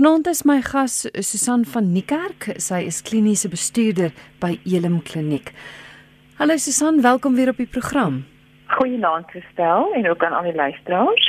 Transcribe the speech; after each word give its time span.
Vanaand 0.00 0.28
is 0.28 0.44
my 0.44 0.62
gas 0.62 1.06
Susan 1.20 1.64
van 1.68 1.90
Niekerk. 1.92 2.46
Sy 2.56 2.78
is 2.88 3.02
kliniese 3.04 3.50
bestuurder 3.52 4.14
by 4.40 4.54
Elim 4.64 4.94
Kliniek. 5.04 5.50
Hallo 6.38 6.56
Susan, 6.56 7.02
welkom 7.04 7.34
weer 7.36 7.50
op 7.52 7.58
die 7.60 7.68
program. 7.68 8.22
Goeienaand 8.78 9.28
Christel 9.28 9.92
en 9.92 10.08
ook 10.08 10.24
aan 10.24 10.32
al 10.38 10.46
die 10.48 10.54
luisteraars. 10.56 11.26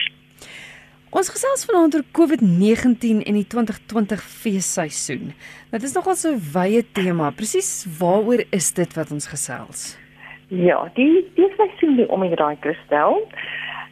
Ons 1.09 1.31
gesels 1.33 1.65
vanaand 1.67 1.97
oor 1.99 2.05
COVID-19 2.15 3.19
en 3.27 3.39
die 3.41 3.43
2020 3.43 4.23
feesseisoen. 4.37 5.33
Dit 5.75 5.83
is 5.83 5.97
nogal 5.97 6.15
so 6.15 6.31
'n 6.31 6.39
wye 6.53 6.85
tema. 6.93 7.33
Presies 7.35 7.73
waaroor 7.99 8.45
is 8.51 8.71
dit 8.71 8.93
wat 8.95 9.11
ons 9.11 9.27
gesels? 9.27 9.97
Ja, 10.47 10.79
die 10.95 11.27
feesseisoen 11.35 11.99
lê 11.99 12.07
om 12.07 12.21
die 12.21 12.35
draai 12.35 12.55
Christel. 12.61 13.27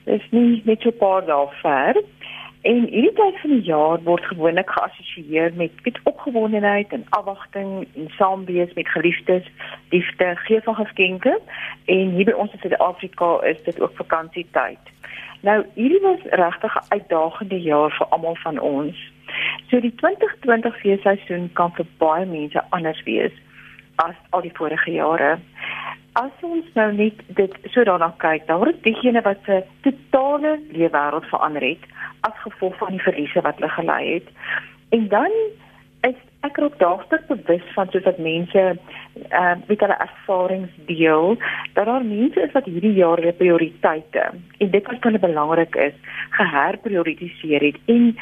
Dit 0.05 0.21
is 0.21 0.31
nie 0.31 0.61
net 0.63 0.79
so 0.81 0.89
'n 0.89 0.97
paar 0.97 1.25
dae 1.25 1.47
ver 1.61 1.99
En 2.61 2.79
hierdie 2.91 3.13
tyd 3.15 3.37
van 3.39 3.49
die 3.49 3.61
jaar 3.61 4.01
word 4.03 4.25
gewoonlik 4.27 4.69
geassosieer 4.69 5.53
met 5.55 5.71
met 5.83 5.99
opgewondenheid 6.03 6.91
en 6.91 7.05
afwagting 7.09 7.87
en 7.95 8.09
saamwees 8.17 8.73
met 8.73 8.87
geliefdes, 8.87 9.45
liefde, 9.89 10.35
gee 10.35 10.61
van 10.61 10.75
geskenke 10.75 11.39
en 11.85 12.09
hier 12.15 12.25
by 12.25 12.35
ons 12.35 12.51
in 12.51 12.59
Suid-Afrika 12.59 13.29
is 13.41 13.63
dit 13.63 13.79
ook 13.79 13.95
vakansietyd. 13.95 14.91
Nou, 15.47 15.63
hierdie 15.73 16.01
was 16.01 16.19
regtig 16.23 16.75
'n 16.75 16.85
uitdagende 16.89 17.61
jaar 17.61 17.91
vir 17.91 18.07
almal 18.07 18.35
van 18.35 18.59
ons. 18.59 18.97
So 19.69 19.79
die 19.79 19.95
2020 19.95 20.79
feesseisoen 20.79 21.49
kan 21.53 21.71
vir 21.71 21.85
baie 21.97 22.25
mense 22.25 22.63
anders 22.69 23.03
wees 23.03 23.31
as 23.95 24.15
al 24.29 24.41
die 24.41 24.55
vorige 24.55 24.91
jare 24.91 25.39
as 26.19 26.43
ons 26.43 26.67
nou 26.75 26.89
net 26.95 27.21
dit 27.37 27.53
so 27.73 27.85
daarna 27.87 28.09
kyk, 28.23 28.45
dan 28.49 28.59
word 28.63 28.81
diegene 28.83 29.21
wat 29.23 29.39
se 29.47 29.61
totale 29.85 30.57
leefwêreld 30.75 31.27
verander 31.31 31.63
het 31.63 31.85
as 32.27 32.41
gevolg 32.43 32.75
van 32.81 32.95
die 32.95 33.05
verliese 33.05 33.43
wat 33.45 33.59
hulle 33.59 33.71
gely 33.77 34.01
het. 34.07 34.27
En 34.95 35.07
dan 35.13 35.35
is 36.07 36.17
ek 36.47 36.59
ook 36.63 36.75
daagliks 36.79 37.27
bewus 37.27 37.63
van 37.75 37.89
soos 37.91 38.03
dat 38.07 38.19
mense 38.23 38.61
ehm 38.63 39.39
uh, 39.39 39.55
met 39.67 39.81
hulle 39.83 39.97
ervarings 40.07 40.75
deel 40.91 41.35
dat 41.73 41.85
daar 41.85 42.05
mense 42.05 42.41
is 42.41 42.53
wat 42.55 42.69
hierdie 42.71 42.93
jaar 42.99 43.19
hulle 43.19 43.35
prioriteite 43.41 44.23
en 44.57 44.71
dit 44.75 44.91
wat 44.91 45.07
hulle 45.07 45.19
belangrik 45.19 45.75
is 45.75 45.97
geherprioritiseer 46.37 47.65
het 47.67 47.79
en 47.95 48.13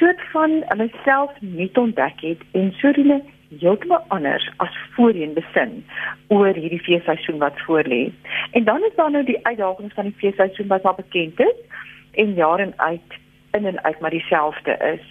soort 0.00 0.22
van 0.32 0.62
hulle 0.72 0.88
self 1.04 1.36
net 1.40 1.78
ontdek 1.78 2.24
het 2.30 2.46
en 2.52 2.72
sodoende 2.80 3.20
heeltemal 3.58 4.04
anders 4.08 4.50
as 4.56 4.76
voorheen 4.94 5.34
besin 5.34 5.84
oor 6.28 6.54
hierdie 6.54 6.82
feesseisoen 6.82 7.38
wat 7.38 7.60
voorlê. 7.66 8.12
En 8.50 8.64
dan 8.64 8.84
is 8.84 8.96
daar 8.96 9.10
nou 9.10 9.24
die 9.24 9.46
uitdagings 9.46 9.94
van 9.94 10.04
die 10.04 10.16
feesseisoen 10.16 10.66
wat 10.66 10.84
al 10.84 10.94
bekend 10.94 11.40
is 11.40 11.60
en 12.12 12.34
jaar 12.34 12.58
en 12.58 12.72
uit 12.76 13.18
in 13.50 13.66
en 13.66 13.84
uit 13.84 14.00
maar 14.00 14.10
dieselfde 14.10 14.76
is. 14.94 15.06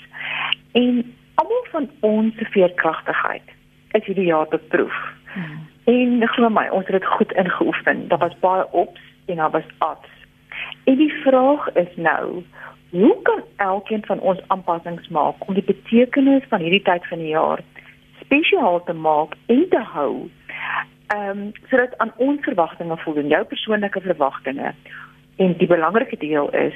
En 0.71 1.15
almal 1.35 1.65
van 1.71 1.89
ons 1.99 2.35
se 2.37 2.45
veerkragtigheid 2.45 3.41
is 3.91 4.05
hierdie 4.05 4.25
jaar 4.25 4.47
beproef. 4.47 4.95
Hmm. 5.33 5.67
En 5.83 6.27
glo 6.27 6.49
my, 6.49 6.67
ons 6.67 6.85
het 6.85 6.99
dit 6.99 7.05
goed 7.05 7.31
ingeoefen. 7.31 8.07
Daar 8.07 8.19
was 8.19 8.39
baie 8.39 8.71
ops 8.71 9.01
en 9.25 9.35
daar 9.35 9.51
was 9.51 9.69
ups. 9.79 10.13
En 10.83 10.95
die 10.95 11.13
vraag 11.23 11.73
is 11.73 11.95
nou, 11.95 12.43
hoe 12.89 13.15
kan 13.21 13.41
elkeen 13.55 14.05
van 14.05 14.19
ons 14.19 14.41
aanpassings 14.47 15.07
maak 15.07 15.47
om 15.47 15.53
die 15.53 15.63
betekenis 15.63 16.43
van 16.49 16.59
hierdie 16.59 16.81
tyd 16.81 17.07
van 17.07 17.17
die 17.17 17.33
jaar 17.35 17.59
spesiaal 18.27 18.83
te 18.83 18.93
maak 18.93 19.35
en 19.47 19.65
te 19.69 19.81
hou. 19.93 20.29
Ehm 21.07 21.29
um, 21.29 21.51
sodat 21.69 21.97
aan 21.97 22.11
ons 22.17 22.43
verwagtinge 22.43 22.97
voldoen, 22.97 23.27
jou 23.31 23.43
persoonlike 23.45 24.01
verwagtinge. 24.01 24.73
En 25.37 25.53
die 25.57 25.67
belangrike 25.67 26.17
deel 26.19 26.49
is 26.51 26.75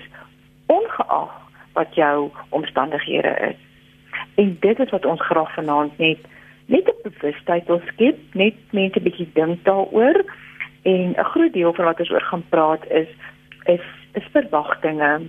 ongeag 0.65 1.33
wat 1.73 1.95
jou 1.95 2.31
omstandighede 2.49 3.35
is. 3.51 3.59
En 4.35 4.57
dit 4.59 4.79
is 4.79 4.89
wat 4.89 5.05
ons 5.05 5.25
graag 5.25 5.53
vanaand 5.53 5.97
net 5.97 6.27
net 6.65 6.87
'n 6.87 7.09
bewustheid 7.09 7.67
wil 7.67 7.81
skep, 7.85 8.17
net 8.33 8.55
mense 8.71 9.01
bietjie 9.01 9.29
dink 9.33 9.63
daaroor. 9.63 10.23
En 10.81 11.13
'n 11.17 11.29
groot 11.33 11.53
deel 11.53 11.73
van 11.73 11.85
wat 11.85 11.99
ons 11.99 12.11
oor 12.11 12.21
gaan 12.21 12.45
praat 12.49 12.89
is 12.89 13.07
is 13.63 13.85
is 14.13 14.27
verwagtinge. 14.31 15.21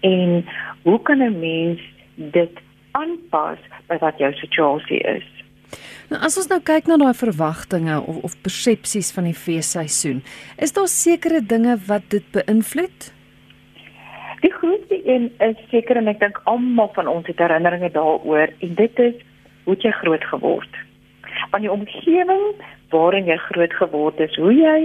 En 0.00 0.44
hoe 0.82 1.02
kan 1.02 1.18
'n 1.18 1.38
mens 1.38 1.80
dit 2.14 2.60
aanpas 2.98 3.62
by 3.88 3.98
wat 4.02 4.20
jou 4.22 4.32
situasie 4.40 5.00
is. 5.16 5.28
Nou 6.12 6.20
as 6.26 6.36
ons 6.36 6.50
nou 6.50 6.60
kyk 6.60 6.88
na 6.90 6.98
daai 7.00 7.16
verwagtinge 7.16 7.96
of 8.04 8.20
of 8.28 8.36
persepsies 8.44 9.12
van 9.16 9.28
die 9.30 9.38
feesseisoen, 9.44 10.22
is 10.58 10.74
daar 10.76 10.90
sekere 10.90 11.40
dinge 11.40 11.78
wat 11.88 12.08
dit 12.14 12.26
beïnvloed? 12.36 13.08
Die 14.42 14.52
grootste 14.52 14.98
een 15.06 15.30
is 15.46 15.58
seker 15.70 16.00
en 16.00 16.10
ek 16.10 16.20
dink 16.20 16.40
almal 16.50 16.90
van 16.96 17.08
ons 17.08 17.28
het 17.30 17.40
herinneringe 17.40 17.92
daaroor 17.94 18.50
en 18.66 18.74
dit 18.80 19.02
is 19.06 19.20
hoe 19.64 19.76
jy 19.78 19.92
groot 20.02 20.24
geword. 20.32 20.80
Van 21.54 21.62
die 21.64 21.70
omgewing 21.70 22.46
waarin 22.92 23.30
jy 23.30 23.38
groot 23.48 23.74
geword 23.78 24.18
het, 24.20 24.34
hoe 24.36 24.52
jy 24.52 24.78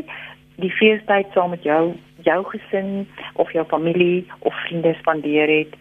die 0.62 0.72
feestyd 0.74 1.34
saam 1.34 1.52
met 1.54 1.66
jou 1.66 1.96
jou 2.26 2.40
gesin 2.52 3.08
of 3.42 3.52
jou 3.54 3.66
familie 3.70 4.26
of 4.40 4.54
vriende 4.66 4.94
spandeer 5.00 5.50
het. 5.52 5.76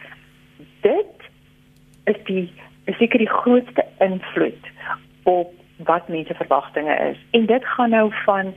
Dit 0.85 1.16
is 2.07 2.19
die 2.25 2.47
is 2.87 2.97
seker 2.97 3.19
die 3.19 3.31
grootste 3.31 3.85
invloed 3.99 4.73
op 5.23 5.53
wat 5.77 6.09
mense 6.09 6.35
verwagtinge 6.35 6.95
is. 7.11 7.19
En 7.31 7.47
dit 7.47 7.65
gaan 7.65 7.91
nou 7.91 8.13
van 8.25 8.55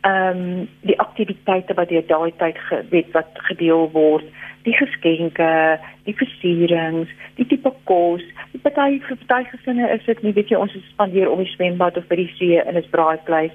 ehm 0.00 0.38
um, 0.38 0.68
die 0.80 0.98
aktiwiteite 1.00 1.74
wat 1.74 1.88
deur 1.88 2.06
daai 2.06 2.32
tyd 2.36 2.58
gewet 2.58 3.10
wat 3.12 3.28
gedeel 3.48 3.90
word, 3.92 4.24
die 4.66 4.74
geskenke, 4.76 5.78
die 6.06 6.14
versierings, 6.14 7.10
die 7.38 7.46
tipe 7.50 7.72
kos, 7.88 8.22
die 8.52 8.60
party 8.62 9.00
vir 9.06 9.18
party 9.26 9.48
gesinne 9.50 9.88
is 9.94 10.04
dit 10.06 10.22
nie 10.22 10.34
weet 10.36 10.52
jy 10.52 10.60
ons 10.60 10.74
spandeer 10.92 11.30
om 11.30 11.42
die 11.42 11.50
swembad 11.54 11.98
of 11.98 12.06
by 12.10 12.18
die 12.20 12.30
see 12.38 12.60
in 12.60 12.78
'n 12.78 12.90
braaivleis. 12.94 13.54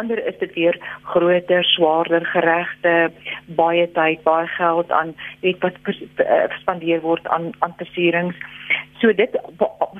Ander 0.00 0.18
is 0.26 0.38
dit 0.38 0.54
weer 0.54 0.78
groter, 1.02 1.64
swaarder 1.64 2.24
geregte, 2.34 3.10
baie 3.46 3.86
tyd, 3.92 4.22
baie 4.22 4.46
geld 4.46 4.90
aan 4.90 5.14
weet 5.40 5.60
wat 5.62 5.74
eh, 6.16 6.50
spandeer 6.60 7.00
word 7.00 7.26
aan 7.28 7.52
aan 7.58 7.74
versierings. 7.78 8.36
So 9.00 9.12
dit 9.12 9.36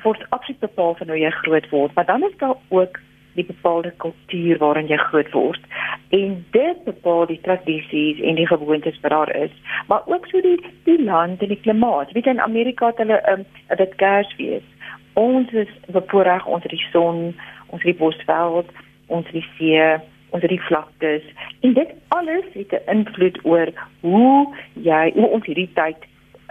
word 0.03 0.25
absoluut 0.29 0.59
bepaal 0.59 0.95
van 0.95 1.07
hoe 1.07 1.19
jy 1.19 1.31
groot 1.31 1.69
word, 1.69 1.93
maar 1.95 2.05
dan 2.05 2.23
is 2.23 2.37
daar 2.37 2.55
ook 2.69 2.99
die 3.35 3.45
bepaalde 3.45 3.91
kultuur 3.97 4.57
waarin 4.57 4.87
jy 4.87 4.97
groot 4.97 5.31
word. 5.31 5.61
En 6.09 6.45
dit 6.51 6.83
bepaal 6.83 7.25
die 7.25 7.39
tradisies 7.41 8.21
en 8.21 8.35
die 8.35 8.47
gewoontes 8.47 8.99
wat 9.01 9.11
daar 9.11 9.35
is 9.35 9.51
maar 9.87 10.01
ook 10.05 10.27
so 10.27 10.41
die 10.41 10.59
die 10.83 11.03
land 11.03 11.41
en 11.41 11.47
die 11.47 11.61
klimaat. 11.61 12.11
Weet 12.11 12.25
in 12.25 12.41
Amerika 12.41 12.87
het 12.87 12.97
hulle 12.97 13.21
'n 13.21 13.39
um, 13.39 13.77
dit 13.77 13.95
Kersfees. 13.95 14.63
Ons 15.13 15.51
is 15.51 15.71
bevoorreg 15.87 16.45
onder 16.45 16.69
die 16.69 16.87
son 16.91 17.35
ons 17.67 17.83
het 17.83 17.91
die 17.91 18.01
bosveld 18.03 18.69
ons 19.07 19.25
het 19.25 19.33
die 19.33 19.49
see 19.57 19.97
ons 20.29 20.41
het 20.41 20.51
die 20.51 20.61
vlaktes. 20.61 21.23
En 21.61 21.73
dit 21.73 21.93
alles 22.07 22.45
het 22.53 22.71
'n 22.71 22.89
invloed 22.97 23.39
oor 23.43 23.67
hoe 23.99 24.55
jy 24.73 25.11
hoe 25.13 25.27
ons 25.27 25.45
hierdie 25.45 25.69
tyd 25.73 25.97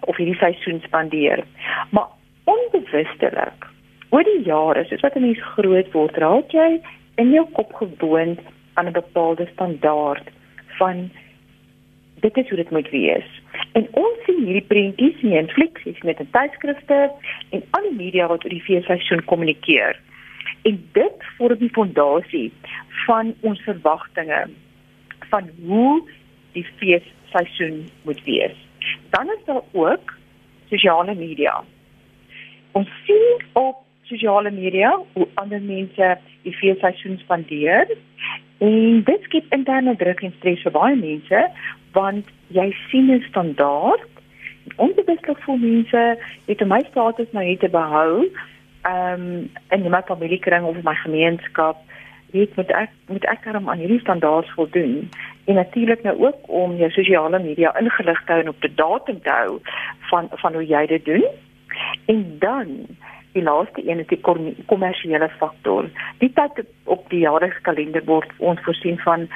of 0.00 0.16
hierdie 0.16 0.36
seisoen 0.36 0.80
spandeer. 0.84 1.44
Maar 1.90 2.08
onbewustelik 2.44 3.72
oor 4.14 4.26
die 4.28 4.44
jare 4.46 4.84
soos 4.86 5.02
wat 5.02 5.16
'n 5.18 5.26
mens 5.26 5.42
groot 5.54 5.88
word 5.92 6.16
raak 6.22 6.52
jy 6.54 6.70
in 7.22 7.32
jou 7.34 7.44
kop 7.58 7.72
gewoond 7.82 8.40
aan 8.74 8.86
'n 8.86 8.98
bepaalde 9.02 9.46
standaard 9.52 10.26
van 10.78 11.10
dit 12.24 12.36
is 12.36 12.48
hoe 12.48 12.56
dit 12.56 12.70
moet 12.70 12.90
wees. 12.90 13.28
En 13.72 13.86
ons 13.92 14.24
sien 14.24 14.44
hierdie 14.44 14.68
prentjies 14.72 15.22
in 15.22 15.32
infliksies 15.32 16.00
met 16.02 16.20
in 16.20 16.30
tydskrifte 16.30 17.10
en 17.50 17.62
al 17.70 17.82
die 17.88 17.96
media 18.04 18.26
wat 18.26 18.44
oor 18.44 18.54
die 18.54 18.66
feesseisoen 18.68 19.24
kommunikeer. 19.24 20.00
En 20.62 20.88
dit 20.92 21.26
vorm 21.36 21.58
die 21.58 21.74
fondasie 21.78 22.52
van 23.06 23.34
ons 23.40 23.60
verwagtinge 23.60 24.46
van 25.30 25.50
hoe 25.66 26.08
die 26.52 26.66
feesseisoen 26.76 27.88
moet 28.02 28.24
wees. 28.24 28.56
Dan 29.10 29.26
is 29.36 29.44
daar 29.44 29.62
ook 29.72 30.14
sosiale 30.68 31.14
media. 31.14 31.64
Ons 32.72 32.88
sien 33.06 33.42
op 33.52 33.83
sosiale 34.10 34.50
media 34.50 34.90
hoe 35.12 35.28
ander 35.34 35.60
mense 35.60 36.16
die 36.42 36.52
feesseisoen 36.52 37.18
spandeer. 37.18 37.88
En 38.58 39.02
dit 39.04 39.22
skep 39.28 39.52
interne 39.54 39.96
druk 39.96 40.22
en 40.22 40.34
stres 40.38 40.62
vir 40.66 40.74
baie 40.74 40.96
mense 40.96 41.46
want 41.94 42.30
jy 42.48 42.70
sien 42.90 43.10
'n 43.10 43.24
standaard. 43.28 44.10
Onbewuslik 44.76 45.38
vir 45.46 45.58
mense 45.58 46.02
het 46.46 46.66
my 46.66 46.80
status 46.90 47.32
nou 47.32 47.44
net 47.44 47.60
te 47.60 47.68
behou. 47.68 48.28
Ehm 48.82 49.22
um, 49.22 49.50
in 49.70 49.90
my 49.90 50.02
familiekring 50.06 50.64
of 50.64 50.82
my 50.82 50.94
gemeenskap 50.94 51.76
weet 52.34 52.56
moet 52.56 52.70
ek 52.70 52.90
moet 53.06 53.24
ek 53.30 53.44
dan 53.44 53.68
aan 53.68 53.78
hierdie 53.78 54.00
standaarde 54.00 54.50
voldoen. 54.56 55.08
En 55.44 55.54
natuurlik 55.54 56.02
nou 56.02 56.16
ook 56.26 56.48
om 56.48 56.76
jou 56.76 56.90
sosiale 56.90 57.38
media 57.38 57.78
ingelig 57.78 58.24
te 58.24 58.32
hou 58.32 58.40
en 58.42 58.48
op 58.48 58.60
te 58.60 58.74
datum 58.74 59.20
te 59.22 59.30
hou 59.30 59.58
van 60.10 60.28
van 60.42 60.52
hoe 60.52 60.66
jy 60.66 60.86
dit 60.86 61.04
doen. 61.04 61.24
En 62.06 62.36
dan 62.38 62.68
die 63.34 63.42
laaste 63.42 63.82
een 63.82 63.98
is 63.98 64.06
die 64.06 64.20
kommersiële 64.66 65.28
faktor. 65.38 65.90
Die 66.22 66.30
tyd 66.38 66.64
op 66.84 67.04
die 67.10 67.24
jaarlikse 67.26 67.60
kalender 67.66 68.04
word 68.06 68.30
ons 68.38 68.62
voorsien 68.66 68.98
van 69.02 69.28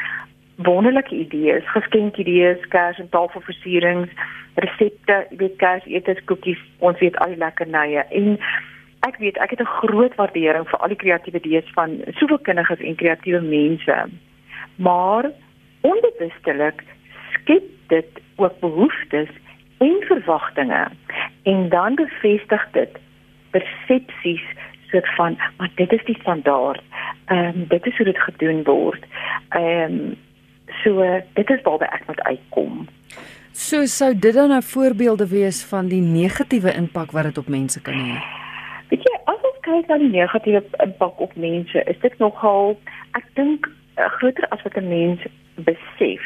wonderlike 0.66 1.14
idees, 1.14 1.66
geskenkidees, 1.74 2.62
kers 2.72 2.98
en 2.98 3.08
tafelversierings, 3.14 4.10
resepte, 4.54 5.18
weet 5.38 5.56
kers 5.62 5.86
etes, 5.86 6.22
koekies, 6.30 6.60
ons 6.78 6.98
weet 7.02 7.18
al 7.22 7.34
die 7.34 7.42
lekkernye 7.42 8.04
en 8.20 8.38
ek 9.06 9.18
weet 9.22 9.38
ek 9.38 9.54
het 9.54 9.60
'n 9.62 9.76
groot 9.80 10.14
waardering 10.18 10.66
vir 10.68 10.78
al 10.78 10.94
die 10.94 11.02
kreatiewe 11.02 11.38
idees 11.38 11.68
van 11.74 12.00
soveel 12.18 12.38
kundiges 12.38 12.80
en 12.80 12.94
kreatiewe 12.94 13.40
mense. 13.40 13.96
Maar 14.76 15.30
onbewustelik 15.80 16.82
skep 17.34 17.66
dit 17.88 18.10
ook 18.36 18.60
behoeftes 18.60 19.28
en 19.78 19.96
verwagtinge 20.00 20.88
en 21.42 21.68
dan 21.68 21.94
bevestig 21.94 22.68
dit 22.72 22.98
persepsies 23.50 24.44
soort 24.90 25.14
van 25.14 25.38
maar 25.56 25.70
dit 25.74 25.92
is 25.92 26.04
die 26.04 26.18
standaard. 26.20 26.82
Ehm 27.26 27.46
um, 27.46 27.64
dit 27.68 27.86
is 27.86 27.96
hoe 27.96 28.06
dit 28.06 28.18
gedoen 28.18 28.62
word. 28.64 29.04
Ehm 29.48 29.92
um, 29.92 30.16
so 30.82 31.22
dit 31.32 31.50
is 31.50 31.62
waarby 31.62 31.84
ek 31.84 32.06
moet 32.06 32.20
uitkom. 32.22 32.86
So 33.52 33.84
sou 33.86 34.18
dit 34.18 34.34
dan 34.34 34.52
'n 34.52 34.62
voorbeelde 34.62 35.28
wees 35.28 35.64
van 35.64 35.88
die 35.88 36.00
negatiewe 36.00 36.72
impak 36.74 37.10
wat 37.10 37.22
dit 37.24 37.38
op 37.38 37.48
mense 37.48 37.82
kan 37.82 37.94
hê. 37.94 38.22
Weet 38.88 39.02
jy, 39.02 39.16
as 39.24 39.40
ons 39.42 39.60
kyk 39.60 39.86
na 39.88 39.98
die 39.98 40.08
negatiewe 40.08 40.62
impak 40.84 41.20
op 41.20 41.36
mense, 41.36 41.82
is 41.84 41.98
dit 42.00 42.18
nogal 42.18 42.78
ek 43.12 43.24
dink 43.34 43.68
eh, 43.94 44.04
groter 44.04 44.48
as 44.48 44.62
wat 44.62 44.76
'n 44.76 44.88
mens 44.88 45.20
besef. 45.54 46.22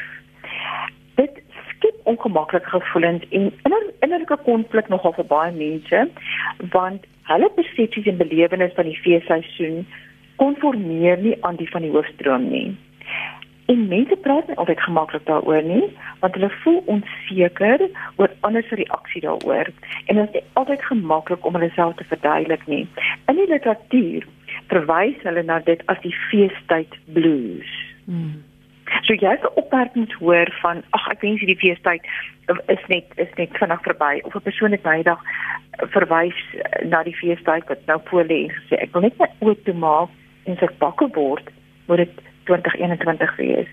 Dit 1.14 1.42
skep 1.70 1.96
ongemaklike 2.02 2.68
gevoelens 2.68 3.24
en 3.30 3.52
inner, 3.62 3.84
innerlike 4.00 4.36
konflik 4.44 4.88
nogal 4.88 5.12
vir 5.12 5.24
baie 5.24 5.52
mense 5.52 6.08
want 6.70 7.06
hulle 7.30 7.50
persepsies 7.56 8.08
en 8.10 8.20
belewenis 8.20 8.74
van 8.78 8.88
die 8.88 8.98
feesseisoen 9.04 9.84
konformeer 10.40 11.20
nie 11.22 11.36
aan 11.46 11.56
die 11.60 11.70
van 11.70 11.86
die 11.86 11.92
hoofstroom 11.94 12.48
nie. 12.50 12.72
En 13.70 13.86
mense 13.88 14.16
praat 14.24 14.48
nie 14.48 14.56
altyd 14.58 14.80
gemaklik 14.82 15.24
daaroor 15.28 15.62
nie, 15.62 15.84
want 16.20 16.34
hulle 16.34 16.50
voel 16.64 16.80
onseker 16.94 17.84
oor 18.16 18.30
ander 18.40 18.64
se 18.68 18.78
reaksie 18.80 19.22
daaroor 19.24 19.70
en 20.06 20.18
dit 20.18 20.38
is 20.40 20.48
altyd 20.60 20.82
gemaklik 20.88 21.46
om 21.46 21.54
hulle 21.58 21.70
self 21.76 21.94
te 21.96 22.04
verduidelik 22.10 22.66
nie. 22.66 22.86
In 23.30 23.38
die 23.38 23.48
literatuur 23.48 24.26
verwys 24.72 25.22
hulle 25.22 25.44
na 25.46 25.60
dit 25.68 25.84
as 25.92 26.00
die 26.02 26.14
feestyd 26.28 26.98
blues. 27.14 27.76
Hmm. 28.04 28.42
So 29.00 29.14
jy 29.14 29.30
het 29.34 29.46
opmerkings 29.54 30.14
hoor 30.20 30.48
van 30.60 30.82
ag 30.90 31.08
ek 31.14 31.24
wens 31.24 31.40
hierdie 31.40 31.58
feestyd 31.58 32.06
is 32.72 32.84
net 32.92 33.16
is 33.16 33.32
net 33.38 33.56
vinnig 33.60 33.82
verby 33.86 34.20
of 34.24 34.34
'n 34.34 34.46
persoon 34.48 34.72
het 34.76 34.84
mydag 34.84 35.20
verwys 35.94 36.40
na 36.84 37.02
die 37.02 37.16
feestyd 37.16 37.64
wat 37.68 37.86
nou 37.86 38.00
voor 38.04 38.24
lê 38.24 38.44
en 38.46 38.56
gesê 38.58 38.82
ek 38.82 38.92
wil 38.92 39.02
net 39.02 39.18
oë 39.40 39.56
toe 39.64 39.74
maak 39.74 40.10
en 40.44 40.56
sy 40.56 40.68
bakke 40.78 41.08
word 41.14 41.50
moet 41.86 42.04
dit 42.04 42.20
2021 42.44 43.36
wees. 43.36 43.70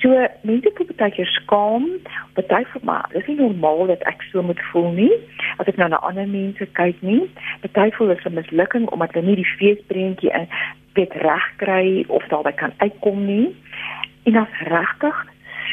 So 0.00 0.08
mense 0.42 0.70
voel 0.76 0.92
baie 0.96 1.12
keer 1.14 1.30
skaam, 1.34 1.86
baie 2.34 2.66
vir 2.72 2.82
my. 2.88 3.00
Dit 3.12 3.22
is 3.22 3.28
nie 3.28 3.38
normaal 3.40 3.86
dat 3.92 4.02
ek 4.10 4.22
so 4.30 4.42
moet 4.42 4.60
voel 4.72 4.90
nie. 4.96 5.12
As 5.58 5.68
ek 5.70 5.76
nou 5.80 5.88
na 5.92 6.00
ander 6.06 6.28
mense 6.28 6.66
kyk 6.78 7.00
nie, 7.06 7.22
baie 7.76 7.92
voel 7.96 8.14
dit 8.14 8.18
is 8.18 8.26
'n 8.30 8.38
mislukking 8.40 8.88
omdat 8.88 9.14
hulle 9.14 9.26
nie 9.26 9.40
die 9.42 9.52
feesprentjie 9.58 10.32
in 10.32 10.48
dit 10.94 11.12
reg 11.22 11.46
kry 11.56 12.04
of 12.08 12.24
daarby 12.32 12.52
kan 12.52 12.72
uitkom 12.78 13.26
nie. 13.26 13.56
En 14.24 14.36
as 14.36 14.58
regtig 14.68 15.26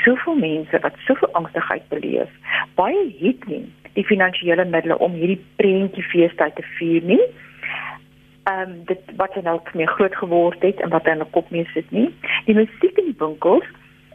soveel 0.03 0.35
mense 0.35 0.79
wat 0.79 0.95
soveel 1.05 1.31
angstigheid 1.31 1.88
beleef, 1.89 2.31
baie 2.75 3.03
het 3.19 3.45
nie 3.47 3.65
die 3.94 4.05
finansiële 4.05 4.65
middele 4.65 4.97
om 4.97 5.13
hierdie 5.17 5.41
prentjie 5.55 6.03
feestyd 6.03 6.55
te 6.55 6.63
vier 6.77 7.03
nie 7.03 7.23
ehm 8.47 8.69
um, 8.69 8.83
dit 8.85 8.99
wat 9.15 9.33
dan 9.33 9.47
ook 9.53 9.73
meer 9.73 9.88
groot 9.88 10.15
geword 10.15 10.61
het 10.61 10.79
en 10.81 10.89
wat 10.89 11.07
'n 11.07 11.29
kop 11.29 11.49
mee 11.49 11.67
sit 11.73 11.91
nie. 11.91 12.09
Die 12.45 12.55
musiek 12.55 12.97
in 12.97 13.05
die 13.05 13.15
winkels 13.17 13.65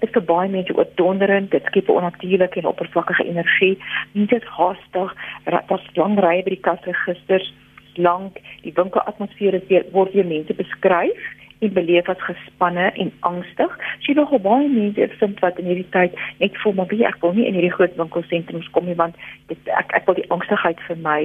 is 0.00 0.11
vir 0.11 0.23
baie 0.23 0.49
mense 0.49 0.76
oordonderend. 0.76 1.50
Dit 1.50 1.64
skep 1.64 1.88
'n 1.88 1.99
onnatuurlike 1.99 2.58
en 2.58 2.67
oppervlakkige 2.67 3.25
energie. 3.25 3.79
Mense 4.12 4.37
is 4.37 4.55
haastig, 4.58 5.14
daar's 5.44 5.88
lang 5.94 6.19
rye 6.19 6.43
by 6.43 6.50
die 6.50 6.67
kasregisters, 6.69 7.55
lank. 7.94 8.38
Die 8.62 8.73
winkelatmosfeer 8.75 9.55
is 9.55 9.67
weer 9.69 9.84
word 9.90 10.12
deur 10.12 10.26
mense 10.26 10.55
beskryf 10.55 11.23
en 11.62 11.73
beleef 11.73 12.09
as 12.09 12.23
gespanne 12.26 12.91
en 12.93 13.12
angstig. 13.20 13.75
Sy 14.05 14.14
nog 14.19 14.35
baie 14.43 14.69
mense 14.69 15.09
vind 15.19 15.43
wat 15.44 15.59
in 15.62 15.70
hierdie 15.70 15.88
tyd 15.94 16.17
net 16.43 16.56
voel 16.62 16.76
maar 16.79 16.91
wie 16.91 17.05
ek 17.06 17.20
wil 17.23 17.35
nie 17.37 17.47
in 17.47 17.59
hierdie 17.59 17.75
groot 17.75 17.94
winkelsentrums 18.00 18.70
kom 18.75 18.88
nie 18.91 18.99
want 18.99 19.19
dit 19.53 19.73
ek 19.79 19.94
ek 19.99 20.09
wil 20.09 20.19
die 20.19 20.31
angstigheid 20.35 20.81
vir 20.88 20.99
my. 21.09 21.20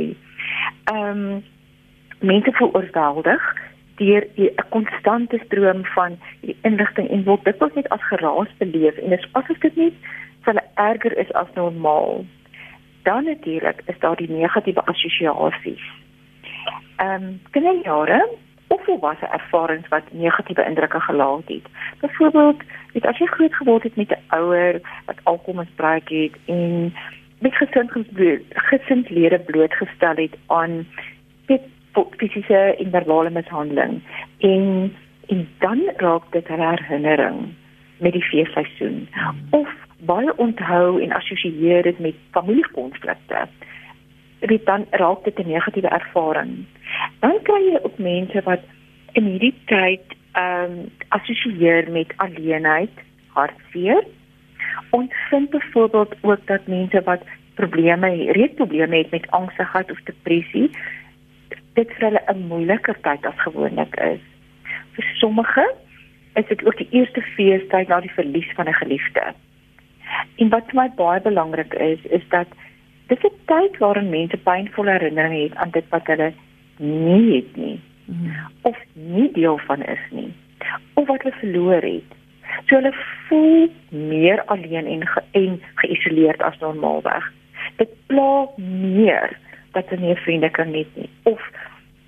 Ehm 0.94 1.24
um, 1.28 1.44
mense 2.20 2.52
voel 2.58 2.72
oorweldig 2.74 3.44
deur 3.98 4.24
'n 4.38 4.70
konstante 4.70 5.38
stroom 5.46 5.86
van 5.86 6.18
die 6.42 6.58
inligting 6.62 7.10
en 7.10 7.24
word 7.24 7.44
dit 7.44 7.76
net 7.76 7.90
as 7.90 8.10
geraas 8.10 8.50
beleef 8.58 8.98
en 8.98 9.12
is 9.12 9.28
asof 9.32 9.58
dit 9.66 9.76
net 9.76 9.94
vir 10.46 10.64
erger 10.76 11.18
is 11.18 11.34
as 11.34 11.54
normaal. 11.54 12.26
Dan 13.04 13.24
natuurlik 13.24 13.82
is 13.86 14.00
daar 14.00 14.16
die 14.16 14.30
negatiewe 14.30 14.86
assosiasies. 14.86 15.86
Ehm 16.98 17.24
um, 17.24 17.40
kinderjare 17.52 18.30
of 18.68 18.84
volwasse 18.84 19.26
ervarings 19.26 19.88
wat 19.88 20.04
negatiewe 20.12 20.66
indrukke 20.66 21.00
gelaat 21.00 21.48
het. 21.48 21.66
Byvoorbeeld, 22.00 22.62
weet 22.94 23.06
as 23.06 23.18
jy 23.18 23.26
groot 23.26 23.54
geword 23.54 23.84
het 23.84 23.96
met 23.96 24.10
'n 24.10 24.36
ouer 24.36 24.82
wat 25.06 25.20
alkohol 25.24 25.64
misbruik 25.64 26.10
het 26.10 26.36
en 26.46 26.94
met 27.40 27.56
gesindhede 28.50 29.40
blootgestel 29.40 30.16
het 30.16 30.38
aan 30.46 30.88
dit 31.46 31.62
fisiese 32.18 32.76
en 32.78 32.90
verbale 32.90 33.30
mishandeling 33.30 34.02
en 34.38 34.96
en 35.28 35.48
dan 35.60 35.82
raak 35.96 36.24
dit 36.32 36.50
'n 36.50 36.60
herinnering 36.60 37.54
met 37.98 38.12
die 38.12 38.24
feesseisoen 38.24 39.08
of 39.50 39.70
baie 40.00 40.38
onthou 40.38 41.02
en 41.02 41.12
assosieer 41.12 41.84
dit 41.84 42.00
met 42.00 42.16
familiekonflikte 42.32 43.48
dit 44.40 44.66
dan 44.66 44.86
raak 44.92 45.24
dit 45.24 45.40
'n 45.40 45.48
negatiewe 45.48 45.88
ervaring 45.88 46.66
dan 47.20 47.42
kry 47.44 47.62
jy 47.72 47.80
ook 47.82 47.98
mense 47.98 48.42
wat 48.44 48.64
in 49.14 49.26
hierdie 49.26 49.56
tyd 49.66 50.06
ehm 50.34 50.72
um, 50.72 50.92
assosieer 51.10 51.92
met 51.92 52.14
alleenheid 52.18 52.96
hartseer 53.34 54.04
ons 54.90 55.12
vind 55.30 55.50
byvoorbeeld 55.50 56.16
ook 56.22 56.48
dat 56.48 56.68
mense 56.68 57.02
wat 57.02 57.22
probleme 57.56 58.32
reeds 58.32 58.54
probleme 58.54 58.98
het 58.98 59.12
met 59.12 59.32
angstigheid 59.32 59.92
of 59.92 60.00
depressie 60.04 60.70
dit 61.78 61.92
vir 61.98 62.08
hulle 62.08 62.24
'n 62.34 62.48
moeiliker 62.52 62.98
tyd 63.08 63.26
as 63.26 63.44
gewoonlik 63.46 63.96
is. 64.14 64.24
Vir 64.96 65.06
sommige 65.22 65.66
is 66.34 66.48
dit 66.48 66.66
ook 66.66 66.78
die 66.78 66.90
eerste 66.92 67.22
feestyd 67.22 67.88
na 67.88 68.00
die 68.02 68.18
verlies 68.20 68.50
van 68.56 68.68
'n 68.70 68.80
geliefde. 68.82 69.24
En 70.38 70.50
wat 70.50 70.66
vir 70.70 70.76
my 70.82 70.90
baie 70.96 71.22
belangrik 71.22 71.74
is, 71.74 72.02
is 72.20 72.26
dat 72.30 72.48
dit 73.08 73.24
'n 73.24 73.36
tyd 73.46 73.78
waarin 73.78 74.10
mense 74.10 74.38
pynvolle 74.38 74.92
herinneringe 74.92 75.44
het 75.44 75.56
aan 75.56 75.72
dit 75.72 75.88
wat 75.90 76.08
hulle 76.08 76.34
nie 76.78 77.36
het 77.36 77.56
nie 77.56 77.80
of 78.62 78.78
nie 78.94 79.32
deel 79.32 79.58
van 79.58 79.84
is 79.84 80.04
nie 80.12 80.34
of 80.94 81.08
wat 81.08 81.22
hulle 81.22 81.36
verloor 81.40 81.82
het. 81.82 82.12
So 82.66 82.76
hulle 82.76 82.94
voel 83.28 83.72
meer 83.90 84.44
alleen 84.46 84.86
en 84.86 85.08
ge 85.08 85.22
en 85.32 85.62
geïsoleerd 85.76 86.42
as 86.42 86.60
normaalweg. 86.60 87.32
Dit 87.76 87.90
pla 88.06 88.48
meer 88.98 89.38
dat 89.72 89.90
hulle 89.90 90.06
nie 90.06 90.16
vriende 90.16 90.50
kan 90.50 90.74
hê 90.74 90.86
nie 90.94 91.10
of 91.24 91.42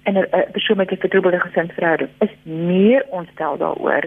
en 0.04 0.18
'n 0.18 0.52
persoon 0.52 0.78
met 0.78 0.92
'n 0.92 1.04
vertroebelde 1.06 1.40
gesinsverhouding 1.40 2.10
is 2.20 2.34
meer 2.44 3.06
ontstel 3.10 3.58
daaroor. 3.58 4.04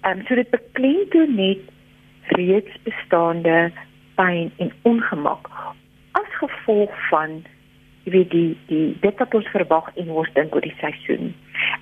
Ehm 0.00 0.18
um, 0.18 0.24
so 0.26 0.34
dit 0.34 0.50
beklemtoon 0.50 1.34
net 1.34 1.58
reeds 2.26 2.72
bestaande 2.82 3.70
pyn 4.14 4.52
en 4.56 4.72
ongemak 4.82 5.48
gevolg 6.40 6.94
van 7.10 7.40
jy 8.04 8.12
weet 8.14 8.30
die 8.30 8.56
die 8.70 8.96
dit 9.02 9.22
wat 9.22 9.34
ons 9.34 9.48
verwag 9.54 9.90
en 9.96 10.12
ons 10.22 10.32
dink 10.38 10.54
oor 10.54 10.64
die 10.64 10.76
seisoen. 10.82 11.34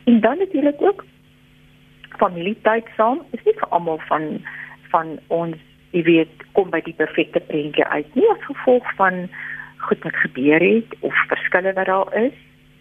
En 0.04 0.20
dan 0.20 0.38
natuurlik 0.38 0.82
ook 0.82 1.04
familietyd 2.18 2.88
saam 2.96 3.23
is 3.37 3.44
nie 3.44 3.56
vir 3.61 3.68
almal 3.68 4.00
van 4.08 4.28
van 4.94 5.18
ons 5.28 5.61
jy 5.90 6.02
weet 6.06 6.49
kom 6.58 6.70
by 6.70 6.80
die 6.87 6.96
perfekte 6.99 7.42
prentjie 7.50 7.84
uit 7.84 8.16
nie 8.18 8.30
as 8.32 8.49
gevolg 8.49 8.88
van 8.99 9.26
goed 9.87 10.06
wat 10.06 10.23
gebeur 10.25 10.62
het 10.62 10.96
of 11.00 11.25
verskille 11.28 11.75
wat 11.76 11.90
daar 11.90 12.14
is 12.25 12.37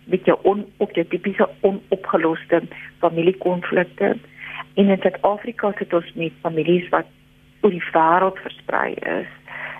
met 0.05 0.25
jou 0.25 0.37
on 0.43 0.65
op 0.77 0.91
jou 0.95 1.05
tipiese 1.07 1.49
onopgeloste 1.61 2.61
familiekonflikte. 2.99 4.17
En 4.73 4.89
in 4.89 4.99
Suid-Afrika 5.01 5.71
sit 5.77 5.93
ons 5.93 6.13
met 6.13 6.41
families 6.41 6.89
wat 6.89 7.07
oor 7.61 7.71
die 7.71 7.83
wêreld 7.93 8.39
versprei 8.43 8.93
is. 8.93 9.29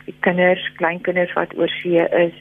Die 0.05 0.15
kinders, 0.19 0.63
kleinkinders 0.77 1.33
wat 1.33 1.55
oor 1.57 1.71
see 1.81 2.03
is 2.25 2.33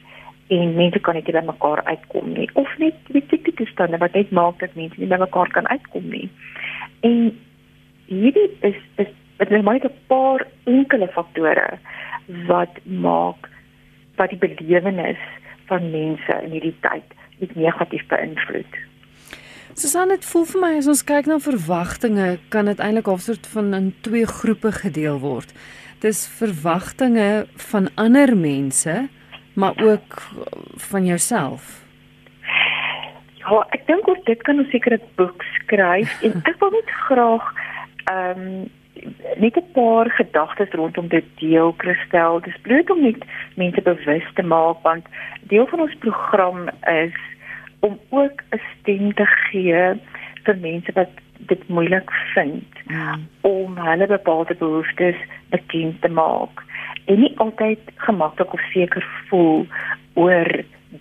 en 0.47 0.75
mense 0.75 0.99
kan 0.99 1.15
net 1.15 1.27
nie 1.27 1.35
by 1.37 1.45
mekaar 1.47 1.83
uitkom 1.87 2.33
nie 2.35 2.49
of 2.59 2.69
net 2.77 2.95
dit 3.09 3.59
is 3.65 3.75
dan 3.79 3.97
wat 3.99 4.13
net 4.13 4.31
maak 4.31 4.59
dat 4.59 4.75
mense 4.75 4.99
nie 4.99 5.07
by 5.07 5.19
mekaar 5.21 5.49
kan 5.55 5.67
uitkom 5.67 6.09
nie. 6.11 6.29
En 7.01 7.31
hierdie 8.11 8.49
is 8.61 8.79
is 9.01 9.11
dit 9.37 9.51
is 9.51 9.63
maar 9.63 9.79
'n 9.79 9.95
paar 10.07 10.47
enkele 10.63 11.07
faktore 11.07 11.79
wat 12.47 12.79
maak 12.83 13.49
wat 14.15 14.29
die 14.29 14.39
belewenis 14.39 15.23
van 15.65 15.91
mense 15.91 16.33
in 16.43 16.51
hierdie 16.51 16.75
tyd 16.81 17.07
dit 17.39 17.55
negatief 17.55 18.05
beïnvloed. 18.07 18.73
Susan, 19.73 20.07
dit 20.13 20.25
voel 20.25 20.45
vir 20.45 20.61
my 20.61 20.71
as 20.77 20.87
ons 20.87 21.03
kyk 21.03 21.25
na 21.25 21.39
verwagtinge, 21.41 22.37
kan 22.53 22.65
dit 22.65 22.79
eintlik 22.79 23.05
half 23.09 23.23
soort 23.25 23.47
van 23.47 23.73
in 23.73 23.87
twee 24.05 24.25
groepe 24.25 24.71
gedeel 24.71 25.17
word. 25.19 25.53
Dis 26.03 26.25
verwagtinge 26.27 27.45
van 27.55 27.87
ander 27.95 28.37
mense, 28.37 29.07
maar 29.55 29.73
ook 29.83 30.21
van 30.75 31.05
jouself. 31.05 31.85
Ja, 33.39 33.61
ek 33.69 33.85
dink 33.87 34.07
oor 34.11 34.19
dit 34.27 34.41
kan 34.43 34.59
ons 34.59 34.67
seker 34.75 34.97
'n 34.97 35.07
boek 35.15 35.45
skryf 35.55 36.11
en 36.27 36.35
ek 36.43 36.59
wil 36.59 36.75
net 36.75 36.91
graag 37.07 37.45
ehm 38.11 38.43
um, 38.43 38.67
net 39.39 39.55
'n 39.55 39.71
paar 39.71 40.11
gedagtes 40.19 40.75
rondom 40.75 41.07
dit 41.07 41.25
deel 41.39 41.71
Christel. 41.77 42.39
Dis 42.39 42.61
bloot 42.67 42.89
om 42.89 43.01
net 43.01 43.23
mense 43.55 43.81
bewus 43.81 44.27
te 44.35 44.43
maak 44.43 44.83
want 44.83 45.07
deel 45.47 45.67
van 45.71 45.87
ons 45.87 45.95
program 46.03 46.67
is 46.99 47.15
om 47.79 47.99
ook 48.09 48.43
'n 48.51 48.61
stem 48.75 49.13
te 49.13 49.25
gee 49.25 49.95
vir 50.43 50.57
mense 50.59 50.91
wat 50.99 51.15
dit 51.47 51.67
moeilik 51.67 52.11
vind 52.33 52.83
ja. 52.87 53.17
om 53.41 53.77
hulle 53.77 54.07
bepaalde 54.07 54.55
behoeftes 54.55 55.19
bekend 55.49 56.01
te 56.01 56.09
maak 56.09 56.63
en 57.05 57.19
nie 57.19 57.33
altyd 57.43 57.79
gemaklik 58.05 58.53
of 58.53 58.63
seker 58.73 59.05
voel 59.29 59.65
oor 60.13 60.49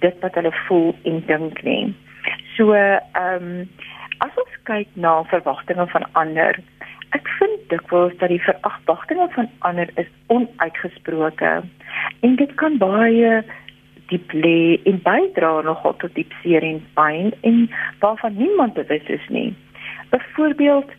dit 0.03 0.21
wat 0.25 0.35
hulle 0.35 0.53
voel 0.67 0.95
en 1.03 1.23
dink 1.27 1.63
nie. 1.63 1.95
So, 2.57 2.73
ehm 2.75 3.51
um, 3.51 3.69
as 4.23 4.37
ons 4.39 4.59
kyk 4.69 4.91
na 4.95 5.17
verwagtinge 5.31 5.87
van 5.91 6.05
ander, 6.19 6.59
ek 7.17 7.27
vind 7.41 7.65
dikwels 7.73 8.15
dat 8.21 8.31
die 8.31 8.43
verwagtinge 8.45 9.27
van 9.35 9.49
ander 9.69 9.91
is 9.99 10.07
onuitgesproke 10.31 11.51
en 12.21 12.37
dit 12.39 12.55
kan 12.63 12.79
baie 12.79 13.33
diep 14.13 14.33
lê 14.37 14.79
en 14.89 15.01
bydra 15.03 15.51
nogal 15.67 15.97
tot 16.05 16.15
diep 16.15 16.33
seer 16.43 16.65
en 16.69 16.79
pyn 16.99 17.33
en 17.49 17.59
waarvan 18.05 18.39
niemand 18.39 18.79
bewus 18.79 19.11
is 19.19 19.27
nie. 19.29 19.51
Byvoorbeeld 20.13 20.91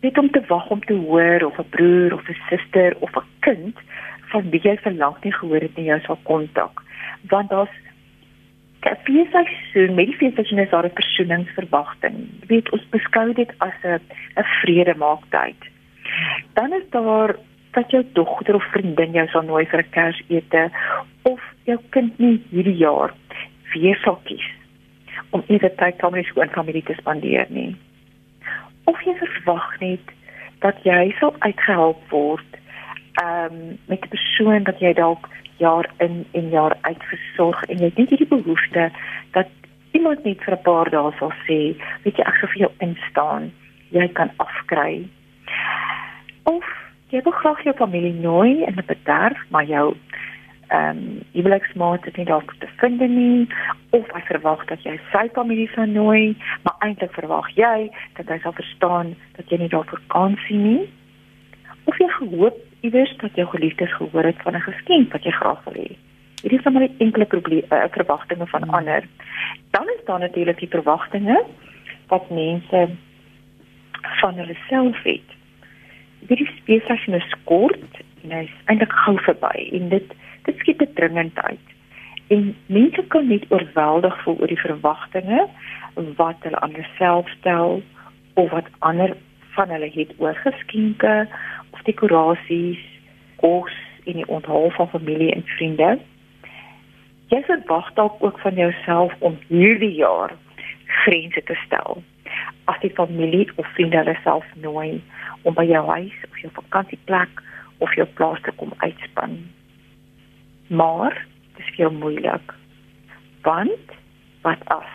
net 0.00 0.18
om 0.18 0.30
te 0.30 0.42
wag 0.48 0.70
om 0.70 0.82
te 0.84 0.94
hoor 0.94 1.46
of 1.50 1.58
'n 1.58 1.68
broer 1.76 2.12
of 2.14 2.28
'n 2.28 2.38
suster 2.48 2.96
of 3.00 3.16
'n 3.16 3.28
kind 3.40 3.76
van 4.30 4.50
wie 4.50 4.60
jy 4.62 4.76
verlang 4.76 5.16
nie 5.22 5.32
gehoor 5.32 5.60
het 5.60 5.76
nie 5.76 5.90
jou 5.90 6.00
sal 6.00 6.18
kontak 6.22 6.82
want 7.30 7.50
daar's 7.50 7.76
feesseisoen 9.06 9.94
met 9.94 10.06
die 10.06 10.16
feesseisoen 10.16 10.58
is 10.58 10.70
daar 10.70 10.84
'n 10.84 11.00
versoeningsverwagting. 11.00 12.14
Jy 12.40 12.46
weet 12.46 12.70
ons 12.70 12.88
beskou 12.90 13.32
dit 13.32 13.50
as 13.58 13.74
'n 13.82 14.00
'n 14.36 14.44
vredemaaktyd. 14.60 15.60
Dan 16.52 16.72
is 16.72 16.90
daar 16.90 17.36
dat 17.70 17.90
jou 17.90 18.04
dogter 18.12 18.54
of 18.54 18.70
vriendin 18.70 19.12
jou 19.12 19.26
sal 19.28 19.42
nooi 19.42 19.66
vir 19.66 19.80
'n 19.80 19.90
Kersete 19.90 20.70
of 21.22 21.40
jou 21.64 21.78
kind 21.90 22.18
nie 22.18 22.42
hierdie 22.50 22.76
jaar 22.76 23.12
weer 23.72 23.96
sal 23.96 24.20
kies 24.24 24.48
om 25.30 25.42
eerder 25.46 25.74
tyd 25.74 25.94
saam 25.98 26.12
met 26.12 26.24
sy 26.24 26.30
skoonfamilie 26.30 26.82
te 26.82 26.94
spandeer 26.94 27.46
nie. 27.48 27.76
Of 28.86 29.02
jy 29.04 29.14
verwag 29.20 29.66
net 29.80 30.14
dat 30.64 30.78
jy 30.86 31.10
sal 31.20 31.34
uitgehelp 31.44 32.00
word 32.10 32.60
ehm 33.20 33.52
um, 33.52 33.78
met 33.90 34.04
'n 34.04 34.12
persoon 34.14 34.64
wat 34.68 34.80
jy 34.80 34.92
dalk 34.92 35.28
jaar 35.58 35.88
in 35.98 36.26
en 36.32 36.48
jaar 36.48 36.76
uit 36.80 37.02
versorg 37.12 37.62
en 37.64 37.78
jy 37.78 37.84
het 37.84 37.96
nie 37.96 38.06
hierdie 38.10 38.28
behoefte 38.28 38.90
dat 39.32 39.48
iemand 39.92 40.24
net 40.24 40.42
vir 40.44 40.54
'n 40.54 40.62
paar 40.62 40.90
dae 40.90 41.12
sal 41.18 41.32
sê, 41.46 41.60
weet 42.04 42.16
jy 42.16 42.24
ek 42.26 42.36
sou 42.40 42.48
vir 42.52 42.62
jou 42.64 42.72
instaan, 42.78 43.52
jy 43.90 44.08
kan 44.08 44.30
afkry. 44.36 45.08
Of 46.44 46.66
jy 47.08 47.22
wil 47.22 47.32
graag 47.32 47.64
jou 47.64 47.74
familie 47.74 48.14
nooi 48.14 48.64
in 48.68 48.76
'n 48.76 48.86
bederf, 48.86 49.40
maar 49.50 49.64
jou 49.64 49.96
ehm 50.68 50.98
um, 50.98 51.20
huweliksmaat 51.32 52.04
het 52.04 52.16
nie 52.16 52.26
dalk 52.26 52.54
te 52.58 52.68
vind 52.76 53.00
nie 53.00 53.46
of 53.90 54.06
hy 54.12 54.20
verwag 54.26 54.64
dat 54.66 54.82
jy 54.82 54.96
sy 55.12 55.28
familie 55.32 55.68
sal 55.74 55.86
nooi, 55.86 56.36
maar 56.62 56.74
eintlik 56.86 57.12
verwag 57.14 57.50
jy 57.54 57.90
dat 58.18 58.28
hy 58.28 58.38
sal 58.42 58.52
verstaan 58.52 59.14
dat 59.36 59.50
jy 59.50 59.60
nie 59.62 59.68
daar 59.68 59.86
vakansie 59.86 60.58
nie. 60.58 60.88
Of 61.84 61.98
jy 62.02 62.08
gehoop 62.18 62.58
iewers 62.80 63.14
dat 63.22 63.38
jou 63.38 63.46
geliefdes 63.52 63.94
gehoor 63.94 64.24
het 64.24 64.42
van 64.42 64.56
'n 64.56 64.66
geskenk 64.70 65.12
wat 65.12 65.24
jy 65.24 65.30
graag 65.30 65.64
wil 65.64 65.78
hê. 65.82 65.96
Hierdie 66.42 66.58
is 66.58 66.64
dan 66.64 66.72
maar 66.72 66.88
enkele 66.98 67.24
probleme 67.24 67.66
uh, 67.70 67.84
verwagtinge 67.90 68.46
van 68.46 68.62
hmm. 68.62 68.74
ander. 68.74 69.08
Dan 69.70 69.88
is 69.88 70.04
daar 70.04 70.18
natuurlik 70.18 70.58
die 70.58 70.68
verwagtinge 70.68 71.44
wat 72.06 72.30
mense 72.30 72.88
van 74.02 74.34
hulle 74.34 74.56
self 74.68 75.02
het. 75.02 75.28
Hierdie 76.28 76.50
spesifieke 76.58 77.20
skort 77.20 78.02
en 78.22 78.30
hy 78.30 78.44
is 78.44 78.54
eintlik 78.64 78.92
gou 78.92 79.16
verby 79.18 79.70
en 79.78 79.88
dit 79.88 80.14
dit 80.46 80.58
skiet 80.62 80.78
te 80.78 80.88
dringend 80.98 81.38
uit. 81.42 81.74
En 82.32 82.54
mense 82.66 83.04
kan 83.14 83.28
net 83.28 83.44
oorweldig 83.54 84.22
voel 84.22 84.40
oor 84.40 84.50
die 84.50 84.64
verwagtinge 84.64 85.46
wat 86.18 86.42
hulle 86.46 86.60
aan 86.60 86.74
hulle 86.74 86.88
self 86.98 87.28
stel 87.38 87.82
of 88.34 88.50
wat 88.50 88.70
ander 88.78 89.14
van 89.56 89.70
hulle 89.72 89.90
het 89.94 90.10
oor 90.18 90.34
geskenke 90.44 91.26
dekorasies, 91.86 92.82
kos 93.42 93.74
en 94.06 94.20
die 94.20 94.28
onthaal 94.32 94.70
van 94.78 94.90
familie 94.90 95.32
en 95.34 95.44
vriende. 95.56 95.96
Jy 97.32 97.42
verwag 97.46 97.90
dalk 97.98 98.22
ook 98.22 98.38
van 98.42 98.58
jouself 98.58 99.14
om 99.18 99.38
hierdie 99.48 99.94
jaar 99.98 100.34
grense 101.02 101.42
te 101.42 101.58
stel. 101.66 102.02
As 102.70 102.78
die 102.82 102.94
familie 102.94 103.48
of 103.56 103.66
vriende 103.74 104.02
hulle 104.02 104.16
self 104.22 104.46
nooi 104.62 105.00
om 105.42 105.54
by 105.54 105.66
jou 105.66 105.82
huis 105.90 106.16
of 106.30 106.40
jou 106.42 106.52
vakansieplek 106.58 107.42
of 107.78 107.94
jou 107.98 108.06
plaas 108.18 108.42
te 108.46 108.54
kom 108.58 108.74
uitspan. 108.82 109.38
Maar 110.66 111.26
dit 111.56 111.66
is 111.66 111.74
veel 111.74 111.90
moeilik. 111.90 112.54
Want 113.42 113.94
wat 114.42 114.58
as? 114.64 114.92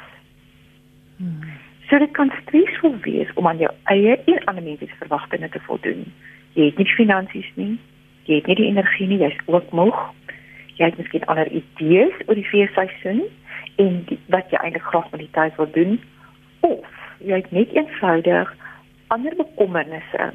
Hmm. 1.17 1.39
So 1.87 1.97
dit 1.97 2.11
kan 2.11 2.31
stresvol 2.41 2.95
wees 3.01 3.33
om 3.33 3.47
aan 3.47 3.57
jou 3.57 3.71
eie 3.83 4.17
en 4.25 4.43
ander 4.45 4.63
mense 4.63 4.85
se 4.85 4.95
verwagtinge 4.99 5.49
te 5.49 5.59
voldoen 5.59 6.05
jy 6.53 6.67
het 6.69 6.79
nie 6.79 6.87
finansies 6.95 7.49
nie, 7.55 7.75
jy 8.27 8.39
het 8.41 8.49
nie 8.49 8.57
die 8.59 8.69
energie 8.71 9.07
nie, 9.09 9.19
jy's 9.21 9.37
ook 9.47 9.71
moeg. 9.75 9.99
Jy 10.77 10.89
het 10.89 10.97
miskien 10.99 11.25
ander 11.31 11.49
idees 11.51 12.15
oor 12.27 12.37
die 12.37 12.47
feesseisoen 12.47 13.23
en 13.81 14.01
die, 14.09 14.17
wat 14.33 14.51
jy 14.51 14.59
eintlik 14.61 14.87
graag 14.89 15.09
met 15.13 15.23
die 15.23 15.33
tyd 15.35 15.57
wil 15.59 15.69
doen 15.75 15.99
of 16.65 16.97
jy 17.21 17.37
het 17.41 17.51
net 17.53 17.73
eenvoudig 17.75 18.49
ander 19.13 19.35
bekommernisse 19.37 20.31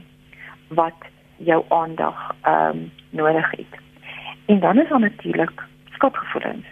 wat 0.78 1.10
jou 1.42 1.62
aandag 1.74 2.20
ehm 2.42 2.84
um, 2.84 2.86
nodig 3.16 3.50
het. 3.56 3.76
En 4.46 4.60
dan 4.60 4.78
is 4.80 4.88
daar 4.88 5.00
natuurlik 5.00 5.62
skatgevoelens. 5.92 6.66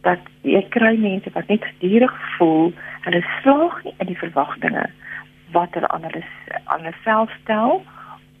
Dat 0.00 0.18
jy 0.40 0.62
kry 0.68 0.96
mense 0.96 1.30
wat 1.32 1.46
net 1.46 1.64
gedurig 1.64 2.14
voel 2.36 2.72
hulle 3.00 3.24
slaag 3.40 3.82
nie 3.84 3.94
in 3.98 4.06
die 4.06 4.18
verwagtinge 4.18 4.86
wat 5.52 5.74
hulle 5.74 5.88
aan 5.88 6.02
hulle 6.02 6.22
aan 6.64 6.80
hulle 6.84 6.94
self 7.02 7.30
stel 7.42 7.82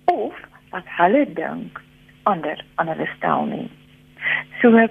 of 0.04 0.34
wat 0.70 0.88
hulle 0.98 1.24
dink 1.34 1.80
ander 2.22 2.64
aan 2.74 2.88
hulle 2.88 3.08
stel 3.16 3.44
nie. 3.44 3.70
So 4.60 4.86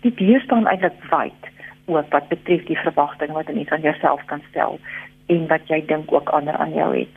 die 0.00 0.14
dier 0.14 0.40
staan 0.40 0.66
eintlik 0.66 1.04
wyd 1.10 1.50
oor 1.84 2.04
wat 2.10 2.28
betref 2.28 2.64
die 2.68 2.78
verwagtinge 2.84 3.36
wat 3.36 3.50
jy 3.52 3.66
aan 3.68 3.86
jouself 3.86 4.24
kan 4.32 4.42
stel 4.50 4.78
en 5.26 5.46
wat 5.52 5.68
jy 5.68 5.82
dink 5.86 6.12
ook 6.12 6.28
ander 6.28 6.56
aan 6.56 6.74
jou 6.74 6.90
het. 6.96 7.16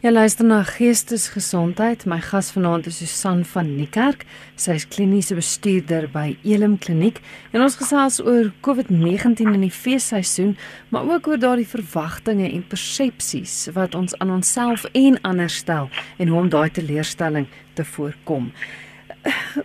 Ja 0.00 0.08
luister 0.12 0.46
na 0.48 0.62
Geestesgesondheid. 0.64 2.06
My 2.08 2.22
gas 2.24 2.46
vanaand 2.54 2.86
is 2.88 2.96
Susan 3.02 3.42
van 3.44 3.66
Niekerk. 3.76 4.22
Sy 4.56 4.78
is 4.78 4.86
kliniese 4.88 5.34
bestuurder 5.36 6.06
by 6.08 6.38
Elim 6.40 6.78
Kliniek 6.80 7.18
en 7.52 7.60
ons 7.60 7.76
gesels 7.76 8.16
oor 8.24 8.48
COVID-19 8.64 9.50
in 9.50 9.66
die 9.66 9.68
feesseisoen, 9.68 10.54
maar 10.88 11.04
ook 11.04 11.28
oor 11.28 11.42
daardie 11.42 11.68
verwagtinge 11.68 12.48
en 12.48 12.62
persepsies 12.72 13.58
wat 13.76 13.98
ons 13.98 14.16
aan 14.24 14.32
onsself 14.38 14.86
en 14.96 15.20
ander 15.20 15.52
stel 15.52 15.92
en 16.16 16.32
hoe 16.32 16.40
om 16.46 16.48
daai 16.48 16.70
teleurstelling 16.80 17.50
te 17.76 17.84
voorkom. 17.84 18.48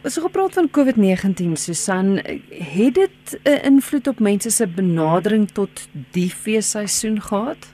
Het 0.02 0.20
gepraat 0.20 0.60
van 0.60 0.68
COVID-19, 0.68 1.56
Susan, 1.56 2.20
het 2.52 3.00
dit 3.00 3.40
'n 3.44 3.64
invloed 3.72 4.08
op 4.08 4.20
mense 4.20 4.50
se 4.50 4.68
benadering 4.68 5.48
tot 5.48 5.88
die 6.12 6.30
feesseisoen 6.30 7.22
gehad? 7.22 7.72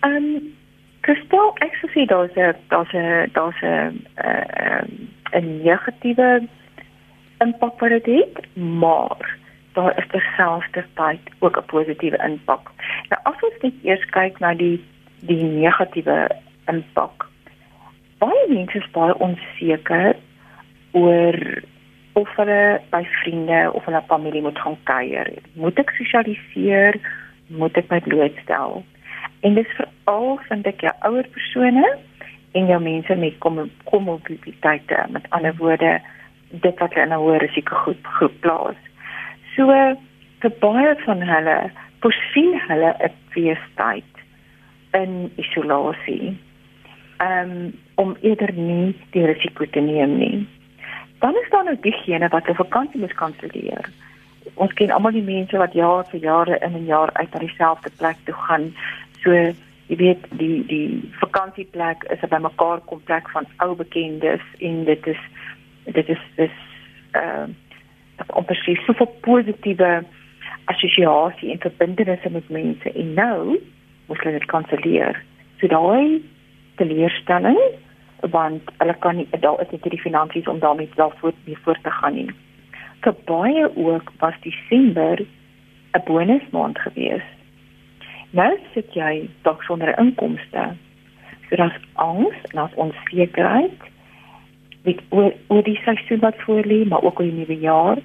Ehm 0.00 0.14
um, 0.14 0.57
Kristel, 1.08 1.54
ek 1.64 1.72
sou 1.80 1.88
sê 1.94 2.04
daar's 2.04 2.36
'n 2.36 2.52
daar's 2.68 2.92
'n 2.92 3.32
daar's 3.32 3.60
'n 3.64 4.04
'n 5.32 5.46
negatiewe 5.64 6.44
impak 7.40 7.80
wat 7.80 7.90
dit 7.90 8.06
het, 8.06 8.36
maar 8.54 9.38
daar 9.72 9.98
is 9.98 10.08
terselfdertyd 10.12 11.20
ook 11.38 11.56
'n 11.56 11.70
positiewe 11.72 12.18
impak. 12.28 12.64
Nou 13.08 13.20
as 13.22 13.40
ons 13.40 13.62
net 13.62 13.74
eers 13.82 14.04
kyk 14.10 14.38
na 14.38 14.54
die 14.54 14.84
die 15.20 15.44
negatiewe 15.44 16.28
impak. 16.66 17.26
Baie 18.18 18.44
mense 18.48 18.78
is 18.78 18.90
baie 18.90 19.14
onseker 19.18 20.16
oor 20.92 21.36
of 22.12 22.36
hulle 22.36 22.80
by 22.90 23.04
vriende 23.22 23.70
of 23.72 23.84
hulle 23.84 24.02
familie 24.06 24.42
moet 24.42 24.58
gaan 24.58 24.78
kuier. 24.82 25.32
Moet 25.52 25.78
ek 25.78 25.90
sosialiseer? 25.90 27.00
Moet 27.46 27.76
ek 27.76 27.88
my 27.90 28.00
blootstel? 28.00 28.84
En 29.40 29.54
dit 29.54 29.66
is 29.66 29.76
veral 29.76 30.38
vind 30.48 30.66
ek 30.66 30.80
jou 30.80 30.94
ouer 31.10 31.26
persone 31.34 31.86
en 32.52 32.66
jou 32.66 32.80
mense 32.82 33.14
met 33.14 33.38
kom 33.38 33.70
komorbiditeite 33.84 35.06
met 35.10 35.26
ander 35.30 35.54
woorde 35.56 36.00
dit 36.50 36.78
wat 36.78 36.94
hulle 36.94 37.06
in 37.06 37.12
'n 37.12 37.22
hoë 37.22 37.38
risiko 37.38 37.74
groep 37.84 38.06
groep 38.18 38.40
plaas. 38.40 38.80
So 39.54 39.66
vir 40.40 40.52
baie 40.60 40.94
van 41.04 41.22
hulle 41.22 41.70
voorsien 42.00 42.60
hulle 42.68 42.94
'n 42.98 43.12
feestyd 43.30 44.12
in 44.92 45.32
isolasie. 45.36 46.36
Um, 47.18 47.74
om 47.94 48.16
eerder 48.22 48.52
nie 48.52 48.94
die 49.10 49.26
risiko 49.26 49.64
te 49.66 49.80
neem 49.80 50.18
nie. 50.18 50.46
Dan 51.18 51.34
is 51.34 51.50
daar 51.50 51.64
nou 51.64 51.76
diegene 51.80 52.28
wat 52.28 52.48
'n 52.48 52.54
vakansie 52.54 53.00
moet 53.00 53.14
kanselleer. 53.14 53.90
Ons 54.54 54.72
ken 54.72 54.90
almal 54.90 55.12
die 55.12 55.22
mense 55.22 55.58
wat 55.58 55.72
jaar 55.72 56.04
vir 56.10 56.20
jare 56.20 56.58
in 56.58 56.74
en 56.74 56.84
jaar 56.84 57.10
uit 57.12 57.32
na 57.32 57.38
dieselfde 57.38 57.90
plek 57.98 58.16
toe 58.24 58.34
gaan. 58.34 58.74
So 59.28 59.36
jy 59.88 59.96
weet 60.00 60.22
die 60.40 60.62
die 60.68 61.10
vakansieplek 61.20 62.04
is 62.12 62.22
'n 62.24 62.32
bymekaar 62.32 62.80
kom 62.88 63.00
plek 63.04 63.28
van 63.28 63.44
ou 63.64 63.74
bekendes 63.76 64.44
en 64.58 64.84
dit 64.84 65.06
is 65.06 65.20
dit 65.84 66.08
is 66.08 66.22
dis 66.36 66.56
ehm 67.12 67.52
uh, 68.36 68.44
presies 68.48 68.80
so 68.86 68.92
'n 68.92 69.20
positiewe 69.20 70.04
assosiasie 70.72 71.52
en 71.52 71.60
verbintenisse 71.60 72.30
met 72.30 72.48
mense 72.48 72.92
en 72.92 73.14
nou 73.14 73.60
moet 74.06 74.20
hulle 74.22 74.38
dit 74.38 74.48
kanselleer. 74.54 75.22
So 75.60 75.66
daai 75.66 76.22
teleurstelling 76.76 77.60
want 78.20 78.62
hulle 78.78 78.96
kan 78.98 79.16
nie 79.16 79.28
daar 79.40 79.60
is 79.60 79.70
net 79.70 79.82
die 79.82 80.06
finansies 80.08 80.48
om 80.48 80.58
daarmee 80.58 80.88
daarvoor 80.94 81.32
mee 81.44 81.58
voort 81.64 81.82
te 81.82 81.90
gaan 81.90 82.14
nie. 82.14 82.30
Vir 83.00 83.14
baie 83.24 83.76
ook 83.76 84.12
was 84.18 84.40
Desember 84.40 85.20
'n 85.92 86.04
bonusmaand 86.04 86.78
geweest. 86.78 87.37
Nou 88.36 88.50
sit 88.74 88.92
jy 88.92 89.28
dalk 89.42 89.62
sonder 89.64 89.94
inkomste. 89.98 90.64
So 91.48 91.56
daar's 91.56 91.78
angs 91.94 92.36
en 92.50 92.60
daar's 92.60 92.74
onsekerheid 92.74 93.86
met 94.84 95.00
oor, 95.08 95.32
oor 95.48 95.62
die 95.62 95.80
seisoen 95.84 96.20
wat 96.20 96.36
voor 96.44 96.66
lê, 96.66 96.84
maar 96.84 97.02
ook 97.02 97.20
oor 97.20 97.26
die 97.26 97.40
nuwe 97.40 97.58
jaar 97.58 97.98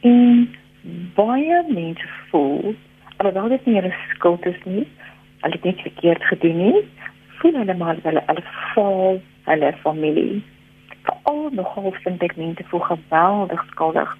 en 0.00 0.48
baie 1.16 1.62
mense 1.68 2.08
voel 2.30 2.74
alhoewel 3.20 3.48
dit 3.48 3.66
nie 3.66 3.74
hulle 3.74 3.94
skuld 4.14 4.46
is 4.46 4.60
nie, 4.64 4.86
hulle 5.40 5.56
het 5.56 5.64
net 5.64 5.80
verkeerd 5.84 6.22
gedoen 6.24 6.56
nie, 6.56 6.78
voel 7.40 7.58
hulle 7.60 7.76
maar 7.76 7.98
hulle 8.04 8.22
hulle 8.26 8.44
faal 8.72 9.20
hulle 9.48 9.72
familie. 9.82 10.40
Veral 11.04 11.50
nogal 11.56 11.92
vind 12.04 12.24
ek 12.24 12.36
mense 12.40 12.64
voel 12.72 12.84
geweldig 12.88 13.66
skuldig 13.72 14.16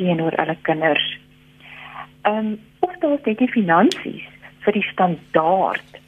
teenoor 0.00 0.36
hulle 0.40 0.56
kinders. 0.68 1.08
Ehm 2.28 2.52
um, 2.52 2.52
of 2.80 2.96
daar 3.00 3.18
is 3.24 3.38
die 3.38 3.48
finansies 3.48 4.28
vir 4.64 4.76
die 4.78 4.86
standaard 4.90 6.00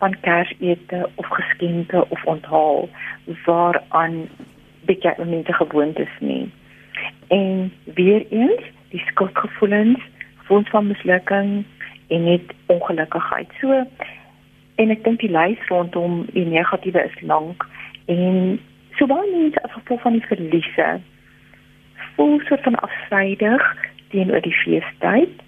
van 0.00 0.16
kersete 0.20 1.08
of 1.14 1.26
geskenke 1.26 2.04
of 2.08 2.24
onthaal 2.24 2.88
waaraan 3.44 4.28
baie 4.88 5.24
mense 5.24 5.52
gewoond 5.52 5.98
is 5.98 6.14
nie. 6.18 6.50
En 7.28 7.72
weer 7.94 8.24
eens, 8.30 8.62
die 8.90 9.02
skuldgevoelens, 9.06 10.00
gevoel 10.38 10.64
van 10.70 10.86
mislukking 10.86 11.64
en 12.08 12.24
net 12.24 12.54
ongelukkigheid. 12.66 13.52
So 13.60 13.84
en 14.80 14.92
ek 14.94 15.04
dink 15.04 15.20
die 15.20 15.32
lys 15.32 15.60
rondom 15.68 16.24
die 16.32 16.46
negatiewe 16.48 17.02
is 17.04 17.22
lank 17.28 17.66
en 18.12 18.58
so 18.96 19.08
baie 19.10 19.28
mense 19.28 19.60
as 19.66 19.74
gevolg 19.76 20.02
van 20.06 20.16
die 20.16 20.28
verliese 20.28 20.88
voel 22.14 22.40
so 22.48 22.56
van 22.64 22.78
afsydig 22.86 23.66
teenoor 24.14 24.40
die 24.46 24.56
feestyd 24.62 25.42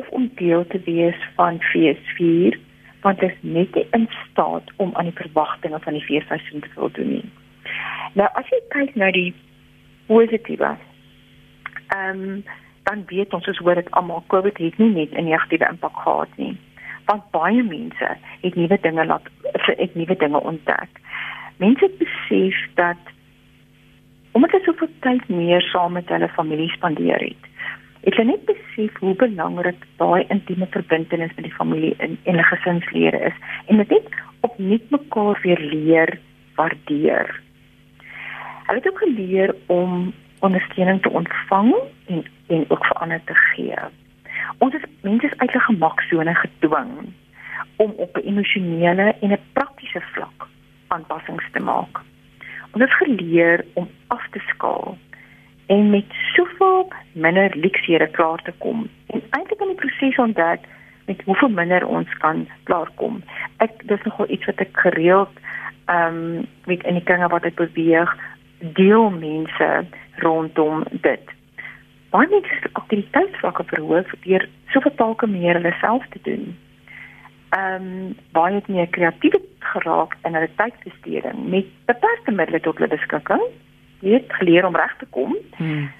of 0.00 0.08
om 0.18 0.30
deel 0.40 0.66
te 0.66 0.80
wees 0.84 1.18
van 1.38 1.60
feesvier 1.72 2.58
want 3.04 3.20
dit 3.20 3.30
is 3.30 3.40
net 3.40 3.74
nie 3.74 3.86
in 3.98 4.06
staat 4.22 4.70
om 4.82 4.94
aan 4.94 5.10
die 5.10 5.20
verwagtinge 5.20 5.78
van 5.80 5.94
die 5.94 6.02
feesseisoen 6.02 6.60
te 6.60 6.70
voldoen 6.74 7.10
nie. 7.16 7.28
Nou 8.18 8.28
as 8.40 8.48
jy 8.50 8.60
kyk 8.74 8.94
na 8.94 9.10
die 9.14 9.32
positiewe 10.10 10.76
ehm 11.94 12.22
um, 12.28 12.44
dan 12.86 13.00
weet 13.10 13.34
ons 13.34 13.42
soos 13.44 13.58
hoor 13.66 13.74
dit 13.74 13.88
almal 13.98 14.22
COVID 14.30 14.58
het 14.62 14.78
nie 14.78 14.92
net 14.94 15.14
'n 15.14 15.24
negatiewe 15.26 15.66
impak 15.68 15.96
gehad 16.04 16.36
nie 16.36 16.54
want 17.06 17.30
baie 17.34 17.62
mense 17.62 18.08
het 18.42 18.54
nuwe 18.54 18.78
dinge 18.82 19.04
laat 19.06 19.28
het 19.82 19.94
nuwe 19.94 20.16
dinge 20.16 20.40
ontdek. 20.40 21.00
Mense 21.62 21.90
besef 21.98 22.56
dat 22.74 23.12
omdat 24.32 24.50
hulle 24.50 24.64
soveel 24.64 24.90
tyd 25.00 25.28
meer 25.28 25.62
saam 25.70 25.94
met 25.96 26.08
hulle 26.12 26.28
familie 26.28 26.68
spandeer 26.74 27.22
het, 27.22 27.46
het 28.06 28.14
hulle 28.14 28.30
net 28.30 28.44
besef 28.48 28.98
hoe 29.02 29.14
belangrik 29.18 29.84
daai 30.00 30.24
intieme 30.28 30.66
verbintenis 30.70 31.34
met 31.34 31.44
die 31.48 31.58
familie 31.58 31.94
in 31.98 32.18
en 32.24 32.38
'n 32.38 32.50
gesinslede 32.52 33.20
is 33.30 33.36
en 33.66 33.76
dit 33.76 33.90
net 33.90 34.08
opnuut 34.40 34.90
mekaar 34.90 35.38
weer 35.42 35.60
leer 35.60 36.18
waardeer. 36.54 37.40
Hulle 38.66 38.78
het 38.78 38.88
ook 38.88 38.98
geleer 38.98 39.54
om 39.66 40.12
ondersteuning 40.40 41.02
te 41.02 41.10
ontvang 41.10 41.74
en 42.06 42.24
en 42.46 42.64
ook 42.68 42.84
vir 42.86 42.96
ander 42.96 43.20
te 43.24 43.34
gee 43.34 43.74
ons 44.58 44.74
is 44.74 44.84
mense 45.00 45.32
uit 45.36 45.54
'n 45.54 45.66
gemaksone 45.68 46.34
gedwing 46.34 46.92
om 47.76 47.90
op 47.96 48.16
'n 48.16 48.26
emosionele 48.30 49.14
en 49.20 49.30
'n 49.32 49.46
praktiese 49.52 50.00
vlak 50.00 50.48
aanpassings 50.86 51.44
te 51.52 51.60
maak. 51.60 52.00
Ons 52.70 52.82
het 52.82 52.92
geleer 52.92 53.64
om 53.72 53.88
af 54.06 54.26
te 54.30 54.38
skaal 54.38 54.98
en 55.66 55.90
met 55.90 56.16
soveel 56.34 56.88
minder 57.12 57.56
leksiere 57.56 58.06
klaar 58.06 58.42
te 58.42 58.52
kom 58.58 58.88
en 59.06 59.22
eintlik 59.30 59.60
in 59.60 59.72
die 59.74 59.80
proses 59.82 60.18
ontdek 60.18 60.66
met 61.06 61.22
hoeveel 61.24 61.48
minder 61.48 61.86
ons 61.86 62.10
kan 62.18 62.48
klaarkom. 62.66 63.22
Ek 63.62 63.82
dis 63.86 64.02
nogal 64.02 64.30
iets 64.30 64.46
wat 64.50 64.62
ek 64.66 64.84
gereeld 64.86 65.42
ehm 65.86 66.16
um, 66.18 66.46
met 66.66 66.82
in 66.82 66.98
die 66.98 67.06
kringe 67.06 67.28
wat 67.30 67.44
ek 67.46 67.54
beweeg 67.60 68.14
deel 68.58 69.10
mense 69.10 69.68
rondom 70.22 70.82
dit 71.06 71.34
baie 72.10 72.40
se 72.42 72.70
aktiwiteitsvlakke 72.72 73.64
verhoog 73.70 74.14
deur 74.24 74.48
soveel 74.72 74.94
take 75.00 75.26
meer 75.26 75.58
hulle 75.58 75.74
self 75.80 76.06
te 76.14 76.22
doen. 76.28 76.56
Ehm 77.56 77.86
um, 77.86 78.16
baie 78.32 78.54
het 78.54 78.68
meer 78.68 78.90
kreatief 78.96 79.36
geraak 79.72 80.16
in 80.24 80.34
hulle 80.34 80.50
tydbesteding 80.56 81.46
met 81.54 81.70
beperkte 81.90 82.32
middele 82.32 82.60
tot 82.60 82.78
hulle 82.78 82.94
beskikking. 82.94 83.42
Het 84.00 84.24
geleer 84.28 84.66
om 84.66 84.76
reg 84.76 84.96
te 84.98 85.06
kom. 85.10 85.36
Hmm. 85.56 85.90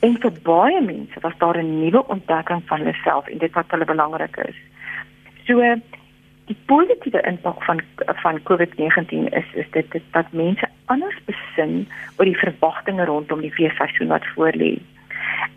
En 0.00 0.16
vir 0.20 0.32
baie 0.42 0.80
mense 0.80 1.20
was 1.20 1.36
daar 1.38 1.58
'n 1.58 1.80
nuwe 1.80 2.06
ontdekking 2.08 2.62
van 2.66 2.78
hulle 2.78 2.96
self 3.04 3.26
en 3.26 3.38
dit 3.38 3.52
wat 3.52 3.70
hulle 3.70 3.84
belangrik 3.84 4.36
is. 4.36 4.56
So 5.46 5.74
die 6.46 6.56
positiewe 6.66 7.20
impak 7.20 7.64
van 7.64 7.80
van 8.06 8.42
COVID-19 8.42 9.28
is 9.30 9.48
is 9.54 9.70
dit 9.70 9.86
dat 10.10 10.32
mense 10.32 10.68
anders 10.84 11.18
besin 11.24 11.88
oor 12.16 12.24
die 12.24 12.38
verwagtinge 12.38 13.04
rondom 13.04 13.40
die 13.40 13.52
feesseisoen 13.52 14.08
wat 14.08 14.26
voorlê. 14.34 14.78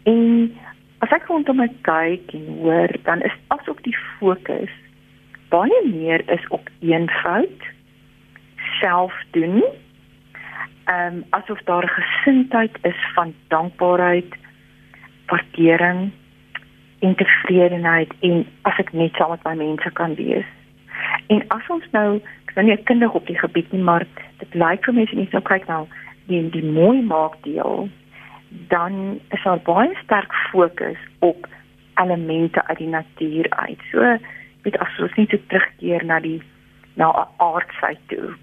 En 0.03 0.53
as 0.97 1.09
ek 1.09 1.27
rondom 1.27 1.55
my 1.55 1.69
kyk 1.81 2.33
en 2.33 2.45
hoor, 2.61 2.89
dan 3.03 3.21
is 3.21 3.37
asook 3.47 3.83
die 3.83 3.97
fokus 4.19 4.71
baie 5.49 5.81
meer 5.85 6.23
is 6.31 6.47
op 6.47 6.69
eenvoud, 6.79 7.67
self 8.81 9.13
doen. 9.31 9.63
Ehm 10.85 11.15
um, 11.15 11.23
asof 11.29 11.61
daar 11.63 11.83
'n 11.83 12.01
gesindheid 12.01 12.77
is 12.81 12.99
van 13.13 13.33
dankbaarheid, 13.47 14.35
waardering 15.25 16.11
en 16.99 17.15
tevredenheid 17.15 18.13
en 18.19 18.45
as 18.61 18.77
ek 18.77 18.93
net 18.93 19.13
saam 19.15 19.29
met 19.29 19.43
my 19.43 19.55
mense 19.55 19.91
kan 19.91 20.15
wees. 20.15 20.45
En 21.27 21.47
as 21.47 21.67
ons 21.67 21.85
nou, 21.91 22.21
ek 22.47 22.55
nou 22.55 22.65
nie 22.67 22.83
kundig 22.83 23.13
op 23.13 23.27
die 23.27 23.39
gebied 23.39 23.71
nie, 23.71 23.81
maar 23.81 24.05
dit 24.37 24.53
lyk 24.53 24.85
vir 24.85 24.93
jy 24.93 25.15
net 25.15 25.31
nou 25.31 25.43
kyk 25.43 25.67
nou 25.67 25.87
die 26.27 26.49
die 26.49 26.65
mooi 26.65 27.01
maak 27.01 27.43
deel 27.43 27.89
dan 28.67 29.19
is 29.29 29.43
daar 29.43 29.59
baie 29.59 29.95
sterk 30.03 30.33
fokus 30.33 30.97
op 31.19 31.47
elemente 31.95 32.67
uit 32.67 32.77
die 32.77 32.87
natuur 32.87 33.49
uit. 33.49 33.79
So 33.91 34.17
weet 34.61 34.77
as 34.77 34.99
ons 34.99 35.15
net 35.15 35.29
so 35.29 35.39
terugkeer 35.47 36.05
na 36.05 36.19
die 36.19 36.41
na 36.95 37.27
aardse 37.37 37.97
toe. 38.07 38.33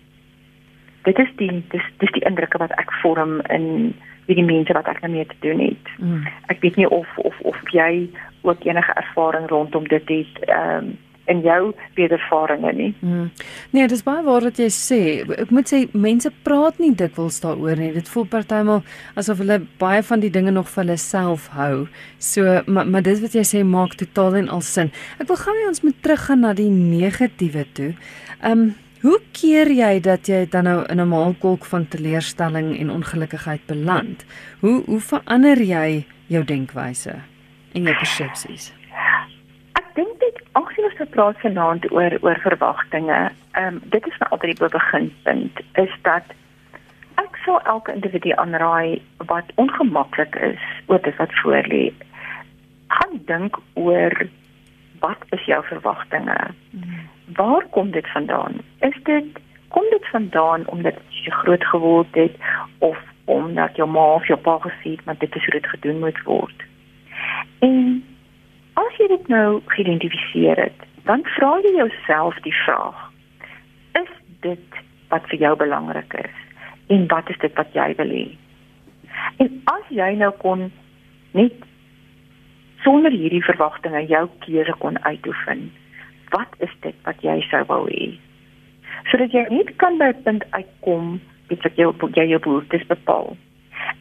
Dit 1.02 1.18
is 1.18 1.30
die 1.36 1.62
dis 1.74 1.86
dis 1.98 2.12
die 2.12 2.24
indrukke 2.28 2.58
wat 2.62 2.74
ek 2.78 2.92
vorm 3.02 3.40
in 3.50 3.94
wie 4.26 4.36
die 4.38 4.46
mense 4.46 4.74
wat 4.76 4.86
ek 4.86 5.00
nou 5.02 5.12
mee 5.12 5.26
te 5.26 5.38
doen 5.40 5.58
het. 5.58 5.94
Mm. 5.98 6.26
Ek 6.46 6.60
weet 6.62 6.76
nie 6.76 6.88
of 6.88 7.08
of 7.16 7.40
of 7.40 7.62
jy 7.72 8.08
ook 8.42 8.64
enige 8.64 8.92
ervaring 8.92 9.48
rondom 9.50 9.88
dit 9.88 10.08
het 10.08 10.44
ehm 10.48 10.92
um, 10.92 10.98
in 11.30 11.40
jou 11.40 11.72
wedervarings 11.94 12.74
nie. 12.76 12.94
Hmm. 13.00 13.30
Nee, 13.70 13.86
dis 13.88 14.02
baie 14.02 14.24
waar 14.26 14.42
wat 14.42 14.58
jy 14.58 14.68
sê. 14.74 15.00
Ek 15.22 15.52
moet 15.54 15.70
sê 15.70 15.84
mense 15.94 16.32
praat 16.46 16.80
nie 16.82 16.90
dikwels 16.98 17.38
daaroor 17.44 17.78
nie. 17.78 17.92
Dit 17.94 18.10
voel 18.10 18.26
partymal 18.30 18.82
asof 19.18 19.42
hulle 19.42 19.60
baie 19.80 20.02
van 20.08 20.22
die 20.24 20.32
dinge 20.34 20.54
nog 20.54 20.70
vir 20.72 20.82
hulle 20.82 20.98
self 21.00 21.48
hou. 21.56 21.86
So 22.18 22.62
maar 22.66 22.90
maar 22.90 23.06
dis 23.06 23.22
wat 23.22 23.36
jy 23.38 23.46
sê 23.46 23.62
maak 23.66 23.94
totaal 24.00 24.40
en 24.42 24.50
al 24.58 24.64
sin. 24.66 24.92
Ek 25.22 25.30
wil 25.30 25.38
gou 25.44 25.56
net 25.58 25.70
ons 25.70 25.84
moet 25.86 26.02
teruggaan 26.02 26.42
na 26.46 26.54
die 26.58 26.70
negatiewe 26.70 27.66
toe. 27.78 27.92
Ehm 28.42 28.52
um, 28.52 28.70
hoe 29.02 29.18
keer 29.32 29.70
jy 29.70 30.00
dat 30.00 30.26
jy 30.26 30.46
dan 30.50 30.64
nou 30.64 30.84
in 30.88 31.00
'n 31.00 31.08
maalkolk 31.08 31.64
van 31.64 31.88
teleurstelling 31.88 32.78
en 32.78 32.90
ongelukkigheid 32.90 33.66
beland? 33.66 34.24
Hoe 34.60 34.82
hoe 34.84 35.00
verander 35.00 35.58
jy 35.58 36.06
jou 36.26 36.44
denkwyse 36.44 37.14
en 37.74 37.82
jou 37.82 37.94
persepsies? 37.94 38.72
Aangesien 40.52 40.84
ons 40.84 40.96
gepraat 40.96 41.36
nou 41.40 41.54
vanaand 41.54 41.92
oor 41.92 42.18
oor 42.20 42.38
verwagtinge, 42.44 43.30
ehm 43.52 43.66
um, 43.66 43.80
dit 43.84 44.06
is 44.06 44.18
my 44.20 44.26
altyd 44.30 44.58
die 44.58 44.68
beginpunt 44.68 45.60
is 45.80 45.94
dat 46.02 46.24
ek 47.14 47.38
sou 47.44 47.60
elke 47.64 47.92
individu 47.92 48.34
aanraai 48.36 49.02
wat 49.30 49.52
ongemaklik 49.54 50.36
is 50.36 50.60
oor 50.86 51.00
dit 51.02 51.16
wat 51.16 51.32
voor 51.42 51.64
lê. 51.72 51.92
Gaan 52.88 53.20
dink 53.26 53.56
oor 53.74 54.28
wat 55.00 55.24
is 55.30 55.44
jou 55.44 55.64
verwagtinge? 55.64 56.36
Waar 57.34 57.66
kom 57.70 57.90
dit 57.90 58.10
vandaan? 58.10 58.60
Is 58.78 58.98
dit 59.02 59.24
kom 59.68 59.84
dit 59.90 60.08
vandaan 60.10 60.66
omdat 60.68 60.94
jy 61.08 61.30
groot 61.30 61.64
geword 61.64 62.14
het 62.14 62.36
of 62.78 62.98
omdat 63.24 63.76
jou 63.76 63.88
ma 63.88 64.14
of 64.14 64.26
jou 64.26 64.38
pa 64.38 64.58
gesê 64.60 64.96
het 64.96 65.04
dat 65.04 65.20
dit 65.20 65.34
is 65.34 65.44
hoe 65.44 65.60
dit 65.60 65.66
gedoen 65.66 65.98
moet 65.98 66.22
word? 66.22 66.62
En 67.58 68.04
as 68.74 68.96
jy 68.98 69.08
dit 69.08 69.28
nou 69.28 69.60
geïdentifiseer 69.66 70.56
het, 70.56 70.86
dan 71.08 71.24
vra 71.36 71.56
jy 71.62 71.74
jouself 71.76 72.38
die 72.46 72.54
vraag: 72.64 73.10
Is 74.02 74.12
dit 74.40 74.80
wat 75.08 75.26
vir 75.30 75.38
jou 75.38 75.56
belangrik 75.56 76.14
is? 76.24 76.38
En 76.86 77.06
wat 77.06 77.30
is 77.30 77.38
dit 77.38 77.54
wat 77.54 77.74
jy 77.76 77.92
wil 77.96 78.16
hê? 78.16 78.26
En 79.36 79.60
as 79.64 79.86
jy 79.88 80.14
nou 80.18 80.32
kon 80.42 80.70
net 81.32 81.54
sonder 82.82 83.14
hierdie 83.14 83.44
verwagtinge 83.44 84.04
jou 84.10 84.26
keuse 84.44 84.74
kon 84.82 84.98
uitoefen, 85.04 85.70
wat 86.32 86.52
is 86.64 86.72
dit 86.84 86.96
wat 87.06 87.20
jy 87.24 87.38
sou 87.50 87.62
wou 87.68 87.84
hê? 87.88 88.12
Sodat 89.10 89.34
jy 89.34 89.44
net 89.50 89.70
kan 89.82 89.98
by 90.00 90.10
'n 90.12 90.22
punt 90.24 90.44
uitkom 90.50 91.20
wat 91.52 91.76
jy 91.76 91.86
jy 92.16 92.26
jou 92.32 92.40
behoeftes 92.40 92.86
bepaal. 92.88 93.36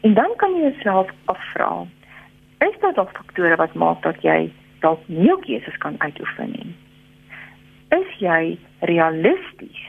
En 0.02 0.14
dan 0.14 0.30
kan 0.36 0.54
jy 0.56 0.70
jouself 0.70 1.10
afvra, 1.24 1.86
is 2.58 2.76
daar 2.80 2.94
dalk 2.94 3.12
faktore 3.16 3.56
wat 3.56 3.74
maak 3.74 4.02
dat 4.02 4.22
jy 4.22 4.50
dalk 4.80 5.02
nie 5.08 5.26
jou 5.26 5.38
keuses 5.40 5.76
kan 5.78 5.98
uitoefen 5.98 6.50
nie? 6.50 6.74
Is 7.90 8.08
jy 8.18 8.58
realisties 8.80 9.82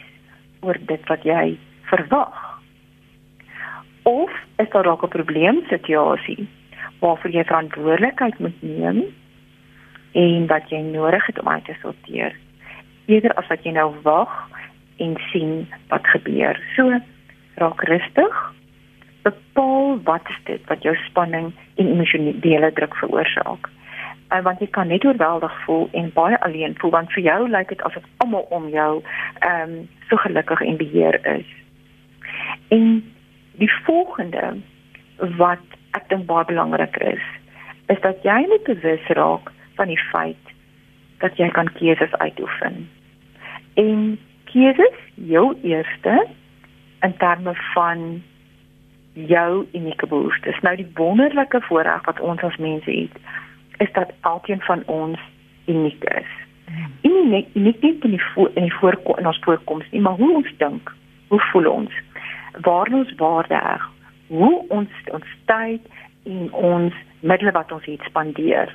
oor 0.62 0.78
dit 0.88 1.08
wat 1.08 1.24
jy 1.24 1.58
verwag? 1.92 2.62
Of 4.04 4.32
is 4.60 4.70
daar 4.70 4.84
dalk 4.84 5.04
'n 5.04 5.16
probleemsituasie 5.18 6.48
waarvoor 7.00 7.32
jy 7.32 7.44
verantwoordelikheid 7.44 8.40
moet 8.40 8.62
neem 8.62 9.04
en 10.14 10.48
wat 10.48 10.70
jy 10.70 10.82
nodig 10.86 11.26
het 11.26 11.40
om 11.42 11.50
uit 11.50 11.66
te 11.66 11.76
sorteer. 11.82 12.36
Eerder 13.06 13.34
as 13.34 13.48
wat 13.50 13.64
jy 13.66 13.74
nou 13.76 13.90
wag 14.06 14.34
en 15.02 15.16
sien 15.32 15.64
wat 15.90 16.08
gebeur. 16.08 16.60
So 16.76 17.00
raak 17.62 17.82
rustig. 17.90 18.42
Bepaal 19.24 20.00
wat 20.04 20.30
is 20.30 20.40
dit 20.50 20.68
wat 20.70 20.84
jou 20.84 20.96
spanning 21.08 21.52
en 21.76 21.88
emosionele 21.88 22.72
druk 22.74 22.96
veroorsaak. 23.02 23.70
Uh, 24.34 24.42
want 24.42 24.62
jy 24.62 24.68
kan 24.74 24.90
net 24.90 25.06
oorweldig 25.06 25.54
voel 25.66 25.90
en 25.94 26.10
baie 26.14 26.40
alleen 26.42 26.74
voel 26.82 26.94
want 26.96 27.12
vir 27.14 27.24
jou 27.24 27.40
lyk 27.50 27.70
dit 27.70 27.82
asof 27.86 28.06
almal 28.24 28.48
om 28.50 28.70
jou 28.74 28.92
ehm 29.40 29.76
um, 29.76 29.76
so 30.10 30.18
gelukkig 30.22 30.62
en 30.62 30.78
beheer 30.78 31.20
is. 31.36 31.50
En 32.74 32.86
die 33.62 33.72
volgende 33.86 34.58
wat 35.38 35.78
ek 35.98 36.10
dink 36.10 36.26
baie 36.26 36.46
belangrik 36.50 36.98
is, 36.98 37.26
is 37.94 38.02
dat 38.02 38.26
jy 38.26 38.40
net 38.50 38.66
bewus 38.70 39.12
raak 39.18 39.53
van 39.76 39.88
die 39.88 40.00
feit 40.12 40.54
dat 41.24 41.38
jy 41.38 41.50
kan 41.50 41.72
keuses 41.74 42.14
uitoefen. 42.14 42.90
En 43.74 44.20
keuses 44.52 45.00
jou 45.16 45.56
eerste 45.62 46.28
in 47.02 47.18
terme 47.18 47.56
van 47.74 48.24
jou 49.14 49.66
unieke 49.74 50.08
behoeftes. 50.08 50.60
Nou 50.60 50.76
die 50.76 50.92
wonderlike 50.94 51.62
voorreg 51.62 52.06
wat 52.06 52.20
ons 52.20 52.42
as 52.42 52.58
mense 52.58 52.92
het, 52.92 53.18
is 53.78 53.92
dat 53.92 54.12
elkeen 54.22 54.62
van 54.62 54.84
ons 54.86 55.20
uniek 55.66 56.04
is. 56.04 56.30
En 57.02 57.30
nie 57.30 57.48
uniek 57.54 57.82
nie 57.82 57.96
in 58.02 58.16
die 58.16 58.24
voor, 58.34 58.52
in 58.54 58.68
die 58.68 58.74
voorkom 58.74 59.18
in 59.18 59.28
ons 59.28 59.40
voorkoms 59.42 59.90
nie, 59.92 60.02
maar 60.02 60.18
hoe 60.20 60.34
ons 60.36 60.54
dink, 60.58 60.94
hoe 61.28 61.42
voel 61.52 61.70
ons, 61.72 61.94
waar 62.62 62.88
ons 62.94 63.14
waarde 63.16 63.56
heg, 63.56 63.90
hoe 64.28 64.66
ons 64.68 64.90
ons 65.12 65.36
tyd 65.46 65.82
en 66.24 66.54
ons 66.54 66.94
middele 67.20 67.52
wat 67.52 67.72
ons 67.72 67.86
het 67.86 68.02
spandeer. 68.08 68.72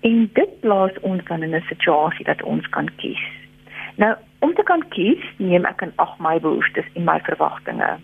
En 0.00 0.30
dit 0.32 0.60
plaas 0.60 1.00
ons 1.00 1.24
dan 1.24 1.42
in 1.42 1.54
'n 1.54 1.64
situasie 1.66 2.24
dat 2.24 2.42
ons 2.42 2.68
kan 2.68 2.88
kies. 2.96 3.24
Nou, 3.94 4.16
om 4.38 4.54
te 4.54 4.62
kan 4.62 4.88
kies, 4.88 5.24
neem 5.36 5.64
ek 5.64 5.80
in 5.80 5.92
ag 5.96 6.18
my 6.18 6.40
behoeftes 6.40 6.84
en 6.92 7.04
my 7.04 7.20
verwagtinge. 7.22 7.96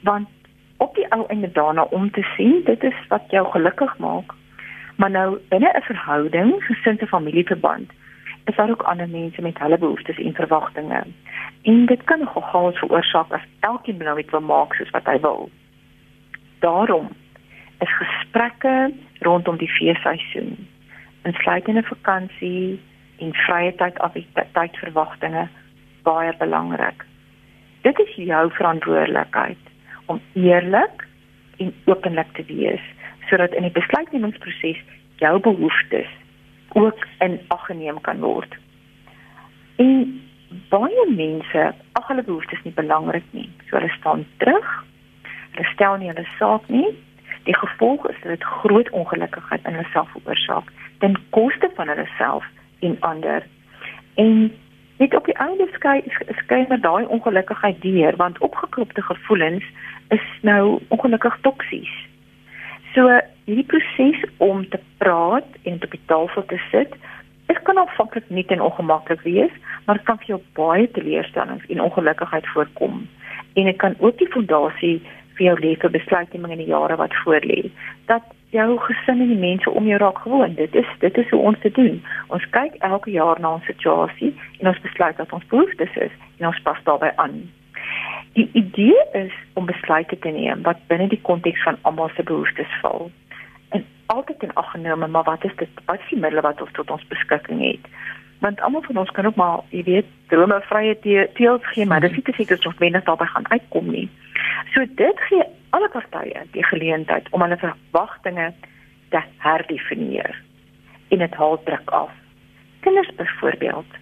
Want 0.00 0.28
op 0.76 0.94
die 0.94 1.10
ou 1.10 1.24
einde 1.26 1.52
daarna 1.52 1.82
om 1.82 2.10
te 2.10 2.22
sien, 2.36 2.62
dit 2.64 2.82
is 2.82 3.06
wat 3.08 3.22
jou 3.30 3.50
gelukkig 3.50 3.98
maak. 3.98 4.32
Maar 4.96 5.10
nou 5.10 5.38
binne 5.48 5.72
'n 5.74 5.82
verhouding, 5.82 6.64
gesin 6.64 6.96
se 6.98 7.06
familieverband, 7.06 7.92
is 8.44 8.56
daar 8.56 8.70
ook 8.70 8.82
ander 8.82 9.08
mense 9.08 9.42
met 9.42 9.58
hulle 9.58 9.78
behoeftes 9.78 10.18
en 10.18 10.34
verwagtinge. 10.34 11.02
En 11.62 11.86
dit 11.86 12.04
kan 12.04 12.18
nogal 12.18 12.42
chaos 12.42 12.78
veroorsaak 12.78 13.32
as 13.32 13.46
elkeen 13.60 13.96
nou 13.96 14.18
iets 14.18 14.30
wil 14.30 14.40
maak 14.40 14.74
soos 14.74 14.90
wat 14.90 15.04
hy 15.04 15.20
wil 15.20 15.50
daarom 16.64 17.08
is 17.84 17.92
gesprekke 18.00 18.92
rondom 19.26 19.56
die 19.60 19.68
feesseisoen, 19.68 20.56
insluitende 21.24 21.82
vakansie 21.82 22.80
en 23.22 23.32
vrye 23.46 23.72
tyd 23.80 23.98
aktiwiteitsverwagtinge 23.98 25.48
baie 26.04 26.32
belangrik. 26.38 27.04
Dit 27.82 27.98
is 27.98 28.14
jou 28.14 28.44
verantwoordelikheid 28.52 29.72
om 30.06 30.20
eerlik 30.32 31.06
en 31.56 31.72
openlik 31.84 32.32
te 32.36 32.44
wees 32.48 32.84
sodat 33.30 33.54
in 33.56 33.64
die 33.64 33.72
besluitnemingsproses 33.72 34.80
jou 35.22 35.40
behoeftes 35.40 36.10
ook 36.76 37.06
in 37.24 37.38
ag 37.54 37.66
geneem 37.66 38.00
kan 38.00 38.20
word. 38.20 38.56
En 39.80 40.20
baie 40.68 41.06
mense 41.16 41.62
ag 41.92 42.08
hulle 42.10 42.26
behoeftes 42.26 42.60
nie 42.66 42.74
belangrik 42.76 43.24
nie. 43.30 43.48
So 43.68 43.78
hulle 43.78 43.92
staan 43.96 44.26
terug 44.42 44.68
hulle 45.54 45.70
stel 45.72 45.96
nie 45.96 46.10
hulle 46.10 46.26
saak 46.38 46.68
nie. 46.68 46.88
Die 47.44 47.56
gevolg 47.56 48.08
is 48.10 48.16
dat 48.22 48.36
dit 48.36 48.44
groot 48.60 48.90
ongelukkigheid 48.90 49.64
in 49.64 49.78
hulle 49.78 49.92
self 49.92 50.10
veroorsaak 50.16 50.72
ten 51.04 51.16
koste 51.36 51.68
van 51.76 51.88
hulle 51.92 52.08
self 52.16 52.44
en 52.80 52.96
ander. 53.00 53.46
En 54.14 54.52
net 54.96 55.14
op 55.14 55.24
die 55.28 55.36
einde 55.36 55.68
skei 55.76 56.00
skei 56.40 56.64
maar 56.68 56.80
daai 56.80 57.04
ongelukkigheid 57.04 57.82
deur 57.82 58.16
want 58.16 58.38
opgekropte 58.38 59.02
gevoelens 59.02 59.64
is 60.08 60.24
nou 60.40 60.78
ongelukkig 60.88 61.36
toksies. 61.40 61.92
So 62.94 63.20
hierdie 63.44 63.68
proses 63.68 64.24
om 64.36 64.68
te 64.68 64.80
praat 65.02 65.58
en 65.62 65.76
op 65.82 65.90
die 65.90 66.06
tafel 66.06 66.46
te 66.52 66.60
sit 66.70 66.96
Dit 67.46 67.58
kan 67.62 67.76
aanvanklik 67.78 68.30
nie 68.32 68.46
en 68.46 68.62
ongemaklik 68.64 69.20
wees, 69.20 69.52
maar 69.84 69.98
dit 69.98 70.04
kan 70.08 70.16
vir 70.22 70.30
jou 70.30 70.38
baie 70.56 70.86
teleurstellings 70.96 71.66
en 71.68 71.82
ongelukkigheid 71.84 72.46
voorkom. 72.54 73.02
En 73.52 73.68
dit 73.68 73.76
kan 73.76 73.94
ook 73.98 74.16
die 74.18 74.28
fondasie 74.32 74.94
vir 75.36 75.46
jou 75.50 75.58
lewe 75.60 75.90
besluitneming 75.92 76.54
in 76.56 76.62
die 76.62 76.70
jare 76.72 76.96
wat 76.96 77.12
voorlê 77.24 77.68
dat 78.08 78.24
jou 78.54 78.78
gesin 78.86 79.20
en 79.20 79.30
die 79.32 79.40
mense 79.40 79.70
om 79.70 79.86
jou 79.90 79.98
raak 79.98 80.18
gewoon. 80.18 80.54
Dit 80.54 80.74
is 80.74 80.90
dit 80.98 81.16
is 81.18 81.30
hoe 81.30 81.40
ons 81.40 81.60
dit 81.60 81.74
doen. 81.74 81.98
Ons 82.36 82.46
kyk 82.54 82.78
elke 82.88 83.10
jaar 83.10 83.40
na 83.40 83.54
'n 83.56 83.66
situasie 83.66 84.32
en 84.58 84.68
ons 84.68 84.80
besluit 84.86 85.16
wat 85.16 85.32
ons 85.32 85.46
behoeftes 85.46 85.96
is 86.06 86.14
en 86.38 86.46
ons 86.46 86.62
pas 86.62 86.82
daarbey 86.84 87.12
aan. 87.16 87.50
Die 88.32 88.50
idee 88.52 89.00
is 89.12 89.34
om 89.54 89.66
besluite 89.66 90.18
te 90.18 90.28
neem 90.28 90.62
wat 90.62 90.86
binne 90.86 91.08
die 91.08 91.20
konteks 91.22 91.62
van 91.62 91.78
almal 91.82 92.10
se 92.16 92.22
behoeftes 92.22 92.80
val. 92.80 93.10
En 93.68 93.84
altyd 94.06 94.42
in 94.42 94.54
ag 94.54 94.70
geneem 94.70 95.10
maar 95.10 95.28
wat 95.32 95.44
is 95.44 95.56
dit 95.56 95.68
wat 95.84 96.00
is 96.00 96.08
die 96.10 96.18
middele 96.18 96.40
wat 96.40 96.60
ons 96.60 96.72
tot 96.72 96.90
ons 96.90 97.06
beskikking 97.06 97.60
het 97.60 97.84
want 98.44 98.60
almal 98.60 98.84
van 98.84 99.00
ons 99.02 99.10
kan 99.16 99.26
ook 99.26 99.40
maar 99.40 99.64
jy 99.72 99.82
weet 99.88 100.12
drome 100.32 100.60
vrye 100.68 100.94
teels 101.38 101.72
gee 101.72 101.88
maar 101.88 102.04
dis 102.04 102.12
nie 102.16 102.26
te 102.28 102.36
sê 102.36 102.46
dat 102.52 102.66
ons 102.68 102.82
wenner 102.82 103.04
daarbey 103.08 103.30
gaan 103.32 103.50
uitkom 103.56 103.90
nie 103.90 104.08
So 104.74 104.84
dit 104.98 105.20
gee 105.28 105.44
alle 105.70 105.88
partye 105.88 106.42
die 106.52 106.64
geleentheid 106.66 107.28
om 107.30 107.42
hulle 107.44 107.58
verwagtinge 107.60 108.52
te 109.14 109.20
herdefinieer 109.44 110.38
en 111.14 111.22
dit 111.22 111.34
haal 111.38 111.60
druk 111.68 111.90
af. 111.94 112.12
Kinders 112.82 113.10
byvoorbeeld, 113.18 113.98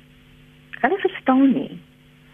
hulle 0.81 0.99
verstaan 1.07 1.51
nie 1.53 1.81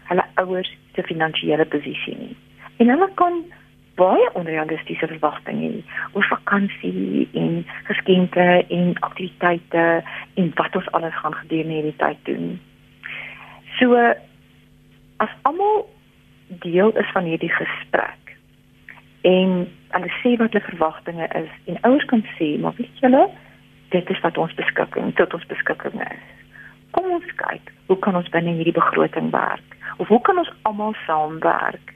hulle 0.09 0.25
ouers 0.41 0.69
se 0.95 1.03
finansiële 1.05 1.65
posisie 1.69 2.15
nie. 2.17 2.35
En 2.81 2.89
hulle 2.89 3.09
kan 3.19 3.43
baie 3.99 4.29
onrealistiese 4.39 5.07
verwagtinge 5.11 5.69
hê 5.69 5.99
oor 6.15 6.25
vakansie 6.31 7.27
en 7.41 7.61
geskenke 7.89 8.47
en 8.79 8.93
aktiwiteite 9.07 9.85
en 10.41 10.51
wat 10.61 10.75
ons 10.79 10.91
alles 10.97 11.15
gaan 11.21 11.37
gedurende 11.41 11.77
hierdie 11.79 11.97
tyd 12.01 12.21
doen. 12.29 12.49
So 13.79 13.99
as 15.23 15.35
almal 15.49 15.85
deel 16.63 16.95
is 16.97 17.11
van 17.13 17.27
hierdie 17.29 17.51
gesprek 17.53 18.35
en 19.27 19.67
hulle 19.93 20.11
sê 20.21 20.35
wat 20.39 20.53
hulle 20.53 20.65
verwagtinge 20.69 21.27
is 21.41 21.51
en 21.71 21.81
ouers 21.89 22.07
kan 22.11 22.23
sê 22.37 22.53
maar 22.61 22.77
weet 22.79 23.03
julle 23.03 23.25
dit 23.93 24.09
is 24.13 24.21
wat 24.25 24.37
ons 24.37 24.53
beskikking 24.57 25.13
tot 25.17 25.33
ons 25.33 25.45
beskikking 25.51 26.01
is. 26.05 26.27
Kom 26.95 27.11
ons 27.13 27.35
kyk 27.41 27.73
hoe 27.89 27.99
kan 28.05 28.15
ons 28.15 28.29
binne 28.33 28.53
hierdie 28.57 28.75
begroting 28.75 29.31
werk? 29.33 29.77
Of 29.97 30.07
hoe 30.07 30.21
kan 30.21 30.37
ons 30.37 30.51
almal 30.69 30.95
saamwerk? 31.05 31.93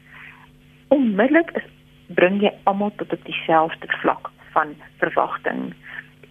Onmiddellik 0.94 1.54
is 1.60 1.70
bring 2.14 2.42
jy 2.42 2.52
almal 2.70 2.92
tot 2.98 3.14
op 3.14 3.26
dieselfde 3.26 3.88
vlak 4.02 4.30
van 4.56 4.76
verwagting 5.02 5.74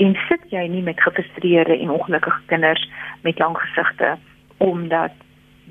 en 0.03 0.15
sit 0.29 0.45
jy 0.51 0.67
nie 0.69 0.83
met 0.83 1.01
gefrustreerde 1.03 1.79
en 1.79 1.91
ongelukkige 1.91 2.43
kinders 2.47 2.85
met 3.23 3.39
lang 3.39 3.57
gesigte 3.59 4.17
omdat 4.59 5.13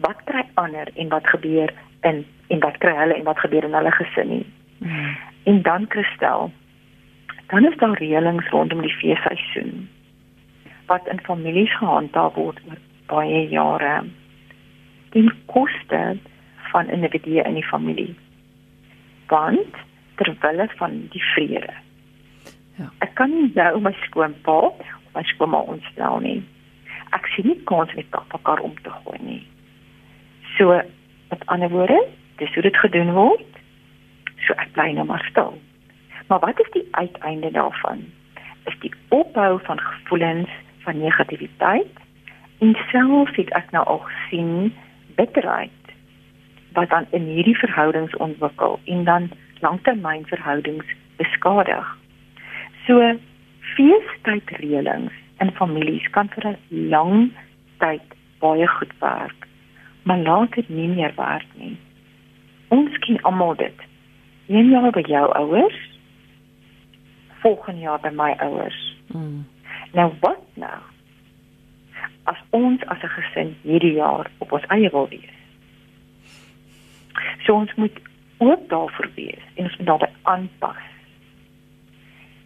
wat 0.02 0.19
kry 0.26 0.43
ander 0.54 0.89
en 0.95 1.10
wat 1.10 1.28
gebeur 1.28 1.74
in 2.08 2.26
en 2.47 2.60
wat 2.60 2.78
kry 2.84 2.95
hulle 2.95 3.15
en 3.15 3.28
wat 3.28 3.39
gebeur 3.39 3.63
in 3.63 3.74
hulle 3.74 3.91
gesin 3.91 4.28
nie. 4.28 4.45
Hmm. 4.78 5.17
En 5.43 5.62
dan 5.62 5.86
Christel, 5.89 6.52
dan 7.47 7.65
is 7.65 7.78
daar 7.78 7.97
reëlings 7.97 8.50
rondom 8.50 8.82
die 8.82 8.95
feesseisoen. 8.95 9.88
wat 10.91 11.08
in 11.08 11.21
families 11.24 11.71
gehandhaaf 11.80 12.36
word 12.36 12.60
oor 12.67 12.80
baie 13.12 13.45
jare 13.52 13.93
ten 15.13 15.30
koste 15.52 16.02
van 16.71 16.91
individue 16.95 17.43
in 17.47 17.56
die 17.60 17.67
familie. 17.67 18.12
Want 19.32 19.80
terwyl 20.22 20.68
van 20.78 20.98
die 21.10 21.24
vrede. 21.34 21.74
Ja. 22.78 22.90
Ek 23.06 23.16
kan 23.20 23.34
nie 23.34 23.50
nou 23.56 23.82
my 23.82 23.94
skoonpa 24.06 24.58
of 24.70 25.16
my 25.16 25.24
skoonma 25.34 25.64
ontstel 25.74 26.22
nie. 26.24 26.40
Ek 27.16 27.28
sien 27.34 27.50
nie 27.50 27.60
kans 27.70 27.94
met 27.98 28.14
mekaar 28.34 28.62
om 28.64 28.76
te 28.84 28.94
gooi 29.02 29.20
nie. 29.26 29.42
So 30.58 30.78
met 31.32 31.46
ander 31.46 31.70
woorde, 31.74 32.00
dis 32.38 32.54
hoe 32.54 32.64
dit 32.64 32.78
gedoen 32.78 33.14
word. 33.18 33.60
So 34.46 34.56
ek 34.58 34.74
bly 34.78 34.92
nou 34.96 35.06
maar 35.10 35.26
stil. 35.30 35.58
Maar 36.30 36.40
wat 36.46 36.60
is 36.64 36.72
die 36.72 36.88
uiteinde 36.92 37.52
daarvan? 37.52 38.06
Is 38.70 38.78
die 38.80 38.94
opbou 39.10 39.60
van 39.64 39.80
gevoelens 39.80 40.50
van 40.86 41.02
negativiteit 41.02 42.00
en 42.62 42.76
selfs 42.92 43.36
het 43.36 43.50
ek 43.58 43.72
nou 43.76 43.84
al 43.86 44.02
gesien 44.06 44.74
bitterheid 45.18 45.94
wat 46.78 46.90
dan 46.90 47.06
in 47.12 47.26
hierdie 47.28 47.58
verhoudings 47.58 48.16
ontwikkel 48.16 48.80
en 48.86 49.04
dan 49.04 49.32
langtermynverhoudings 49.62 50.86
beskadig. 51.17 51.86
So 52.88 53.17
feestydreëlings 53.76 55.13
in 55.41 55.52
families 55.58 56.10
kan 56.15 56.30
vir 56.30 56.47
'n 56.47 56.89
lang 56.89 57.32
tyd 57.78 58.06
baie 58.39 58.67
goed 58.67 58.93
werk, 59.00 59.47
maar 60.04 60.17
laat 60.17 60.52
dit 60.52 60.69
nie 60.69 60.88
meer 60.88 61.13
werk 61.15 61.47
nie. 61.56 61.78
Ons 62.67 62.97
ken 62.97 63.21
almal 63.21 63.56
dit. 63.56 63.80
Een 64.47 64.69
jaar 64.69 64.91
by 64.91 65.04
jou 65.06 65.34
ouers, 65.34 65.80
volgende 67.41 67.82
jaar 67.82 68.00
by 68.00 68.10
my 68.10 68.32
ouers. 68.39 68.97
Mm. 69.08 69.45
Nou 69.93 70.12
wat 70.19 70.43
nou? 70.54 70.80
As 72.24 72.38
ons 72.50 72.86
as 72.86 73.02
'n 73.04 73.08
gesin 73.08 73.56
hierdie 73.62 73.93
jaar 73.93 74.32
op 74.38 74.52
ons 74.52 74.65
eie 74.67 74.89
wil 74.89 75.08
wees. 75.10 75.38
So 77.45 77.54
ons 77.54 77.74
moet 77.76 78.00
ook 78.41 78.69
daarvoor 78.69 79.10
wees 79.15 79.43
en 79.54 79.63
ons 79.63 79.77
moet 79.77 79.88
daarbey 79.88 80.10
aanpas. 80.21 80.86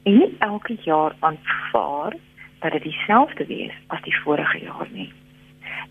En 0.03 0.17
nie 0.17 0.35
elke 0.39 0.75
jaar 0.83 1.15
aanvaar 1.19 2.13
dat 2.59 2.71
dit 2.71 2.83
dieselfde 2.83 3.45
wees 3.45 3.75
as 3.87 4.01
die 4.01 4.17
vorige 4.23 4.59
jaar 4.59 4.87
nie. 4.91 5.13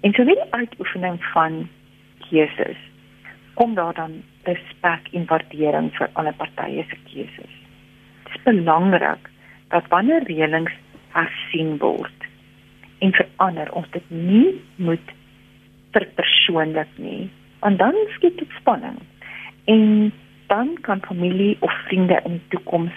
En 0.01 0.13
so 0.13 0.25
wie 0.25 0.41
uitoefening 0.51 1.25
van 1.33 1.69
keuses 2.29 2.81
kom 3.55 3.75
daar 3.75 3.95
dan 3.95 4.23
respek 4.43 5.09
en 5.13 5.25
waardering 5.27 5.89
vir 5.97 6.11
ander 6.13 6.35
partye 6.35 6.85
se 6.89 6.99
keuses. 7.09 7.55
Dit 8.25 8.35
is 8.35 8.43
belangrik 8.43 9.31
dat 9.69 9.89
wanneer 9.89 10.29
reëlings 10.29 10.77
hersien 11.17 11.79
word 11.79 12.29
en 12.99 13.13
verander 13.13 13.73
ons 13.73 13.89
dit 13.91 14.11
nie 14.11 14.61
moet 14.77 15.17
verpersoonlik 15.97 16.93
nie, 16.97 17.31
want 17.65 17.79
dan 17.79 17.97
skep 18.19 18.39
dit 18.39 18.61
spanning 18.61 19.01
en 19.65 20.13
dan 20.47 20.79
kan 20.81 21.01
familie 21.07 21.57
of 21.61 21.73
vriende 21.87 22.21
in 22.25 22.31
die 22.31 22.49
toekoms 22.49 22.93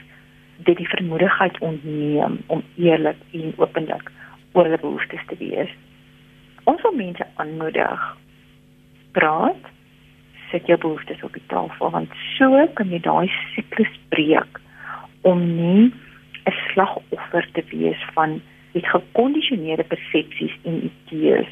dit 0.58 0.78
die 0.78 0.90
vermoedigheid 0.90 1.60
ontneem 1.60 2.40
om 2.48 2.64
eerlik 2.76 3.18
en 3.32 3.54
openlik 3.58 4.12
oor 4.52 4.64
hulle 4.64 4.80
behoeftes 4.82 5.26
te 5.28 5.38
wees. 5.40 5.70
Ons 6.64 6.82
wil 6.82 6.96
mense 6.98 7.28
aanmoedig. 7.36 8.06
Praat, 9.12 9.70
sit 10.52 10.68
jou 10.68 10.78
behoeftes 10.80 11.24
op 11.24 11.34
die 11.34 11.46
tafel 11.52 11.92
want 11.92 12.14
so 12.38 12.66
kan 12.80 12.92
jy 12.92 13.00
daai 13.04 13.28
siklus 13.54 13.94
breek 14.14 14.60
om 15.28 15.44
nie 15.56 15.92
'n 16.48 16.56
slagoffer 16.72 17.48
te 17.54 17.64
wees 17.72 18.02
van 18.16 18.42
die 18.72 18.86
gekondisioneerde 18.86 19.84
persepsies 19.84 20.56
en 20.64 20.90
idees 20.90 21.52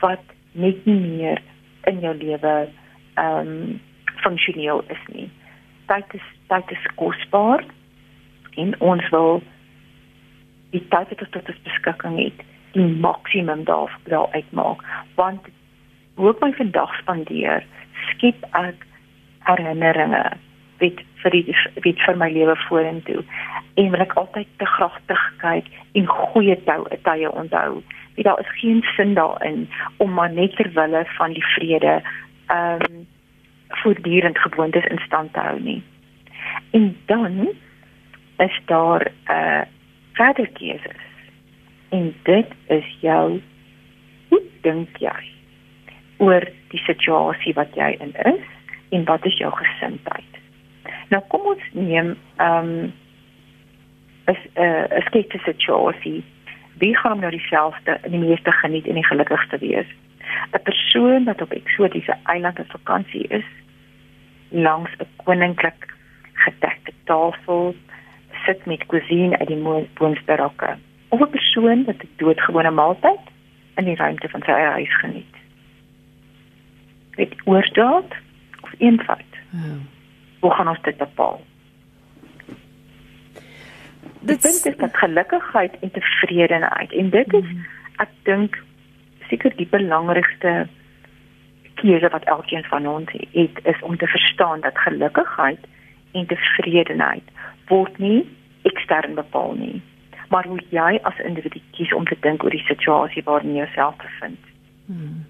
wat 0.00 0.24
net 0.52 0.86
nie 0.86 1.00
meer 1.00 1.42
in 1.84 2.00
jou 2.00 2.14
lewe 2.14 2.54
ehm 3.14 3.48
um, 3.48 3.80
funksioneel 4.26 4.82
is 4.90 5.02
nie. 5.14 5.28
Tyd 5.86 6.14
is 6.18 6.26
tyd 6.50 6.70
is 6.74 6.86
kosbaar 6.98 7.64
en 8.62 8.74
ons 8.80 9.08
wil 9.14 9.42
die 10.74 10.82
tyd 10.90 11.12
wat 11.12 11.22
ons 11.22 11.32
tot 11.36 11.52
ons 11.52 11.62
beskikking 11.68 12.18
het, 12.18 12.42
die 12.74 12.88
maksimum 13.04 13.64
daar 13.68 13.92
daar 14.10 14.32
uitmaak. 14.34 14.82
Want 15.20 15.46
hoe 16.16 16.32
ek 16.32 16.42
my 16.42 16.52
vandag 16.58 16.92
spandeer, 17.02 17.64
skep 18.10 18.44
ek 18.56 18.86
herinneringe 19.46 20.24
wat 20.80 21.02
vir 21.22 21.36
die 21.36 21.44
wat 21.84 22.02
vir 22.04 22.18
my 22.20 22.28
lewe 22.32 22.56
vorentoe 22.66 23.22
en 23.80 23.92
wil 23.92 24.02
ek 24.04 24.16
altyd 24.20 24.48
te 24.60 24.68
graag 24.76 24.96
terugkyk 25.10 25.70
en 25.98 26.10
goeie 26.10 26.56
tye 26.66 27.30
onthou. 27.30 27.82
Wie 28.16 28.24
daar 28.24 28.40
is 28.40 28.52
geen 28.60 28.82
sin 28.96 29.14
daarin 29.14 29.66
om 30.02 30.12
maar 30.16 30.32
net 30.32 30.56
ter 30.56 30.72
wille 30.74 31.04
van 31.18 31.36
die 31.36 31.46
vrede 31.54 32.00
ehm 32.48 32.82
um, 32.88 33.04
voortdurend 33.68 34.38
gewoontes 34.38 34.84
in 34.84 34.98
stand 34.98 35.32
te 35.32 35.40
hou 35.40 35.60
nie. 35.60 35.82
En 36.70 36.96
dan 37.06 37.48
is 38.38 38.60
daar 38.64 39.10
'n 39.26 39.32
uh, 39.32 39.62
verder 40.12 40.48
keuses. 40.48 41.02
En 41.88 42.14
dit 42.22 42.46
is 42.66 42.96
jou 43.00 43.40
hoe 44.28 44.42
dink 44.60 44.96
jy 44.98 45.22
oor 46.16 46.48
die 46.68 46.80
situasie 46.80 47.54
wat 47.54 47.74
jy 47.74 47.96
in 48.00 48.14
is 48.14 48.44
en 48.88 49.04
wat 49.04 49.24
is 49.24 49.36
jou 49.38 49.52
gesindheid? 49.52 50.32
Nou 51.08 51.22
kom 51.28 51.40
ons 51.40 51.62
neem 51.72 52.16
ehm 52.36 52.68
um, 52.68 52.92
is 54.26 54.40
'n 54.54 54.62
uh, 54.62 54.98
'n 54.98 55.02
sketse 55.02 55.38
situasie. 55.38 56.24
Wie 56.78 56.96
gaan 56.96 57.18
nou 57.18 57.30
dieselfde 57.30 57.98
die 58.08 58.18
meeste 58.18 58.52
geniet 58.52 58.86
en 58.86 58.94
die 58.94 59.06
gelukkigste 59.06 59.58
wees? 59.58 59.86
'n 60.52 60.62
persoon 60.62 61.24
wat 61.24 61.40
op 61.40 61.52
eksotiese 61.52 62.16
eilande 62.22 62.64
vakansie 62.68 63.26
is 63.28 63.44
langs 64.48 64.90
'n 64.98 65.06
koninklik 65.16 65.94
gedekte 66.32 66.92
tafel 67.04 67.74
sit 68.44 68.66
met 68.66 68.86
cuisine 68.86 69.38
uit 69.38 69.48
die 69.48 69.62
woonsbarakke 69.98 70.76
of 71.08 71.20
'n 71.20 71.30
persoon 71.30 71.84
wat 71.84 72.02
'n 72.02 72.08
doodgewone 72.16 72.70
maaltyd 72.70 73.24
in 73.76 73.84
die 73.84 73.96
ruimte 73.96 74.28
van 74.28 74.42
sy 74.42 74.50
eie 74.50 74.70
huis 74.70 74.96
geniet. 74.98 75.34
Dit 77.16 77.34
oordaat 77.44 78.12
of 78.60 78.72
eenvoud. 78.78 79.32
Ja. 79.50 79.76
Hoe 80.40 80.50
gaan 80.50 80.68
ons 80.68 80.82
dit 80.82 80.96
bepaal? 80.96 81.40
Dit 84.20 84.44
is 84.44 84.62
dit 84.62 84.88
gelukigheid 84.92 85.78
en 85.80 85.90
tevredenheid 85.90 86.92
en 86.92 87.10
dit 87.10 87.32
is 87.32 87.50
mm. 87.52 87.66
ek 87.96 88.08
dink 88.22 88.64
seker 89.28 89.56
die 89.56 89.68
belangrikste 89.70 90.68
keuse 91.80 92.08
wat 92.12 92.24
elkeen 92.24 92.64
van 92.64 92.86
ons 92.86 93.12
het 93.12 93.60
is 93.64 93.82
om 93.82 93.96
te 93.96 94.06
verstaan 94.06 94.60
dat 94.60 94.78
gelukigheid 94.78 95.66
en 96.12 96.26
tevredenheid 96.26 97.34
word 97.68 97.98
nie 97.98 98.24
ekstern 98.62 99.14
bepaal 99.14 99.54
nie 99.58 99.82
maar 100.28 100.46
hoe 100.46 100.60
jy 100.70 100.98
as 101.02 101.18
individu 101.24 101.60
kies 101.76 101.92
om 101.94 102.06
te 102.06 102.16
dink 102.20 102.44
oor 102.44 102.54
die 102.54 102.66
situasie 102.66 103.22
waarin 103.26 103.54
jy 103.54 103.64
jouself 103.64 103.96
bevind. 104.02 104.50
Hmm. 104.86 105.24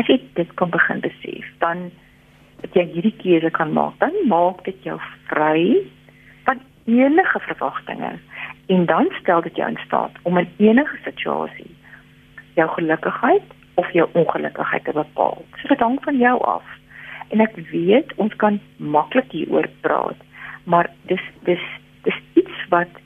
As 0.00 0.08
jy 0.10 0.18
dit 0.36 0.50
kan 0.60 0.70
begin 0.70 1.00
besef, 1.04 1.48
dan 1.64 1.88
dat 2.60 2.74
jy 2.76 2.84
hierdie 2.92 3.14
keuse 3.22 3.50
kan 3.54 3.72
maak, 3.72 3.96
dan 4.02 4.14
maak 4.28 4.64
dit 4.66 4.76
jou 4.84 4.98
vry 5.30 5.78
van 6.48 6.60
enige 6.90 7.40
verwagtinge 7.46 8.16
en 8.74 8.86
dan 8.86 9.08
stel 9.20 9.44
dit 9.46 9.56
jou 9.56 9.68
in 9.70 9.80
staat 9.84 10.16
om 10.28 10.38
in 10.38 10.48
enige 10.58 10.98
situasie 11.04 11.70
jou 12.58 12.68
gelukigheid 12.74 13.54
of 13.78 13.90
jou 13.94 14.08
ongelukkigheid 14.18 14.84
te 14.84 14.94
bepaal. 14.96 15.44
So 15.60 15.70
dit 15.70 15.84
hang 15.84 15.98
van 16.04 16.18
jou 16.18 16.36
af. 16.44 16.66
En 17.28 17.42
ek 17.44 17.56
weet 17.70 18.14
ons 18.22 18.34
kan 18.42 18.58
maklik 18.76 19.30
hieroor 19.36 19.68
praat, 19.84 20.18
maar 20.64 20.90
dis 21.10 21.22
dis 21.46 21.64
dis 22.06 22.18
iets 22.40 22.64
wat 22.72 23.00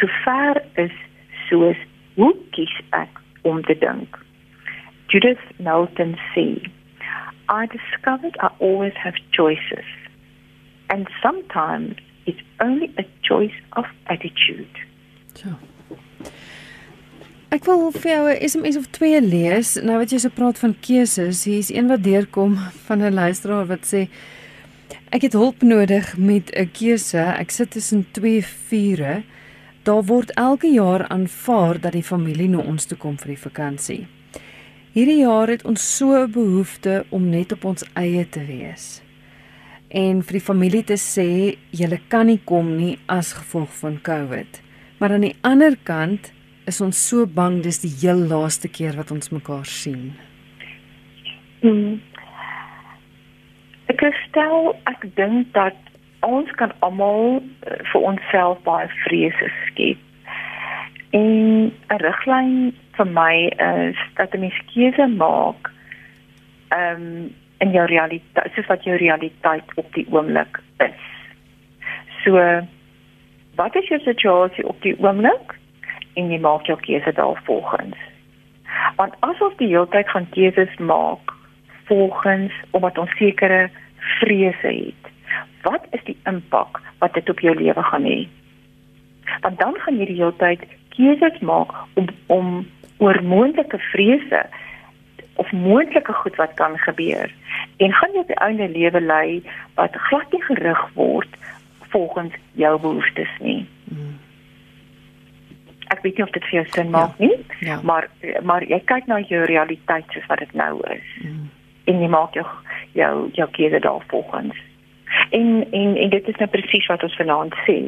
so 0.00 0.10
ver 0.24 0.60
is 0.82 0.94
soos 1.48 1.80
hoe 2.18 2.32
kies 2.56 2.74
ek 2.96 3.20
om 3.42 3.62
te 3.62 3.76
dink. 3.78 4.18
Judith 5.12 5.42
Knowlton 5.58 6.16
sê, 6.32 6.46
I 7.48 7.66
discovered 7.66 8.36
I 8.40 8.50
always 8.58 8.96
have 8.96 9.14
choices. 9.30 9.86
And 10.88 11.08
sometimes 11.22 11.96
it's 12.26 12.42
only 12.60 12.92
a 12.98 13.04
choice 13.22 13.58
of 13.76 13.84
attitude. 14.06 14.74
So. 15.34 15.54
Ek 17.54 17.68
wil 17.70 17.92
vir 17.94 18.10
jou 18.10 18.22
'n 18.30 18.48
SMS 18.48 18.76
of 18.76 18.86
twee 18.90 19.20
lees. 19.20 19.76
Nou 19.78 19.98
wat 19.98 20.10
jy 20.10 20.18
so 20.18 20.28
praat 20.28 20.58
van 20.58 20.74
keuses, 20.80 21.44
hier 21.44 21.58
is 21.58 21.70
een 21.70 21.86
wat 21.86 22.02
deurkom 22.02 22.56
van 22.86 22.98
'n 22.98 23.14
luisteraar 23.14 23.66
wat 23.66 23.86
sê 23.86 24.08
ek 25.12 25.22
het 25.22 25.32
hulp 25.32 25.62
nodig 25.62 26.16
met 26.18 26.50
'n 26.50 26.70
keuse. 26.72 27.18
Ek 27.38 27.50
sit 27.50 27.70
tussen 27.70 28.06
twee 28.10 28.42
vure. 28.42 29.22
Daar 29.84 30.02
word 30.02 30.34
elke 30.34 30.66
jaar 30.66 31.06
aanvaar 31.08 31.80
dat 31.80 31.92
die 31.92 32.02
familie 32.02 32.48
na 32.48 32.58
ons 32.58 32.84
toe 32.86 32.98
kom 32.98 33.16
vir 33.18 33.28
die 33.28 33.42
vakansie. 33.48 34.06
Hierdie 34.92 35.22
jaar 35.22 35.48
het 35.48 35.64
ons 35.64 35.96
so 35.96 36.24
'n 36.24 36.30
behoefte 36.30 37.04
om 37.10 37.30
net 37.30 37.52
op 37.52 37.64
ons 37.64 37.84
eie 37.94 38.28
te 38.28 38.44
wees. 38.46 39.00
En 39.90 40.22
vir 40.22 40.32
die 40.32 40.46
familie 40.46 40.84
te 40.84 40.98
sê, 40.98 41.56
julle 41.70 42.00
kan 42.08 42.26
nie 42.26 42.40
kom 42.44 42.76
nie 42.76 42.98
as 43.06 43.32
gevolg 43.32 43.70
van 43.70 44.00
COVID. 44.02 44.60
Maar 44.98 45.12
aan 45.12 45.20
die 45.20 45.36
ander 45.40 45.76
kant 45.82 46.32
is 46.66 46.80
ons 46.80 46.96
so 47.08 47.26
bang 47.26 47.60
dis 47.62 47.82
die 47.82 47.92
heel 48.00 48.20
laaste 48.30 48.68
keer 48.68 48.96
wat 48.96 49.10
ons 49.12 49.30
mekaar 49.32 49.66
sien? 49.68 50.14
Hmm. 51.60 52.00
Ek 53.92 54.00
stel 54.24 54.72
ek 54.90 55.04
dink 55.18 55.52
dat 55.56 55.76
ons 56.24 56.48
kan 56.60 56.72
almal 56.86 57.40
uh, 57.40 57.78
vir 57.92 58.08
onsself 58.12 58.60
baie 58.64 58.88
vrese 59.04 59.50
skep. 59.66 60.00
En 61.14 61.70
'n 61.70 62.00
riglyn 62.02 62.74
vir 62.96 63.06
my 63.06 63.34
is 63.60 64.00
dat 64.16 64.32
jy 64.32 64.40
'n 64.48 64.52
keuse 64.72 65.06
maak 65.16 65.70
ehm 66.70 67.02
um, 67.02 67.34
in 67.62 67.70
jou 67.70 67.86
realiteit, 67.86 68.52
soos 68.54 68.66
wat 68.66 68.84
jou 68.84 68.96
realiteit 68.96 69.64
op 69.74 69.88
die 69.94 70.06
oomblik 70.10 70.60
is. 70.78 71.04
So 72.24 72.40
wat 73.54 73.76
is 73.76 73.88
jou 73.88 74.00
situasie 74.00 74.66
op 74.66 74.82
die 74.82 74.96
oomblik 74.98 75.54
en 76.14 76.30
jy 76.30 76.38
maak 76.42 76.66
jou 76.66 76.76
keuse 76.80 77.12
daarvolgens. 77.12 77.98
Want 78.98 79.14
as 79.26 79.40
ons 79.42 79.56
die 79.60 79.70
hele 79.70 79.88
tyd 79.92 80.08
gaan 80.10 80.28
keuses 80.34 80.76
maak 80.78 81.32
volgens 81.88 82.52
omdat 82.70 82.98
ons 82.98 83.16
sekere 83.18 83.68
vrese 84.20 84.70
het, 84.70 85.10
wat 85.62 85.86
is 85.96 86.04
die 86.04 86.16
impak 86.30 86.80
wat 86.98 87.14
dit 87.14 87.28
op 87.30 87.40
jou 87.40 87.54
lewe 87.56 87.82
gaan 87.82 88.08
hê? 88.08 88.24
Want 89.40 89.58
dan 89.58 89.76
gaan 89.84 89.98
jy 89.98 90.08
die 90.10 90.20
hele 90.20 90.36
tyd 90.40 90.66
keuses 90.96 91.40
maak 91.40 91.72
om 91.94 92.10
om 92.26 92.52
oor 93.02 93.22
moontlike 93.22 93.78
vrese 93.90 94.44
of 95.34 95.50
moontlike 95.52 96.12
goed 96.12 96.36
wat 96.36 96.54
kan 96.54 96.78
gebeur 96.78 97.32
en 97.76 97.92
gaan 97.92 98.12
jy 98.14 98.22
op 98.22 98.30
die 98.30 98.42
einde 98.46 98.68
lewe 98.70 99.00
lei 99.00 99.42
wat 99.74 99.96
glad 100.08 100.32
nie 100.32 100.42
gerig 100.46 100.84
word 100.94 101.40
volgens 101.94 102.34
jou 102.58 102.74
behoeftes 102.80 103.30
nie. 103.40 103.66
Hmm. 103.88 104.18
Ek 105.94 106.02
weet 106.02 106.18
nie 106.18 106.26
of 106.26 106.34
dit 106.34 106.46
vir 106.50 106.58
jou 106.58 106.66
sin 106.74 106.90
maak 106.90 107.18
ja. 107.18 107.26
nie, 107.26 107.36
ja. 107.68 107.78
maar 107.82 108.08
maar 108.42 108.66
jy 108.66 108.80
kyk 108.90 109.06
na 109.10 109.20
jou 109.22 109.44
realiteit 109.50 110.04
soos 110.14 110.26
wat 110.30 110.42
dit 110.42 110.54
nou 110.58 110.72
is. 110.90 111.08
Hmm. 111.22 111.48
En 111.90 112.00
jy 112.02 112.10
maak 112.10 112.38
jou 112.38 112.46
jou 112.98 113.14
jou 113.38 113.48
keuse 113.56 113.80
daarvolgens. 113.86 114.60
En 115.30 115.48
en 115.70 115.96
en 115.96 116.10
dit 116.10 116.28
is 116.28 116.38
nou 116.42 116.50
presies 116.50 116.86
wat 116.90 117.02
ons 117.06 117.18
vanaand 117.22 117.58
sê. 117.66 117.78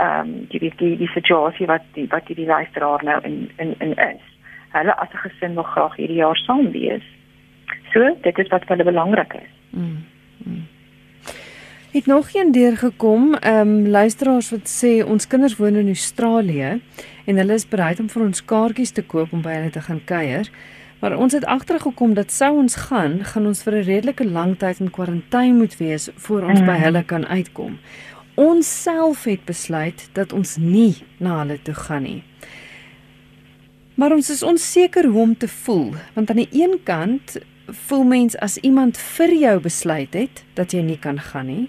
Ehm 0.00 0.20
um, 0.20 0.34
die 0.52 0.72
die 0.80 0.96
die 1.04 1.10
situasie 1.14 1.68
wat 1.68 1.84
die 1.98 2.06
wat 2.10 2.26
die 2.26 2.46
luisteraar 2.46 3.04
nou 3.04 3.18
in 3.28 3.50
in 3.56 3.74
in 3.78 3.96
is. 3.96 4.28
Hulle 4.72 4.94
as 4.96 5.12
'n 5.12 5.24
gesin 5.28 5.54
wil 5.54 5.68
graag 5.74 5.96
hierdie 5.96 6.22
jaar 6.24 6.36
saam 6.36 6.70
wees. 6.72 7.04
So, 7.92 8.16
dit 8.22 8.38
is 8.38 8.48
wat 8.48 8.64
vir 8.64 8.76
hulle 8.76 8.90
belangrik 8.90 9.34
is. 9.34 9.50
Mm. 9.70 10.04
mm. 10.44 10.66
Het 11.92 12.06
nog 12.06 12.34
een 12.34 12.52
deur 12.52 12.76
gekom, 12.76 13.34
ehm 13.34 13.68
um, 13.68 13.88
luisteraars 13.88 14.50
wat 14.50 14.68
sê 14.82 15.04
ons 15.04 15.26
kinders 15.26 15.56
woon 15.56 15.74
in 15.74 15.86
Australië 15.86 16.80
en 17.24 17.36
hulle 17.36 17.54
is 17.54 17.68
bereid 17.68 18.00
om 18.00 18.08
vir 18.08 18.22
ons 18.22 18.44
kaartjies 18.44 18.94
te 18.96 19.02
koop 19.02 19.32
om 19.32 19.42
by 19.42 19.58
hulle 19.58 19.70
te 19.70 19.80
gaan 19.80 20.00
kuier. 20.04 20.48
Maar 21.02 21.16
ons 21.18 21.34
het 21.34 21.44
agtergekom 21.44 22.14
dat 22.14 22.30
sou 22.30 22.52
ons 22.62 22.74
gaan, 22.86 23.24
gaan 23.24 23.46
ons 23.46 23.62
vir 23.62 23.74
'n 23.74 23.84
redelike 23.84 24.24
lang 24.24 24.58
tyd 24.58 24.80
in 24.80 24.90
kwarantyne 24.90 25.58
moet 25.58 25.76
wees 25.76 26.10
voor 26.16 26.42
ons 26.42 26.60
mm. 26.60 26.66
by 26.66 26.78
hulle 26.78 27.02
kan 27.04 27.26
uitkom. 27.26 27.78
Ons 28.34 28.82
self 28.82 29.24
het 29.24 29.44
besluit 29.44 30.08
dat 30.12 30.32
ons 30.32 30.56
nie 30.56 30.94
na 31.18 31.38
hulle 31.38 31.58
toe 31.62 31.74
gaan 31.74 32.02
nie. 32.02 32.22
Maar 33.94 34.12
ons 34.12 34.30
is 34.30 34.42
onseker 34.42 35.04
hoe 35.04 35.20
om 35.20 35.36
te 35.36 35.48
voel, 35.48 35.94
want 36.14 36.30
aan 36.30 36.36
die 36.36 36.48
een 36.62 36.80
kant 36.84 37.36
voel 37.66 38.04
mens 38.04 38.36
as 38.36 38.56
iemand 38.56 38.98
vir 38.98 39.34
jou 39.34 39.60
besluit 39.60 40.14
het 40.14 40.44
dat 40.54 40.72
jy 40.72 40.80
nie 40.82 40.98
kan 40.98 41.18
gaan 41.20 41.46
nie, 41.46 41.68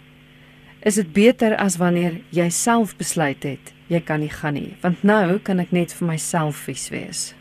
is 0.80 0.96
dit 0.96 1.13
beter 1.13 1.56
as 1.56 1.78
wanneer 1.78 2.22
jy 2.30 2.50
self 2.50 2.96
besluit 2.98 3.44
het 3.44 3.74
jy 3.93 4.01
kan 4.06 4.23
nie 4.23 4.32
gaan 4.34 4.58
nie, 4.58 4.73
want 4.82 5.03
nou 5.03 5.39
kan 5.39 5.62
ek 5.63 5.71
net 5.75 5.93
vir 5.93 6.08
myself 6.13 6.65
vies 6.67 6.89
wees. 6.93 7.32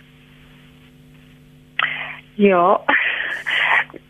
Ja. 2.40 2.80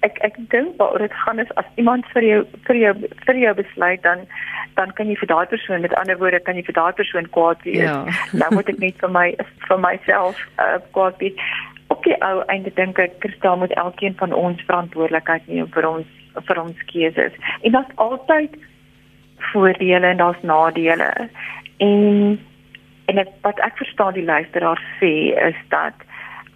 Ek 0.07 0.19
ek 0.27 0.39
dink 0.51 0.79
waar 0.79 0.99
dit 0.99 1.15
gaan 1.25 1.43
is 1.43 1.51
as 1.61 1.67
iemand 1.81 2.07
vir 2.15 2.27
jou 2.27 2.41
vir 2.67 2.79
jou 2.79 2.93
vir 3.27 3.39
jou 3.39 3.55
besluit 3.59 4.03
dan 4.03 4.27
dan 4.79 4.93
kan 4.99 5.11
jy 5.11 5.17
vir 5.21 5.31
daai 5.31 5.47
persoon 5.47 5.83
met 5.85 5.95
ander 6.01 6.19
woorde 6.19 6.41
kan 6.41 6.57
jy 6.57 6.65
vir 6.67 6.79
daai 6.79 6.93
persoon 6.93 7.29
kwaad 7.37 7.63
wees. 7.67 7.83
Ja. 7.83 8.07
nou 8.41 8.51
moet 8.55 8.71
ek 8.73 8.81
net 8.83 8.99
vir 9.03 9.13
my 9.19 9.27
vir 9.69 9.79
myself 9.83 10.43
uh, 10.59 10.79
kwaad 10.97 11.19
wees. 11.23 11.39
Op 11.93 12.03
die 12.07 12.17
ou 12.25 12.43
einde 12.55 12.73
dink 12.79 12.99
ek 12.99 13.19
Kristal 13.25 13.59
moet 13.61 13.75
elkeen 13.85 14.17
van 14.19 14.33
ons 14.33 14.63
verantwoordelikheid 14.71 15.49
neem 15.49 15.71
vir 15.75 15.89
ons 15.89 16.19
vir 16.49 16.63
ons 16.63 16.85
keuses. 16.89 17.35
En 17.63 17.75
daar's 17.75 17.97
altyd 18.07 18.55
voordele 19.53 20.07
en 20.07 20.23
daar's 20.23 20.43
nadele. 20.43 21.11
En 21.87 22.39
en 23.11 23.19
ek, 23.19 23.31
wat 23.45 23.59
ek 23.67 23.77
verstaan 23.83 24.15
die 24.15 24.25
luisteraar 24.25 24.81
sê 25.01 25.35
is 25.49 25.59
dat 25.75 26.07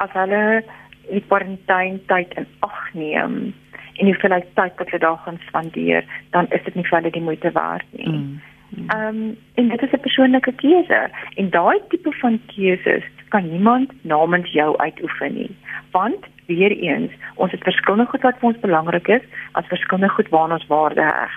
as 0.05 0.13
hulle 0.15 0.63
die 1.11 1.23
kwarantyne 1.29 1.99
tyd 2.11 2.35
in 2.39 2.47
ag 2.67 2.83
neem 2.95 3.55
en 3.97 4.11
hy 4.13 4.41
tyd 4.59 4.77
wat 4.81 4.91
jy 4.93 4.99
daar 5.01 5.19
gaan 5.25 5.39
spandeer, 5.47 6.05
dan 6.37 6.49
is 6.53 6.63
dit 6.67 6.75
nie 6.77 6.85
vir 6.85 6.99
hulle 6.99 7.13
die 7.15 7.25
moeite 7.25 7.53
werd 7.57 7.87
nie. 7.97 8.13
Mm, 8.13 8.41
mm. 8.71 8.89
Ehm 8.95 9.17
mm. 9.17 9.29
um, 9.29 9.37
en 9.55 9.69
dit 9.73 9.83
is 9.83 9.93
'n 9.93 10.05
persoonlike 10.07 10.53
keuse 10.63 11.01
en 11.37 11.51
daai 11.51 11.79
tipe 11.89 12.13
van 12.21 12.41
keuses 12.53 13.05
kan 13.29 13.49
niemand 13.51 13.93
namens 14.03 14.53
jou 14.53 14.77
uitoefen 14.77 15.35
nie. 15.35 15.51
Want 15.91 16.27
weer 16.47 16.71
eens, 16.71 17.13
ons 17.35 17.51
het 17.51 17.63
verskillende 17.63 18.07
goed 18.11 18.23
wat 18.23 18.39
vir 18.39 18.49
ons 18.49 18.61
belangrik 18.61 19.09
is, 19.09 19.25
as 19.53 19.67
verskillende 19.67 20.15
goed 20.15 20.29
waarna 20.29 20.55
ons 20.55 20.67
waarde 20.67 21.03
heg. 21.03 21.33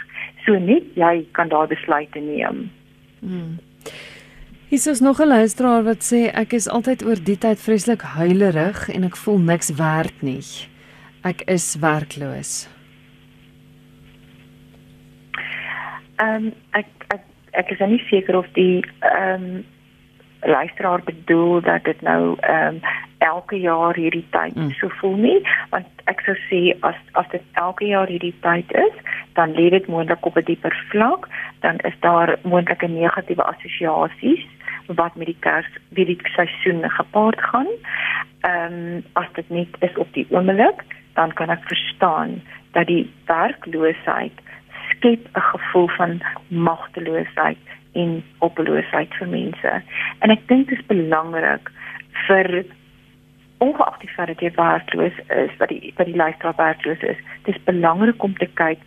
So 0.46 0.60
net 0.60 0.84
jy 0.94 1.26
kan 1.32 1.50
daai 1.50 1.68
besluite 1.68 2.20
neem. 2.20 2.70
Mm. 3.20 3.58
Hier 4.70 4.88
is 4.88 5.00
nog 5.00 5.20
'n 5.20 5.28
luisteraar 5.28 5.84
wat 5.84 6.02
sê 6.14 6.30
ek 6.34 6.54
is 6.54 6.70
altyd 6.70 7.06
oor 7.06 7.24
die 7.24 7.38
tyd 7.38 7.60
vreeslik 7.60 8.02
huilerig 8.02 8.90
en 8.90 9.04
ek 9.04 9.16
voel 9.16 9.38
niks 9.38 9.70
werd 9.76 10.22
nie. 10.22 10.46
Ek 11.24 11.42
is 11.42 11.76
werkloos. 11.80 12.70
Ehm 16.16 16.36
um, 16.36 16.54
ek, 16.72 16.86
ek 17.08 17.24
ek 17.52 17.70
is 17.72 17.80
nie 17.80 18.04
seker 18.10 18.38
of 18.38 18.46
die 18.54 18.86
ehm 19.00 19.44
um, 19.44 19.66
luisteraar 20.42 21.02
bedoel 21.04 21.62
dat 21.62 21.84
dit 21.84 22.02
nou 22.02 22.38
ehm 22.40 22.76
um, 22.76 22.82
elke 23.18 23.60
jaar 23.60 23.96
hierdie 23.96 24.28
tyd 24.30 24.56
mm. 24.56 24.70
so 24.80 24.88
voel 25.02 25.16
nie 25.16 25.40
want 25.70 25.88
ek 26.12 26.22
sou 26.26 26.36
sê 26.48 26.62
as 26.88 26.96
as 27.20 27.28
dit 27.32 27.44
elke 27.54 27.86
jaar 27.86 28.08
hierdie 28.08 28.36
tyd 28.46 28.72
is 28.72 28.96
dan 29.34 29.52
lê 29.58 29.70
dit 29.70 29.88
moontlik 29.88 30.26
op 30.26 30.38
'n 30.38 30.46
dieper 30.46 30.76
vlak 30.92 31.28
dan 31.60 31.78
is 31.90 31.98
daar 32.00 32.38
moontlike 32.44 32.88
negatiewe 32.88 33.44
assosiasies 33.44 34.46
wat 34.96 35.16
met 35.16 35.30
die 35.30 35.38
kers 35.40 35.68
die 35.90 36.18
seisoen 36.36 36.90
gepaard 36.90 37.42
gaan. 37.42 37.68
Ehm 38.42 38.74
um, 38.74 39.04
as 39.14 39.28
dit 39.34 39.50
net 39.50 39.76
is 39.80 39.96
op 39.98 40.14
die 40.14 40.28
oomblik, 40.30 40.84
dan 41.14 41.34
kan 41.34 41.50
ek 41.50 41.64
verstaan 41.68 42.42
dat 42.72 42.88
die 42.88 43.10
werkloosheid 43.26 44.34
skep 44.90 45.28
'n 45.36 45.48
gevoel 45.54 45.88
van 45.88 46.22
magteloosheid 46.48 47.58
en 47.94 48.24
hopeloosheid 48.38 49.14
vir 49.14 49.28
mense. 49.28 49.82
En 50.20 50.30
ek 50.30 50.48
dink 50.48 50.70
dit 50.70 50.80
is 50.80 50.86
belangrik 50.86 51.72
vir 52.28 52.66
ongeag 53.58 53.98
die 54.00 54.10
feit 54.10 54.28
dat 54.28 54.40
jy 54.40 54.52
werkloos 54.56 55.18
is, 55.28 55.52
dat 55.58 55.70
die 55.70 55.94
dat 55.96 56.06
die 56.06 56.16
lifestyle 56.16 56.54
werkloos 56.58 57.02
is, 57.02 57.18
dit 57.44 57.56
is 57.56 57.64
belangrik 57.64 58.24
om 58.24 58.38
te 58.38 58.48
kyk 58.54 58.80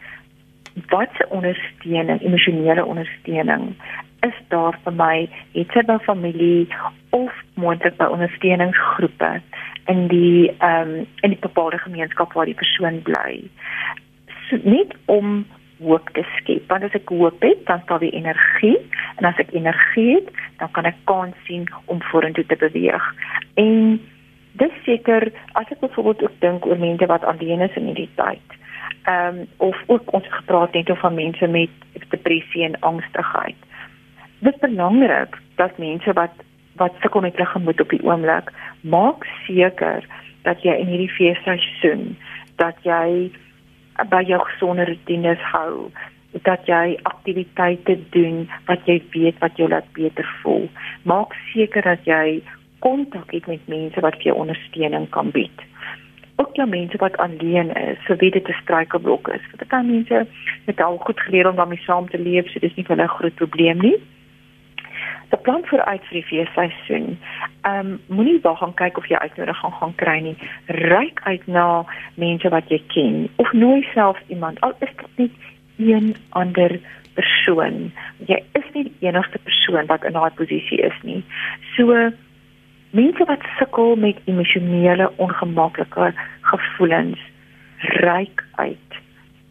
wat 0.89 1.09
se 1.19 1.27
ondersteuning, 1.29 2.23
emosionele 2.23 2.85
ondersteuning 2.85 3.75
is 4.21 4.37
daar 4.49 4.79
vir 4.85 4.95
my 4.95 5.17
het 5.53 5.73
sy 5.75 5.83
by 5.87 5.99
familie 6.07 6.69
of 7.11 7.33
moontlik 7.61 7.97
by 7.99 8.07
ondersteuningsgroepe 8.15 9.33
in 9.91 10.07
die 10.13 10.51
ehm 10.59 10.95
um, 10.95 11.09
in 11.27 11.35
die 11.35 11.43
bepaalde 11.43 11.79
gemeenskap 11.83 12.33
waar 12.33 12.47
die 12.47 12.59
persoon 12.59 13.03
bly. 13.03 13.43
So, 14.49 14.61
net 14.63 14.95
om 15.11 15.43
hoop 15.83 16.09
te 16.15 16.23
skep. 16.37 16.69
Want 16.71 16.87
as 16.87 16.95
ek 16.95 17.11
hoop 17.11 17.43
het, 17.43 17.67
dan 17.67 17.83
staan 17.83 18.03
die 18.05 18.15
energie 18.15 18.79
en 19.19 19.27
as 19.29 19.39
ek 19.43 19.51
energie 19.57 20.15
het, 20.15 20.31
dan 20.63 20.71
kan 20.77 20.87
ek 20.87 20.99
kans 21.11 21.37
sien 21.49 21.67
om 21.91 22.03
vorentoe 22.13 22.47
te 22.47 22.59
beweeg. 22.61 23.09
En 23.59 23.99
dis 24.63 24.75
seker 24.87 25.33
as 25.59 25.71
ek 25.75 25.81
byvoorbeeld 25.83 26.23
ook 26.29 26.41
dink 26.45 26.67
oor 26.67 26.79
mense 26.79 27.07
wat 27.11 27.25
alleen 27.27 27.65
is 27.67 27.79
in 27.81 27.91
hierdie 27.91 28.11
tyd. 28.21 28.59
Ehm 29.03 29.39
um, 29.39 29.47
of 29.57 29.83
ook 29.87 30.13
ons 30.13 30.27
gepraat 30.31 30.75
het 30.75 30.91
oor 30.91 31.13
mense 31.13 31.47
met 31.47 31.71
depressie 32.09 32.65
en 32.65 32.81
angstigheid. 32.81 33.57
Dit 34.39 34.61
belangrik 34.61 35.39
dat 35.55 35.79
mense 35.79 36.13
wat 36.13 36.31
wat 36.77 36.93
sukkel 37.01 37.21
met 37.21 37.37
hulle 37.37 37.49
gemoed 37.49 37.81
op 37.81 37.91
die 37.91 38.05
oomblik 38.05 38.53
maak 38.81 39.27
seker 39.47 40.07
dat 40.43 40.63
jy 40.63 40.75
in 40.79 40.87
hierdie 40.87 41.11
feesseisoen 41.11 42.17
dat 42.57 42.79
jy 42.87 43.33
by 44.09 44.23
jou 44.27 44.41
gesonde 44.47 44.87
rutines 44.89 45.43
hou 45.53 45.91
dat 46.49 46.65
jy 46.67 46.97
aktiwiteite 47.03 47.99
doen 48.15 48.47
wat 48.71 48.87
jy 48.89 49.03
weet 49.13 49.39
wat 49.43 49.59
jou 49.61 49.69
laat 49.69 49.91
beter 49.93 50.29
voel. 50.41 50.71
Maak 51.03 51.35
seker 51.53 51.83
dat 51.85 52.07
jy 52.09 52.41
kontak 52.79 53.35
het 53.35 53.47
met 53.47 53.69
mense 53.69 54.01
wat 54.01 54.17
vir 54.23 54.31
jou 54.31 54.39
ondersteuning 54.47 55.11
kan 55.11 55.31
bied 55.35 55.67
ook 56.43 56.57
jou 56.59 56.69
mense 56.69 57.03
wat 57.03 57.17
alleen 57.25 57.75
is 57.83 58.07
so 58.07 58.17
weet 58.23 58.39
dit 58.39 58.49
'n 58.49 58.63
struikelblok 58.63 59.29
is 59.37 59.45
want 59.51 59.59
dit 59.65 59.69
kan 59.75 59.87
mense 59.87 60.27
met 60.67 60.81
al 60.81 60.97
goed 60.97 61.21
geleer 61.21 61.49
om 61.49 61.57
daarmee 61.57 61.87
saam 61.87 62.09
te 62.09 62.19
leef 62.19 62.51
so 62.51 62.59
dis 62.61 62.75
nie 62.75 62.85
vir 62.85 62.97
hulle 62.97 63.09
'n 63.09 63.17
groot 63.19 63.35
probleem 63.35 63.79
nie 63.89 63.99
beplan 65.33 65.65
vooruit 65.65 66.05
vir 66.09 66.19
die 66.19 66.29
feesseisoen. 66.29 67.07
Ehm 67.63 67.93
um, 67.93 67.93
moenie 68.17 68.41
wag 68.45 68.59
gaan 68.61 68.75
kyk 68.81 68.99
of 69.01 69.09
jy 69.09 69.19
uitnodiging 69.19 69.75
gaan 69.79 69.95
kry 70.03 70.19
nie. 70.27 70.35
Ryk 70.67 71.23
uit 71.25 71.47
na 71.47 71.85
mense 72.21 72.49
wat 72.53 72.69
jy 72.73 72.81
ken 72.95 73.29
of 73.43 73.53
nooi 73.53 73.81
self 73.95 74.21
iemand 74.29 74.61
al 74.61 74.75
is 74.81 74.93
dit 74.97 75.17
net 75.17 75.89
een 75.93 76.13
ander 76.41 76.77
persoon. 77.17 77.93
Jy 78.29 78.43
is 78.59 78.69
nie 78.75 78.85
die 78.91 79.09
enigste 79.09 79.41
persoon 79.47 79.89
wat 79.89 80.05
in 80.09 80.17
daai 80.19 80.31
posisie 80.37 80.81
is 80.85 80.99
nie. 81.03 81.23
So 81.77 82.11
mense 82.93 83.25
wat 83.25 83.45
sukkel 83.59 83.97
met 83.97 84.21
emosionele 84.25 85.11
ongemaklike 85.17 86.13
gevoelens, 86.53 87.21
ryk 88.05 88.45
uit. 88.61 88.99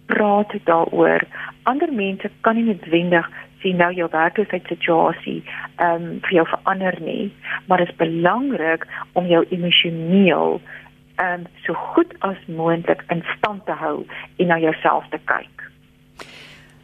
Praat 0.05 0.53
daaroor. 0.63 1.23
Ander 1.63 1.93
mense 1.93 2.29
kan 2.45 2.55
nie 2.55 2.67
noodwendig 2.69 3.29
sien 3.61 3.77
nou 3.77 3.91
jou 3.93 4.07
werklikheid 4.11 4.67
situasie 4.69 5.39
ehm 5.77 5.95
um, 5.95 6.19
vir 6.25 6.37
jou 6.39 6.45
verander 6.49 6.97
nie, 7.01 7.31
maar 7.65 7.81
dit 7.81 7.89
is 7.89 7.99
belangrik 7.99 8.85
om 9.13 9.27
jou 9.29 9.43
emosioneel 9.49 10.61
ehm 11.15 11.41
um, 11.41 11.45
so 11.65 11.73
goed 11.73 12.13
as 12.19 12.39
moontlik 12.47 13.03
in 13.13 13.23
stand 13.37 13.65
te 13.65 13.77
hou 13.83 14.05
en 14.37 14.47
na 14.47 14.57
jouself 14.59 15.05
te 15.09 15.19
kyk. 15.25 15.67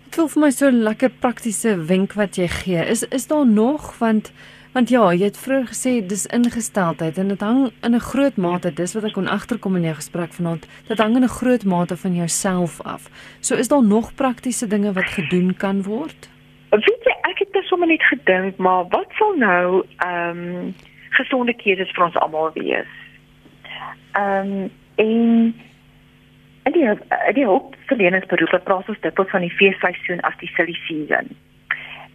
Dit 0.05 0.19
voel 0.19 0.29
vir 0.33 0.41
my 0.41 0.51
so 0.51 0.69
'n 0.69 0.83
lekker 0.83 1.09
praktiese 1.09 1.77
wenk 1.87 2.13
wat 2.13 2.37
jy 2.37 2.47
gee. 2.47 2.85
Is 2.85 3.03
is 3.03 3.27
daar 3.27 3.47
nog 3.47 3.97
want 3.99 4.31
want 4.77 4.91
ja, 4.93 5.07
jy 5.09 5.25
het 5.25 5.37
vroeër 5.41 5.63
gesê 5.71 5.91
dis 6.05 6.27
ingesteldheid 6.37 7.17
en 7.17 7.31
dit 7.33 7.41
hang 7.41 7.61
in 7.87 7.95
'n 7.95 8.07
groot 8.11 8.35
mate 8.37 8.69
dis 8.73 8.93
wat 8.93 9.05
ek 9.09 9.13
kon 9.13 9.27
agterkom 9.27 9.75
in 9.75 9.87
jou 9.89 9.95
gesprek 9.95 10.33
vanaand. 10.33 10.67
Dit 10.87 10.99
hang 10.99 11.15
in 11.15 11.23
'n 11.23 11.37
groot 11.39 11.65
mate 11.65 11.97
van 11.97 12.13
jouself 12.15 12.81
af. 12.81 13.09
So 13.41 13.55
is 13.55 13.67
daar 13.67 13.83
nog 13.83 14.13
praktiese 14.15 14.67
dinge 14.67 14.93
wat 14.93 15.09
gedoen 15.17 15.57
kan 15.57 15.83
word? 15.83 16.29
Weet 16.69 17.03
jy, 17.03 17.15
ek 17.21 17.39
het 17.39 17.53
net 17.53 17.63
sommer 17.63 17.87
net 17.87 18.03
gedink, 18.03 18.57
maar 18.57 18.85
wat 18.89 19.09
sal 19.17 19.33
nou 19.37 19.85
ehm 19.97 20.37
um, 20.37 20.75
gesonde 21.09 21.53
keuses 21.53 21.91
vir 21.91 22.05
ons 22.05 22.15
almal 22.15 22.51
wees? 22.53 22.91
Ehm 24.11 24.51
um, 24.51 24.71
en 24.95 25.53
en 26.63 26.71
die 26.71 26.87
die 27.33 27.45
hulpverleningsberoepe 27.45 28.59
praat 28.59 28.89
ons 28.89 28.99
dikwels 28.99 29.29
van 29.29 29.41
die 29.41 29.57
feesseisoen 29.57 30.21
as 30.21 30.37
die 30.37 30.51
silly 30.55 30.77
season. 30.87 31.27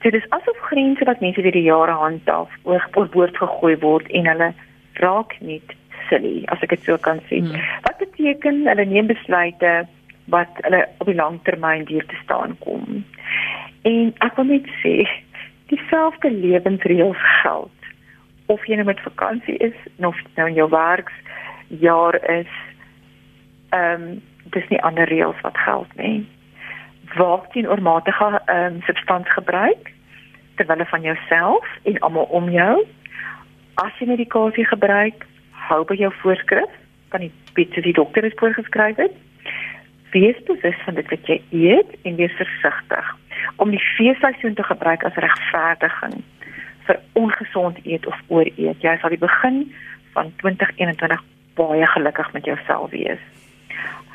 So 0.02 0.10
dis 0.10 0.26
asof 0.34 0.58
grense 0.66 1.04
wat 1.06 1.20
mense 1.22 1.42
deur 1.42 1.54
die 1.54 1.68
jare 1.68 1.94
handhaaf 1.94 2.50
oor 2.66 2.82
oorboord 2.98 3.36
gegooi 3.38 3.76
word 3.84 4.08
en 4.10 4.26
hulle 4.26 4.48
raak 5.02 5.36
net 5.40 5.74
silly, 6.08 6.42
as 6.52 6.62
ek 6.66 6.74
dit 6.74 6.88
so 6.88 6.98
kan 6.98 7.22
sê. 7.28 7.38
Hmm. 7.38 7.60
Wat 7.86 8.00
beteken 8.02 8.64
hulle 8.66 8.86
neem 8.90 9.10
besluite 9.10 9.74
wat 10.34 10.58
hulle 10.66 10.82
op 10.98 11.06
die 11.10 11.18
lang 11.18 11.38
termyn 11.46 11.86
duur 11.86 12.06
te 12.10 12.18
staan 12.22 12.56
kom. 12.64 13.04
En 13.86 14.10
ek 14.26 14.36
wil 14.38 14.50
net 14.50 14.66
sê 14.82 14.96
dieselfde 15.70 16.30
lewensreëls 16.34 17.22
geld 17.42 17.88
of 18.52 18.66
jy 18.68 18.76
nou 18.76 18.86
met 18.90 19.00
vakansie 19.06 19.56
is 19.64 19.78
of 20.02 20.18
nou 20.36 20.50
in 20.50 20.58
jou 20.58 20.68
werksjaar 20.74 22.18
is. 22.40 22.60
Ehm 23.70 24.10
um, 24.10 24.20
dis 24.52 24.66
nie 24.68 24.80
ander 24.82 25.06
reëls 25.08 25.38
wat 25.46 25.56
geld 25.64 25.92
nie. 25.96 26.26
Waak 27.16 27.52
teen 27.52 27.68
oormatige 27.68 28.40
ehm 28.44 28.74
um, 28.74 28.80
substansgebruik 28.82 29.92
terwyl 30.56 30.76
hulle 30.76 30.88
van 30.88 31.00
jouself 31.00 31.66
en 31.82 31.98
almal 31.98 32.24
om 32.24 32.50
jou. 32.50 32.84
As 33.74 33.98
jy 33.98 34.06
medikasie 34.06 34.66
gebruik, 34.68 35.26
hou 35.68 35.84
by 35.88 35.96
jou 35.96 36.12
voorskrif, 36.20 36.72
kan 37.08 37.20
die 37.24 37.32
weet 37.56 37.76
die 37.84 37.92
dokter 37.96 38.22
dit 38.22 38.38
voorgeskryf 38.38 38.96
het. 38.96 39.14
Wees 40.12 40.38
bewus 40.48 40.78
van 40.84 40.94
dit 40.94 41.08
wat 41.08 41.26
jy 41.28 41.40
eet 41.50 41.96
en 42.02 42.16
wees 42.20 42.36
versigtig 42.36 43.16
om 43.56 43.70
die 43.70 43.80
feesseisoen 43.96 44.54
te 44.54 44.62
gebruik 44.62 45.04
as 45.04 45.18
regverdiging 45.24 46.20
vir 46.86 46.98
ongesond 47.18 47.78
eet 47.84 48.06
of 48.06 48.18
ooreet. 48.28 48.80
Jy 48.82 48.96
sal 49.00 49.14
die 49.14 49.20
begin 49.22 49.64
van 50.12 50.32
2021 50.42 51.22
baie 51.56 51.86
gelukkig 51.86 52.32
met 52.32 52.44
jouself 52.44 52.90
wees. 52.90 53.20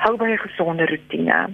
Hou 0.04 0.18
by 0.18 0.30
'n 0.34 0.46
gesonde 0.46 0.86
rotine. 0.86 1.50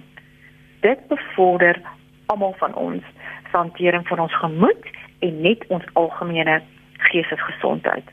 Dit 0.83 1.07
bevorder 1.07 1.81
almal 2.25 2.55
van 2.57 2.75
ons 2.75 3.03
hantering 3.51 4.07
van 4.07 4.19
ons 4.19 4.35
gemoed 4.37 4.87
en 5.19 5.41
net 5.41 5.65
ons 5.67 5.85
algemene 5.93 6.61
geestesgesondheid. 6.97 8.03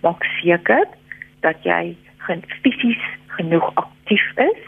Maak 0.00 0.24
seker 0.40 0.84
dat 1.40 1.62
jy 1.64 1.96
fisies 2.62 3.04
genoeg 3.38 3.70
aktief 3.74 4.26
is. 4.44 4.60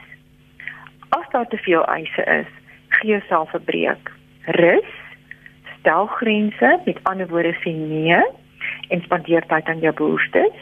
As 1.08 1.28
daar 1.34 1.48
te 1.52 1.58
veel 1.66 1.84
eise 1.84 2.24
is, 2.24 2.48
gee 2.88 3.10
jouself 3.10 3.52
'n 3.54 3.64
breek 3.64 4.12
rus, 4.44 4.92
stel 5.78 6.06
grense, 6.06 6.80
met 6.84 7.02
ander 7.02 7.28
woorde 7.28 7.54
sê 7.60 7.72
nee 7.74 8.22
en 8.88 9.02
spandeer 9.02 9.46
tyd 9.46 9.66
aan 9.66 9.80
jou 9.80 9.94
behoeftes. 9.94 10.56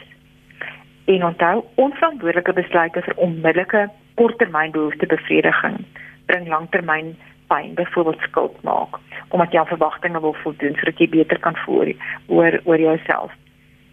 En 1.05 1.25
onthou, 1.25 1.63
onverantwoordelike 1.75 2.53
besluite 2.53 3.01
vir 3.01 3.15
onmiddellike 3.15 3.89
korttermynbehoeftebevrediging 4.15 5.85
bring 6.29 6.47
langtermyn 6.47 7.13
pyn, 7.49 7.73
byvoorbeeld 7.77 8.25
skuld 8.27 8.57
maak, 8.67 8.99
omdat 9.33 9.53
jy 9.53 9.61
aan 9.61 9.71
verwagtinge 9.73 10.21
wil 10.21 10.35
voldoen 10.43 10.75
sodat 10.77 11.01
jy 11.01 11.09
beter 11.09 11.39
kan 11.45 11.57
voer 11.65 11.93
oor 12.27 12.59
oor 12.63 12.81
jouself. 12.81 13.33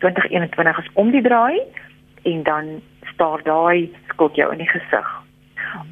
2021 0.04 0.82
is 0.84 0.90
om 1.00 1.10
die 1.14 1.24
draai 1.24 1.60
en 2.28 2.42
dan 2.48 2.74
staar 3.14 3.42
daai 3.46 3.88
skuld 4.12 4.36
jou 4.36 4.50
in 4.52 4.60
die 4.60 4.68
gesig. 4.68 5.08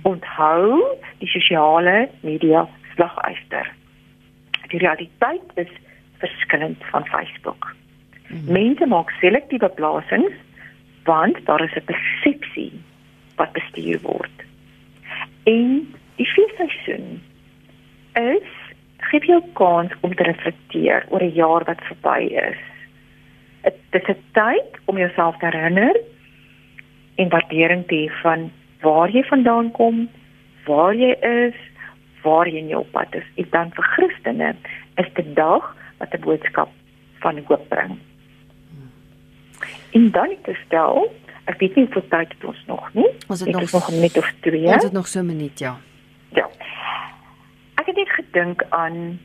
Onthou 0.05 0.83
die 1.23 1.31
sosiale 1.33 2.05
media 2.21 2.67
slaguister 2.95 3.73
die 4.75 4.83
realiteit 4.83 5.55
is 5.55 5.71
verskillend 6.23 6.83
van 6.91 7.07
Facebook. 7.07 7.75
Hmm. 8.27 8.53
Mense 8.53 8.87
maak 8.87 9.11
selektiewe 9.21 9.69
plasings 9.79 10.35
want 11.05 11.39
daar 11.47 11.63
is 11.65 11.77
'n 11.77 11.85
persepsie 11.85 12.73
wat 13.37 13.53
bestuur 13.53 14.01
word. 14.01 14.39
En 15.45 15.95
die 16.17 16.27
feesseisoen 16.27 17.23
is 18.15 18.51
gee 19.11 19.27
jou 19.27 19.43
kans 19.59 19.93
om 20.01 20.15
te 20.15 20.23
reflekteer 20.23 21.07
oor 21.09 21.23
'n 21.23 21.35
jaar 21.35 21.65
wat 21.65 21.81
verby 21.91 22.21
is. 22.51 22.63
Dit 23.91 24.09
is 24.09 24.17
'n 24.17 24.23
tyd 24.33 24.71
om 24.85 24.99
jouself 24.99 25.39
te 25.39 25.47
herinner 25.47 25.97
en 27.15 27.29
waardering 27.29 27.87
te 27.87 27.95
hê 27.95 28.21
van 28.23 28.51
waar 28.81 29.11
jy 29.11 29.23
vandaan 29.23 29.71
kom, 29.71 30.09
waar 30.65 30.95
jy 30.95 31.13
is, 31.21 31.55
waarheen 32.23 32.69
jy 32.69 32.75
op 32.75 32.91
pad 32.91 33.15
is. 33.15 33.29
En 33.35 33.47
dan 33.51 33.71
vir 33.75 33.85
Christene 33.85 34.55
is 34.97 35.09
dit 35.15 35.37
dag 35.37 35.77
wat 35.99 36.15
'n 36.15 36.21
boodskap 36.21 36.69
van 37.21 37.39
hoop 37.47 37.69
bring. 37.69 37.99
En 39.91 40.11
dan 40.11 40.29
het 40.29 40.57
gestel, 40.57 41.13
ek 41.45 41.59
weet 41.59 41.75
nie 41.75 41.85
hoeveel 41.85 42.09
tyd 42.09 42.29
het 42.33 42.45
ons 42.45 42.63
nog 42.67 42.95
nie. 42.95 43.11
Ons 43.29 43.41
het 43.41 43.51
nog, 43.51 43.73
nog 43.73 43.89
'n 43.91 43.95
minuut 43.95 44.19
of 44.19 44.33
twee. 44.41 44.67
Ons 44.67 44.83
het 44.83 44.93
nog 44.93 45.07
so 45.07 45.21
'n 45.21 45.27
minuut, 45.27 45.59
ja. 45.59 45.77
Ja. 46.35 46.49
Ek 47.81 47.87
het 47.87 47.97
net 47.97 48.11
gedink 48.11 48.63
aan 48.69 49.19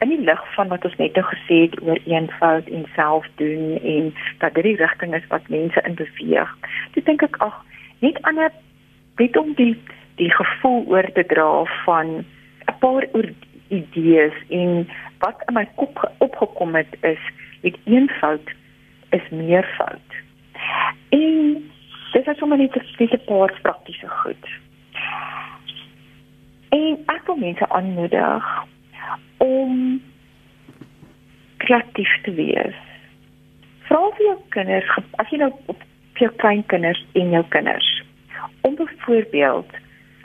in 0.00 0.08
die 0.08 0.20
lig 0.20 0.40
van 0.54 0.68
wat 0.72 0.84
ons 0.84 0.96
net 0.96 1.16
nou 1.16 1.24
gesê 1.28 1.56
het 1.66 1.76
oor 1.84 1.98
eenvoud 2.08 2.68
en 2.68 2.86
selfdoen 2.94 3.80
en 3.94 4.14
dat 4.38 4.54
dit 4.54 4.64
die 4.64 4.76
rigting 4.80 5.14
is 5.14 5.26
wat 5.28 5.48
mense 5.52 5.82
in 5.84 5.94
beweeg. 5.94 6.54
Dit 6.96 7.04
dink 7.04 7.24
ek 7.26 7.36
ag, 7.44 7.58
net 8.00 8.22
aan 8.22 8.40
'n 8.40 8.52
weet 9.16 9.36
om 9.36 9.52
die 9.54 9.76
die 10.16 10.30
gevoel 10.32 10.84
oor 10.86 11.08
te 11.12 11.24
dra 11.24 11.64
van 11.84 12.24
'n 12.68 12.78
paar 12.80 13.04
idees 13.68 14.36
en 14.48 14.88
wat 15.18 15.42
in 15.46 15.54
my 15.54 15.68
kop 15.74 16.12
opgekom 16.18 16.74
het 16.74 16.96
is 17.00 17.22
met 17.62 17.76
een 17.84 18.08
fout 18.08 18.48
is 19.10 19.28
meer 19.30 19.66
fout. 19.76 20.10
En 21.08 21.70
dis 22.12 22.26
is 22.26 22.38
sommer 22.38 22.58
net 22.58 22.74
'n 22.98 23.24
paar 23.24 23.52
praktiese 23.62 24.08
goed. 24.08 24.46
En 26.70 26.98
ek 27.06 27.26
wil 27.26 27.36
mense 27.36 27.68
aanmoedig 27.68 28.50
om 29.36 30.02
kreatief 31.56 32.12
te 32.22 32.34
wees. 32.34 32.78
Vra 33.88 34.02
vir 34.16 34.26
jou 34.26 34.38
kinders, 34.54 34.90
as 35.22 35.30
jy 35.32 35.40
nou 35.42 35.52
op 35.66 35.82
jou 36.20 36.30
kleinkinders 36.42 37.00
en 37.12 37.30
jou 37.32 37.44
kinders 37.48 37.88
om 38.60 38.74
byvoorbeeld 38.76 39.70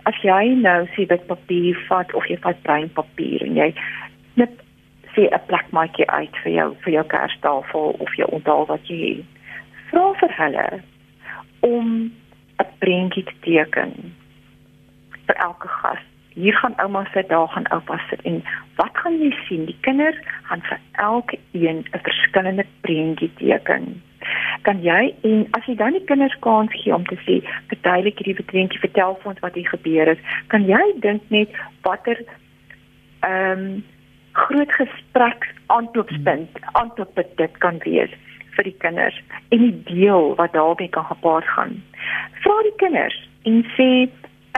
as 0.09 0.17
jy 0.21 0.53
nou 0.59 0.81
sê 0.93 1.05
dit 1.09 1.27
papier 1.29 1.77
vat 1.89 2.11
of 2.17 2.27
jy 2.29 2.37
vat 2.43 2.59
bruin 2.67 2.89
papier 2.97 3.45
en 3.47 3.57
jy 3.57 3.69
net 4.41 4.51
sê 5.15 5.27
'n 5.29 5.45
plakmaatjie 5.47 6.07
uit 6.09 6.35
vir 6.43 6.51
jou 6.51 6.67
vir 6.83 6.93
jou 6.97 7.05
kerstafel 7.13 7.95
of 8.05 8.15
jou 8.19 8.27
onthaal 8.37 8.65
wat 8.71 8.83
jy 8.91 8.99
het. 9.07 9.25
Vra 9.89 10.05
vir 10.21 10.35
hulle 10.41 10.67
om 11.59 12.11
'n 12.59 12.69
prentjie 12.79 13.23
te 13.23 13.35
teken 13.41 13.93
vir 15.25 15.35
elke 15.35 15.67
gas. 15.67 16.03
Hier 16.35 16.55
gaan 16.59 16.75
ouma 16.83 17.05
sit, 17.13 17.29
daar 17.29 17.47
gaan 17.47 17.67
oupa 17.71 17.97
sit 18.09 18.21
en 18.27 18.41
wat 18.75 18.97
gaan 19.03 19.19
jy 19.19 19.31
sien? 19.47 19.65
Die 19.65 19.77
kinders 19.87 20.17
gaan 20.49 20.61
vir 20.69 20.79
elke 20.91 21.39
een 21.51 21.85
'n 21.91 22.03
verskillende 22.03 22.65
prentjie 22.81 23.31
teken 23.39 23.95
kan 24.61 24.81
jy 24.81 25.13
en 25.29 25.47
as 25.57 25.65
jy 25.69 25.75
dan 25.75 25.93
die 25.93 26.05
kinders 26.09 26.35
kans 26.45 26.73
gee 26.73 26.93
om 26.95 27.05
te 27.05 27.17
sê 27.25 27.41
verduidelik 27.69 28.17
hierdie 28.17 28.39
betrentjie 28.41 28.79
vertel 28.79 29.17
vir 29.21 29.31
ons 29.31 29.43
wat 29.45 29.53
hier 29.53 29.69
gebeur 29.69 30.07
het 30.13 30.19
kan 30.53 30.65
jy 30.69 30.83
dink 31.05 31.21
net 31.29 31.49
watter 31.81 32.23
ehm 33.21 33.59
um, 33.59 33.83
groot 34.35 34.71
gesprek 34.75 35.45
aankloopspunt, 35.67 36.57
aanklooppunt 36.73 37.37
dit 37.37 37.53
kan 37.63 37.77
wees 37.85 38.11
vir 38.57 38.67
die 38.67 38.75
kinders 38.83 39.19
en 39.55 39.63
die 39.63 39.77
deel 39.87 40.33
wat 40.39 40.53
daarmee 40.53 40.91
kan 40.91 41.07
gepaard 41.07 41.47
gaan. 41.55 41.77
Vra 42.43 42.55
die 42.67 42.75
kinders 42.81 43.15
en 43.47 43.61
sê 43.77 43.87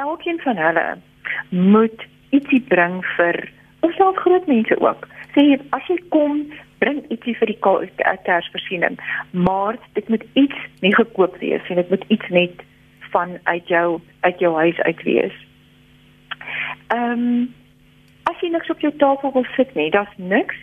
elkeen 0.01 0.41
van 0.45 0.57
hulle 0.61 0.86
moet 1.49 2.07
ietsie 2.30 2.61
bring 2.69 3.01
vir 3.17 3.49
of 3.80 3.93
self 3.95 4.17
groot 4.23 4.47
mense 4.47 4.80
ook. 4.82 5.07
Sê 5.36 5.59
as 5.75 5.89
jy 5.89 5.97
kom, 6.13 6.45
bring 6.82 7.03
ietsie 7.13 7.36
vir 7.39 7.51
die 7.51 7.59
Kersvoorsiening, 8.25 8.97
maar 9.32 9.78
dit 9.93 10.09
moet 10.09 10.23
iets 10.34 10.65
nie 10.82 10.93
gekoop 10.95 11.38
wees 11.41 11.69
en 11.69 11.82
dit 11.82 11.89
moet 11.89 12.03
iets 12.13 12.30
net 12.30 12.65
van 13.13 13.38
uit 13.43 13.67
jou 13.67 13.99
uit 14.21 14.39
jou 14.39 14.55
huis 14.55 14.80
uit 14.80 15.03
wees. 15.03 15.38
Ehm 16.88 17.11
um, 17.11 17.55
as 18.28 18.41
jy 18.43 18.49
niks 18.51 18.69
op 18.69 18.82
jou 18.84 18.91
tafel 18.99 19.32
wil 19.34 19.45
sit 19.55 19.73
nie, 19.75 19.89
daar's 19.91 20.15
niks 20.17 20.55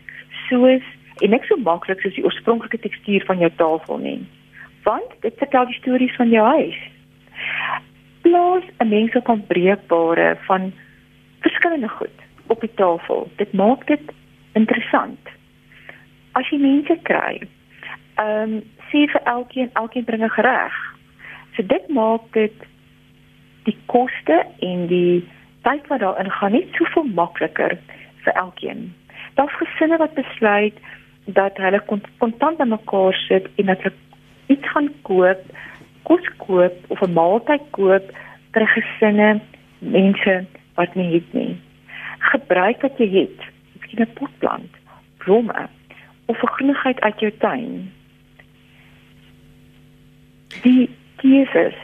soos 0.48 0.84
en 1.24 1.30
niks 1.30 1.48
so 1.48 1.56
maklik 1.56 2.00
soos 2.00 2.14
die 2.14 2.24
oorspronklike 2.24 2.78
tekstuur 2.78 3.24
van 3.24 3.40
jou 3.40 3.50
tafel 3.56 3.98
nie. 4.02 4.20
Want 4.84 5.14
dit 5.20 5.34
vertel 5.40 5.66
die 5.70 5.78
stories 5.80 6.16
van 6.16 6.28
jou 6.28 6.44
huis. 6.44 6.80
Plaas 8.24 8.64
'n 8.80 8.88
mens 8.88 9.14
op 9.20 9.28
'n 9.28 9.46
breekbare 9.46 10.36
van 10.48 10.72
verskillende 11.40 11.88
goed 11.88 12.18
op 12.46 12.60
die 12.60 12.74
tafel. 12.74 13.30
Dit 13.36 13.52
maak 13.52 13.86
dit 13.86 14.00
interessant. 14.52 15.20
As 16.32 16.48
jy 16.48 16.58
mense 16.58 16.98
kry, 17.02 17.40
ehm 18.14 18.52
um, 18.52 18.62
sê 18.90 19.04
vir 19.12 19.22
elkeen, 19.24 19.70
elkeen 19.72 20.04
bring 20.04 20.24
'n 20.24 20.36
gereg. 20.38 20.74
So 21.56 21.66
dit 21.66 21.88
maak 21.88 22.32
dit 22.32 22.56
die 23.64 23.76
koste 23.86 24.46
en 24.60 24.86
die 24.86 25.28
tyd 25.62 25.86
wat 25.86 26.00
daarin 26.00 26.30
gaan 26.30 26.52
net 26.52 26.68
soveel 26.76 27.04
makliker 27.04 27.78
vir 28.24 28.32
elkeen. 28.32 28.94
Daar's 29.34 29.56
gesinne 29.60 29.96
wat 29.96 30.14
besluit 30.14 30.76
dat 31.24 31.56
hulle 31.56 31.80
kontant 32.18 32.60
aan 32.60 32.68
mekaar 32.68 33.14
sit 33.14 33.48
en 33.56 33.66
dat 33.66 33.82
hulle 33.82 33.94
iets 34.46 34.68
gaan 34.70 34.90
koop, 35.02 35.40
kos 36.08 36.26
koop 36.36 36.74
of 36.88 37.02
'n 37.02 37.12
maaltyd 37.12 37.64
koop 37.70 38.12
vir 38.52 38.66
gesinne, 38.76 39.40
mense 39.78 40.44
wat 40.76 40.94
nie 40.94 41.12
het 41.14 41.32
nie. 41.32 41.56
Gebruik 42.18 42.82
wat 42.82 42.98
jy 42.98 43.08
het. 43.10 43.40
Miskien 43.72 44.06
'n 44.06 44.12
potplant, 44.14 44.72
blomme 45.18 45.68
of 46.26 46.42
'n 46.42 46.52
groenigheid 46.54 47.00
uit 47.00 47.20
jou 47.20 47.32
tuin. 47.38 47.92
Die 50.62 50.90
keuses 51.16 51.74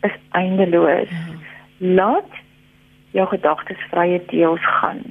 is 0.00 0.16
eindeloos. 0.30 1.08
Ja. 1.08 1.36
Laat 1.78 2.32
jou 3.10 3.26
gedagtes 3.28 3.78
vrye 3.90 4.22
deels 4.26 4.66
gaan. 4.66 5.02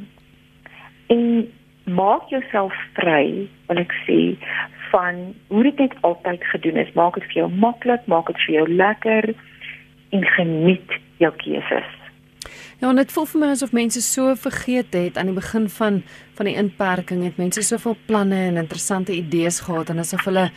En 1.07 1.51
maak 1.87 2.29
jouself 2.29 2.75
vry, 2.99 3.47
wil 3.67 3.81
ek 3.81 3.93
sê, 4.05 4.35
van 4.91 5.19
hoe 5.51 5.63
dit 5.63 5.79
net 5.83 5.95
altyd 6.07 6.43
gedoen 6.51 6.79
is. 6.83 6.91
Maak 6.95 7.19
dit 7.19 7.27
vir 7.31 7.43
jou 7.43 7.49
maklik, 7.63 8.03
maak 8.11 8.31
dit 8.31 8.43
vir 8.45 8.59
jou 8.59 8.65
lekker 8.73 9.31
en 10.15 10.27
geniet 10.35 10.99
jou 11.23 11.31
keuses. 11.43 11.93
Ja, 12.77 12.91
net 12.93 13.11
voel 13.11 13.25
vir 13.25 13.41
my 13.41 13.47
asof 13.55 13.71
mense 13.73 14.01
so 14.05 14.35
vergeet 14.37 14.93
het 14.93 15.15
aan 15.17 15.31
die 15.31 15.37
begin 15.37 15.65
van 15.79 16.03
van 16.37 16.45
die 16.45 16.57
inperking 16.61 17.23
het 17.25 17.39
mense 17.41 17.63
soveel 17.65 17.95
planne 18.05 18.37
en 18.51 18.59
interessante 18.61 19.15
idees 19.15 19.63
gehad 19.65 19.89
en 19.89 20.03
asof 20.03 20.27
hulle 20.29 20.51